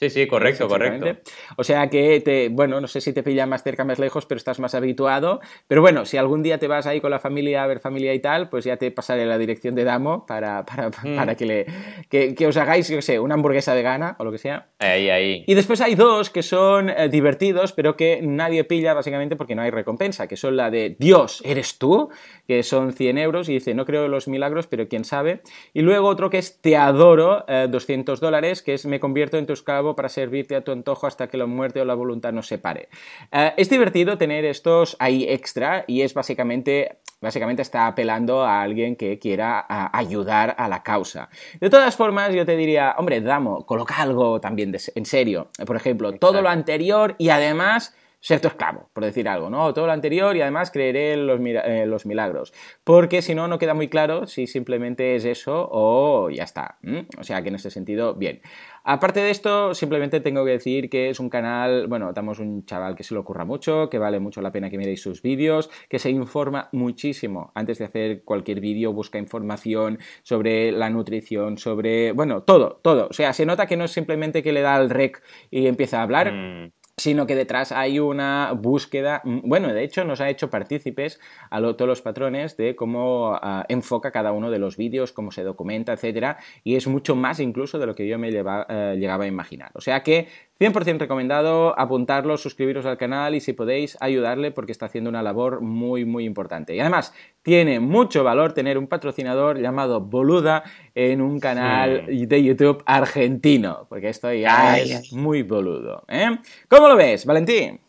Sí, 0.00 0.08
sí, 0.08 0.26
correcto, 0.26 0.66
correcto. 0.66 1.20
O 1.56 1.62
sea 1.62 1.90
que, 1.90 2.22
te, 2.22 2.48
bueno, 2.48 2.80
no 2.80 2.86
sé 2.86 3.02
si 3.02 3.12
te 3.12 3.22
pilla 3.22 3.44
más 3.44 3.62
cerca, 3.62 3.84
más 3.84 3.98
lejos, 3.98 4.24
pero 4.24 4.38
estás 4.38 4.58
más 4.58 4.74
habituado. 4.74 5.40
Pero 5.68 5.82
bueno, 5.82 6.06
si 6.06 6.16
algún 6.16 6.42
día 6.42 6.56
te 6.56 6.68
vas 6.68 6.86
ahí 6.86 7.02
con 7.02 7.10
la 7.10 7.18
familia 7.18 7.62
a 7.62 7.66
ver 7.66 7.80
familia 7.80 8.14
y 8.14 8.18
tal, 8.18 8.48
pues 8.48 8.64
ya 8.64 8.78
te 8.78 8.90
pasaré 8.90 9.26
la 9.26 9.36
dirección 9.36 9.74
de 9.74 9.84
Damo 9.84 10.24
para, 10.24 10.64
para, 10.64 10.88
mm. 10.88 11.16
para 11.16 11.34
que, 11.34 11.44
le, 11.44 11.66
que, 12.08 12.46
os 12.46 12.56
hagáis, 12.56 12.88
yo 12.88 12.96
qué 12.96 13.02
sé, 13.02 13.20
una 13.20 13.34
hamburguesa 13.34 13.74
vegana 13.74 14.16
o 14.18 14.24
lo 14.24 14.32
que 14.32 14.38
sea. 14.38 14.68
Ahí, 14.78 15.10
ahí. 15.10 15.44
Y 15.46 15.52
después 15.52 15.82
hay 15.82 15.96
dos 15.96 16.30
que 16.30 16.42
son 16.42 16.88
eh, 16.88 17.10
divertidos, 17.10 17.74
pero 17.74 17.94
que 17.94 18.20
nadie 18.22 18.64
pilla 18.64 18.94
básicamente 18.94 19.36
porque 19.36 19.54
no 19.54 19.60
hay 19.60 19.70
recompensa, 19.70 20.26
que 20.26 20.38
son 20.38 20.56
la 20.56 20.70
de 20.70 20.96
Dios, 20.98 21.42
¿eres 21.44 21.76
tú? 21.76 22.08
Que 22.46 22.62
son 22.62 22.94
100 22.94 23.18
euros 23.18 23.50
y 23.50 23.52
dice, 23.52 23.74
no 23.74 23.84
creo 23.84 24.06
en 24.06 24.12
los 24.12 24.28
milagros, 24.28 24.66
pero 24.66 24.88
quién 24.88 25.04
sabe. 25.04 25.42
Y 25.74 25.82
luego 25.82 26.08
otro 26.08 26.30
que 26.30 26.38
es 26.38 26.58
Te 26.62 26.78
adoro, 26.78 27.44
200 27.68 28.18
eh, 28.18 28.24
dólares, 28.24 28.62
que 28.62 28.72
es 28.72 28.86
me 28.86 28.98
convierto 28.98 29.36
en 29.36 29.44
tu 29.44 29.52
para 29.96 30.08
servirte 30.08 30.56
a 30.56 30.62
tu 30.62 30.72
antojo 30.72 31.06
hasta 31.06 31.28
que 31.28 31.36
la 31.36 31.46
muerte 31.46 31.80
o 31.80 31.84
la 31.84 31.94
voluntad 31.94 32.32
nos 32.32 32.46
separe. 32.46 32.88
Eh, 33.32 33.52
es 33.56 33.70
divertido 33.70 34.18
tener 34.18 34.44
estos 34.44 34.96
ahí 34.98 35.24
extra 35.28 35.84
y 35.86 36.02
es 36.02 36.14
básicamente 36.14 36.98
básicamente 37.20 37.62
está 37.62 37.86
apelando 37.86 38.42
a 38.42 38.62
alguien 38.62 38.96
que 38.96 39.18
quiera 39.18 39.66
ayudar 39.92 40.54
a 40.58 40.68
la 40.68 40.82
causa. 40.82 41.28
De 41.60 41.68
todas 41.68 41.96
formas, 41.96 42.32
yo 42.32 42.46
te 42.46 42.56
diría, 42.56 42.94
hombre, 42.96 43.20
Damo, 43.20 43.66
coloca 43.66 43.96
algo 43.98 44.40
también 44.40 44.74
en 44.94 45.04
serio. 45.04 45.50
Por 45.66 45.76
ejemplo, 45.76 46.12
todo 46.12 46.40
lo 46.40 46.48
anterior 46.48 47.14
y 47.18 47.28
además 47.28 47.94
ser 48.20 48.40
tu 48.40 48.48
esclavo, 48.48 48.90
por 48.92 49.04
decir 49.04 49.28
algo, 49.28 49.48
¿no? 49.48 49.72
Todo 49.72 49.86
lo 49.86 49.92
anterior 49.92 50.36
y 50.36 50.42
además 50.42 50.70
creeré 50.70 51.14
en 51.14 51.26
los, 51.26 52.06
milagros. 52.06 52.52
Porque 52.84 53.22
si 53.22 53.34
no, 53.34 53.48
no 53.48 53.58
queda 53.58 53.72
muy 53.72 53.88
claro 53.88 54.26
si 54.26 54.46
simplemente 54.46 55.16
es 55.16 55.24
eso 55.24 55.68
o 55.70 56.28
ya 56.30 56.44
está. 56.44 56.78
O 57.18 57.24
sea 57.24 57.42
que 57.42 57.48
en 57.48 57.54
ese 57.54 57.70
sentido, 57.70 58.14
bien. 58.14 58.42
Aparte 58.84 59.20
de 59.20 59.30
esto, 59.30 59.74
simplemente 59.74 60.20
tengo 60.20 60.44
que 60.44 60.52
decir 60.52 60.88
que 60.88 61.10
es 61.10 61.20
un 61.20 61.28
canal, 61.28 61.86
bueno, 61.86 62.12
damos 62.12 62.38
un 62.38 62.64
chaval 62.64 62.94
que 62.94 63.04
se 63.04 63.14
le 63.14 63.20
ocurra 63.20 63.44
mucho, 63.44 63.90
que 63.90 63.98
vale 63.98 64.20
mucho 64.20 64.40
la 64.40 64.52
pena 64.52 64.70
que 64.70 64.78
miréis 64.78 65.02
sus 65.02 65.22
vídeos, 65.22 65.70
que 65.88 65.98
se 65.98 66.10
informa 66.10 66.68
muchísimo. 66.72 67.52
Antes 67.54 67.78
de 67.78 67.84
hacer 67.86 68.24
cualquier 68.24 68.60
vídeo, 68.60 68.92
busca 68.92 69.18
información 69.18 69.98
sobre 70.22 70.72
la 70.72 70.90
nutrición, 70.90 71.58
sobre, 71.58 72.12
bueno, 72.12 72.42
todo, 72.42 72.80
todo. 72.82 73.08
O 73.08 73.12
sea, 73.12 73.32
se 73.32 73.46
nota 73.46 73.66
que 73.66 73.76
no 73.76 73.84
es 73.84 73.92
simplemente 73.92 74.42
que 74.42 74.52
le 74.52 74.62
da 74.62 74.74
al 74.74 74.90
rec 74.90 75.22
y 75.50 75.66
empieza 75.66 76.00
a 76.00 76.02
hablar. 76.02 76.32
Mm 76.32 76.79
sino 77.00 77.26
que 77.26 77.34
detrás 77.34 77.72
hay 77.72 77.98
una 77.98 78.52
búsqueda, 78.52 79.22
mm, 79.24 79.48
bueno, 79.48 79.72
de 79.72 79.82
hecho 79.82 80.04
nos 80.04 80.20
ha 80.20 80.28
hecho 80.28 80.50
partícipes 80.50 81.18
a 81.50 81.58
todos 81.60 81.86
los 81.86 82.02
patrones 82.02 82.58
de 82.58 82.76
cómo 82.76 83.38
ah, 83.40 83.64
enfoca 83.68 84.10
cada 84.10 84.32
uno 84.32 84.50
de 84.50 84.58
los 84.58 84.76
vídeos, 84.76 85.12
cómo 85.12 85.30
se 85.30 85.42
documenta, 85.42 85.94
etcétera, 85.94 86.36
y 86.62 86.76
es 86.76 86.86
mucho 86.86 87.16
más 87.16 87.40
incluso 87.40 87.78
de 87.78 87.86
lo 87.86 87.94
que 87.94 88.06
yo 88.06 88.18
me 88.18 88.28
eh, 88.28 88.96
llegaba 88.98 89.24
a 89.24 89.26
imaginar. 89.26 89.70
O 89.74 89.80
sea 89.80 90.02
que 90.02 90.28
100% 90.60 90.98
recomendado 90.98 91.78
apuntarlo, 91.78 92.36
suscribiros 92.36 92.84
al 92.84 92.98
canal 92.98 93.34
y 93.34 93.40
si 93.40 93.54
podéis 93.54 93.96
ayudarle 94.00 94.50
porque 94.50 94.72
está 94.72 94.86
haciendo 94.86 95.08
una 95.08 95.22
labor 95.22 95.62
muy 95.62 96.04
muy 96.04 96.26
importante. 96.26 96.74
Y 96.74 96.80
además 96.80 97.14
tiene 97.42 97.80
mucho 97.80 98.22
valor 98.22 98.52
tener 98.52 98.76
un 98.76 98.86
patrocinador 98.86 99.58
llamado 99.58 100.00
Boluda 100.00 100.62
en 100.94 101.20
un 101.20 101.40
canal 101.40 102.04
de 102.06 102.42
YouTube 102.42 102.82
argentino, 102.86 103.86
porque 103.88 104.08
esto 104.08 104.32
ya 104.32 104.78
es 104.78 105.12
muy 105.12 105.42
boludo. 105.42 106.04
¿eh? 106.08 106.38
¿Cómo 106.68 106.88
lo 106.88 106.96
ves, 106.96 107.24
Valentín? 107.24 107.80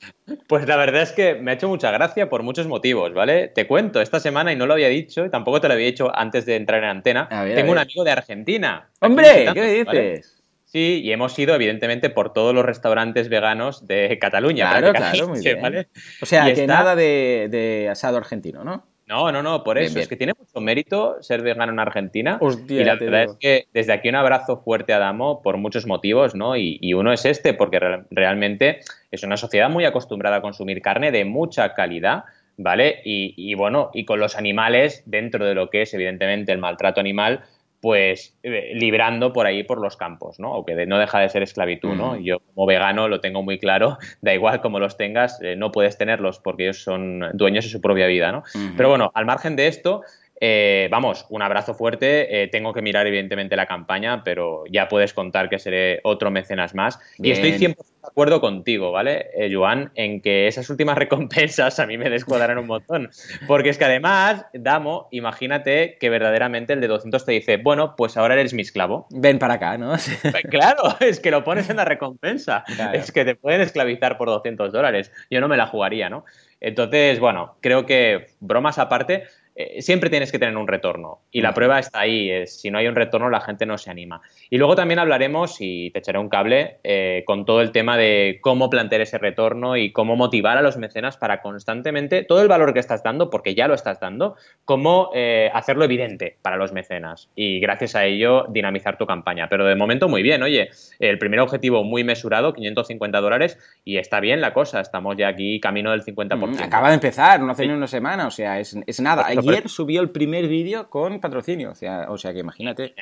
Pues 0.47 0.67
la 0.67 0.77
verdad 0.77 1.01
es 1.01 1.11
que 1.11 1.35
me 1.35 1.51
ha 1.51 1.53
hecho 1.55 1.67
mucha 1.67 1.91
gracia 1.91 2.29
por 2.29 2.43
muchos 2.43 2.67
motivos, 2.67 3.13
¿vale? 3.13 3.49
Te 3.49 3.67
cuento, 3.67 3.99
esta 3.99 4.19
semana, 4.19 4.53
y 4.53 4.55
no 4.55 4.65
lo 4.65 4.73
había 4.73 4.87
dicho, 4.87 5.25
y 5.25 5.29
tampoco 5.29 5.59
te 5.59 5.67
lo 5.67 5.73
había 5.73 5.87
dicho 5.87 6.11
antes 6.15 6.45
de 6.45 6.55
entrar 6.55 6.83
en 6.83 6.89
antena, 6.89 7.27
tengo 7.53 7.73
un 7.73 7.77
amigo 7.77 8.03
de 8.03 8.11
Argentina. 8.11 8.89
¡Hombre! 8.99 9.49
¿Qué 9.53 9.83
dices? 9.83 10.41
Sí, 10.71 11.01
y 11.03 11.11
hemos 11.11 11.37
ido, 11.37 11.53
evidentemente, 11.53 12.09
por 12.09 12.31
todos 12.31 12.55
los 12.55 12.63
restaurantes 12.63 13.27
veganos 13.27 13.87
de 13.87 14.17
Cataluña. 14.21 14.69
Claro, 14.69 14.93
claro, 14.93 15.27
muy 15.27 15.41
bien. 15.41 15.87
O 16.21 16.25
sea, 16.25 16.53
que 16.53 16.65
nada 16.65 16.95
de, 16.95 17.89
asado 17.91 18.15
argentino, 18.15 18.63
¿no? 18.63 18.87
No, 19.11 19.29
no, 19.29 19.43
no, 19.43 19.61
por 19.61 19.77
eso. 19.77 19.99
Es 19.99 20.07
que 20.07 20.15
tiene 20.15 20.31
mucho 20.39 20.61
mérito 20.61 21.21
ser 21.21 21.41
vegano 21.41 21.73
en 21.73 21.79
Argentina. 21.79 22.39
y 22.69 22.83
la 22.85 22.95
verdad 22.95 23.23
es 23.23 23.35
que 23.37 23.65
desde 23.73 23.91
aquí 23.91 24.07
un 24.07 24.15
abrazo 24.15 24.61
fuerte 24.63 24.93
a 24.93 24.99
Damo 24.99 25.41
por 25.41 25.57
muchos 25.57 25.85
motivos, 25.85 26.33
¿no? 26.33 26.55
Y, 26.55 26.93
uno 26.93 27.11
es 27.11 27.25
este, 27.25 27.53
porque 27.53 27.79
realmente 28.09 28.79
es 29.11 29.23
una 29.23 29.35
sociedad 29.35 29.69
muy 29.69 29.83
acostumbrada 29.83 30.37
a 30.37 30.41
consumir 30.41 30.81
carne 30.81 31.11
de 31.11 31.25
mucha 31.25 31.73
calidad. 31.73 32.23
¿Vale? 32.57 33.01
Y, 33.03 33.33
y 33.37 33.55
bueno, 33.55 33.89
y 33.93 34.05
con 34.05 34.19
los 34.19 34.35
animales, 34.35 35.03
dentro 35.07 35.45
de 35.45 35.55
lo 35.55 35.69
que 35.69 35.81
es 35.81 35.93
evidentemente 35.95 36.51
el 36.51 36.59
maltrato 36.59 36.99
animal, 36.99 37.43
pues 37.81 38.37
eh, 38.43 38.73
librando 38.75 39.33
por 39.33 39.47
ahí 39.47 39.63
por 39.63 39.81
los 39.81 39.97
campos, 39.97 40.39
¿no? 40.39 40.53
Aunque 40.53 40.85
no 40.85 40.99
deja 40.99 41.19
de 41.19 41.29
ser 41.29 41.41
esclavitud, 41.41 41.95
¿no? 41.95 42.15
Yo 42.15 42.39
como 42.53 42.67
vegano 42.67 43.07
lo 43.07 43.19
tengo 43.19 43.41
muy 43.41 43.57
claro, 43.57 43.97
da 44.21 44.33
igual 44.33 44.61
como 44.61 44.79
los 44.79 44.97
tengas, 44.97 45.41
eh, 45.41 45.55
no 45.55 45.71
puedes 45.71 45.97
tenerlos 45.97 46.39
porque 46.39 46.63
ellos 46.63 46.83
son 46.83 47.25
dueños 47.33 47.65
de 47.65 47.71
su 47.71 47.81
propia 47.81 48.05
vida, 48.05 48.31
¿no? 48.31 48.43
Pero 48.77 48.89
bueno, 48.89 49.11
al 49.15 49.25
margen 49.25 49.55
de 49.55 49.67
esto, 49.67 50.03
Eh, 50.43 50.87
vamos, 50.89 51.27
un 51.29 51.43
abrazo 51.43 51.75
fuerte. 51.75 52.43
Eh, 52.43 52.47
tengo 52.47 52.73
que 52.73 52.81
mirar, 52.81 53.05
evidentemente, 53.05 53.55
la 53.55 53.67
campaña, 53.67 54.23
pero 54.23 54.63
ya 54.71 54.87
puedes 54.87 55.13
contar 55.13 55.49
que 55.49 55.59
seré 55.59 55.99
otro 56.03 56.31
mecenas 56.31 56.73
más. 56.73 56.99
Y 57.19 57.29
estoy 57.29 57.51
100% 57.51 57.75
de 57.75 58.07
acuerdo 58.07 58.41
contigo, 58.41 58.91
¿vale, 58.91 59.27
eh, 59.37 59.53
Joan? 59.53 59.91
En 59.93 60.19
que 60.19 60.47
esas 60.47 60.67
últimas 60.71 60.97
recompensas 60.97 61.79
a 61.79 61.85
mí 61.85 61.95
me 61.99 62.09
descuadran 62.09 62.57
un 62.57 62.65
montón. 62.65 63.11
Porque 63.45 63.69
es 63.69 63.77
que 63.77 63.85
además, 63.85 64.47
Damo, 64.53 65.07
imagínate 65.11 65.97
que 65.99 66.09
verdaderamente 66.09 66.73
el 66.73 66.81
de 66.81 66.87
200 66.87 67.23
te 67.23 67.33
dice, 67.33 67.57
bueno, 67.57 67.95
pues 67.95 68.17
ahora 68.17 68.33
eres 68.33 68.55
mi 68.55 68.63
esclavo. 68.63 69.05
Ven 69.11 69.37
para 69.37 69.53
acá, 69.53 69.77
¿no? 69.77 69.93
claro, 70.49 70.95
es 71.01 71.19
que 71.19 71.29
lo 71.29 71.43
pones 71.43 71.69
en 71.69 71.77
la 71.77 71.85
recompensa. 71.85 72.63
Es 72.93 73.11
que 73.11 73.25
te 73.25 73.35
pueden 73.35 73.61
esclavizar 73.61 74.17
por 74.17 74.27
200 74.27 74.71
dólares. 74.71 75.11
Yo 75.29 75.39
no 75.39 75.47
me 75.47 75.55
la 75.55 75.67
jugaría, 75.67 76.09
¿no? 76.09 76.25
Entonces, 76.59 77.19
bueno, 77.19 77.57
creo 77.59 77.85
que 77.85 78.27
bromas 78.39 78.77
aparte, 78.77 79.25
eh, 79.55 79.81
siempre 79.81 80.09
tienes 80.09 80.31
que 80.31 80.39
tener 80.39 80.55
un 80.55 80.67
retorno. 80.67 81.19
Y 81.31 81.41
la 81.41 81.53
prueba 81.53 81.79
está 81.79 82.01
ahí. 82.01 82.47
si 82.47 82.71
no 82.71 82.77
hay 82.77 82.87
un 82.87 82.95
retorno, 82.95 83.29
la 83.29 83.41
gente 83.41 83.65
no 83.65 83.77
se 83.77 83.91
anima. 83.91 84.21
Y 84.49 84.57
luego 84.57 84.75
también 84.75 84.99
hablaremos, 84.99 85.57
y 85.59 85.91
te 85.91 85.99
echaré 85.99 86.19
un 86.19 86.29
cable, 86.29 86.77
eh, 86.83 87.23
con 87.25 87.45
todo 87.45 87.61
el 87.61 87.71
tema 87.71 87.97
de 87.97 88.39
cómo 88.41 88.69
plantear 88.69 89.01
ese 89.01 89.17
retorno 89.17 89.77
y 89.77 89.91
cómo 89.91 90.15
motivar 90.15 90.57
a 90.57 90.61
los 90.61 90.77
mecenas 90.77 91.17
para 91.17 91.41
constantemente, 91.41 92.23
todo 92.23 92.41
el 92.41 92.47
valor 92.47 92.73
que 92.73 92.79
estás 92.79 93.03
dando, 93.03 93.29
porque 93.29 93.55
ya 93.55 93.67
lo 93.67 93.73
estás 93.73 93.99
dando, 93.99 94.35
cómo 94.65 95.09
eh, 95.13 95.49
hacerlo 95.53 95.83
evidente 95.83 96.37
para 96.41 96.57
los 96.57 96.71
mecenas. 96.71 97.29
Y 97.35 97.59
gracias 97.59 97.95
a 97.95 98.05
ello, 98.05 98.45
dinamizar 98.49 98.97
tu 98.97 99.05
campaña. 99.05 99.49
Pero 99.49 99.65
de 99.65 99.75
momento, 99.75 100.07
muy 100.07 100.23
bien. 100.23 100.43
Oye, 100.43 100.69
el 100.99 101.17
primer 101.17 101.39
objetivo 101.41 101.83
muy 101.83 102.03
mesurado, 102.03 102.53
550 102.53 103.19
dólares, 103.19 103.57
y 103.83 103.97
está 103.97 104.19
bien 104.19 104.39
la 104.39 104.53
cosa. 104.53 104.79
Estamos 104.79 105.17
ya 105.17 105.27
aquí 105.27 105.59
camino 105.59 105.91
del 105.91 106.03
50%. 106.03 106.37
Mm, 106.37 106.63
acaba 106.63 106.89
de 106.89 106.95
empezar, 106.95 107.39
no 107.41 107.51
hace 107.51 107.67
ni 107.67 107.73
una 107.73 107.87
semana, 107.87 108.27
o 108.27 108.31
sea, 108.31 108.59
es, 108.59 108.77
es 108.85 108.99
nada 109.01 109.25
ayer 109.49 109.69
subió 109.69 110.01
el 110.01 110.11
primer 110.11 110.47
vídeo 110.47 110.89
con 110.89 111.19
patrocinio, 111.19 111.71
o 111.71 111.75
sea, 111.75 112.07
o 112.09 112.17
sea 112.17 112.33
que 112.33 112.39
imagínate. 112.39 112.95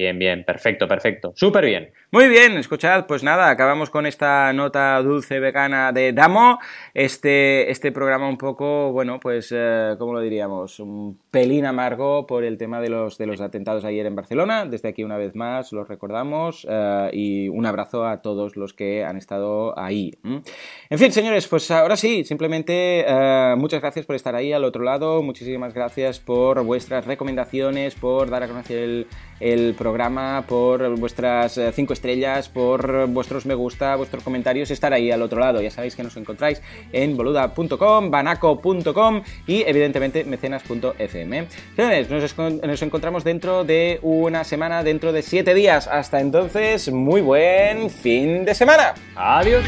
Bien, 0.00 0.18
bien, 0.18 0.44
perfecto, 0.44 0.88
perfecto. 0.88 1.34
Súper 1.34 1.66
bien. 1.66 1.90
Muy 2.10 2.30
bien, 2.30 2.56
escuchad, 2.56 3.04
pues 3.06 3.22
nada, 3.22 3.50
acabamos 3.50 3.90
con 3.90 4.06
esta 4.06 4.50
nota 4.54 4.98
dulce 5.02 5.40
vegana 5.40 5.92
de 5.92 6.14
Damo. 6.14 6.58
Este, 6.94 7.70
este 7.70 7.92
programa 7.92 8.26
un 8.26 8.38
poco, 8.38 8.92
bueno, 8.92 9.20
pues, 9.20 9.52
eh, 9.54 9.96
¿cómo 9.98 10.14
lo 10.14 10.20
diríamos? 10.20 10.80
Un 10.80 11.20
pelín 11.30 11.66
amargo 11.66 12.26
por 12.26 12.44
el 12.44 12.56
tema 12.56 12.80
de 12.80 12.88
los, 12.88 13.18
de 13.18 13.26
los 13.26 13.42
atentados 13.42 13.84
ayer 13.84 14.06
en 14.06 14.16
Barcelona. 14.16 14.64
Desde 14.64 14.88
aquí 14.88 15.04
una 15.04 15.18
vez 15.18 15.34
más 15.34 15.70
los 15.70 15.86
recordamos 15.86 16.66
eh, 16.66 17.10
y 17.12 17.48
un 17.50 17.66
abrazo 17.66 18.06
a 18.06 18.22
todos 18.22 18.56
los 18.56 18.72
que 18.72 19.04
han 19.04 19.18
estado 19.18 19.78
ahí. 19.78 20.14
En 20.24 20.98
fin, 20.98 21.12
señores, 21.12 21.46
pues 21.46 21.70
ahora 21.70 21.98
sí, 21.98 22.24
simplemente 22.24 23.04
eh, 23.06 23.54
muchas 23.58 23.82
gracias 23.82 24.06
por 24.06 24.16
estar 24.16 24.34
ahí 24.34 24.54
al 24.54 24.64
otro 24.64 24.82
lado. 24.82 25.22
Muchísimas 25.22 25.74
gracias 25.74 26.20
por 26.20 26.64
vuestras 26.64 27.06
recomendaciones, 27.06 27.94
por 27.96 28.30
dar 28.30 28.44
a 28.44 28.48
conocer 28.48 28.78
el 28.78 29.06
el 29.40 29.74
programa, 29.74 30.44
por 30.46 30.96
vuestras 30.98 31.58
eh, 31.58 31.72
cinco 31.72 31.92
estrellas, 31.92 32.48
por 32.48 33.06
vuestros 33.08 33.46
me 33.46 33.54
gusta, 33.54 33.96
vuestros 33.96 34.22
comentarios, 34.22 34.70
estar 34.70 34.92
ahí 34.92 35.10
al 35.10 35.22
otro 35.22 35.40
lado. 35.40 35.60
Ya 35.60 35.70
sabéis 35.70 35.96
que 35.96 36.02
nos 36.02 36.16
encontráis 36.16 36.62
en 36.92 37.16
boluda.com, 37.16 38.10
banaco.com 38.10 39.22
y 39.46 39.62
evidentemente 39.62 40.24
mecenas.fm. 40.24 41.46
Señores, 41.74 42.10
nos, 42.10 42.38
nos 42.38 42.82
encontramos 42.82 43.24
dentro 43.24 43.64
de 43.64 43.98
una 44.02 44.44
semana, 44.44 44.84
dentro 44.84 45.12
de 45.12 45.22
siete 45.22 45.54
días. 45.54 45.88
Hasta 45.88 46.20
entonces, 46.20 46.92
muy 46.92 47.20
buen 47.20 47.90
fin 47.90 48.44
de 48.44 48.54
semana. 48.54 48.94
Adiós. 49.16 49.64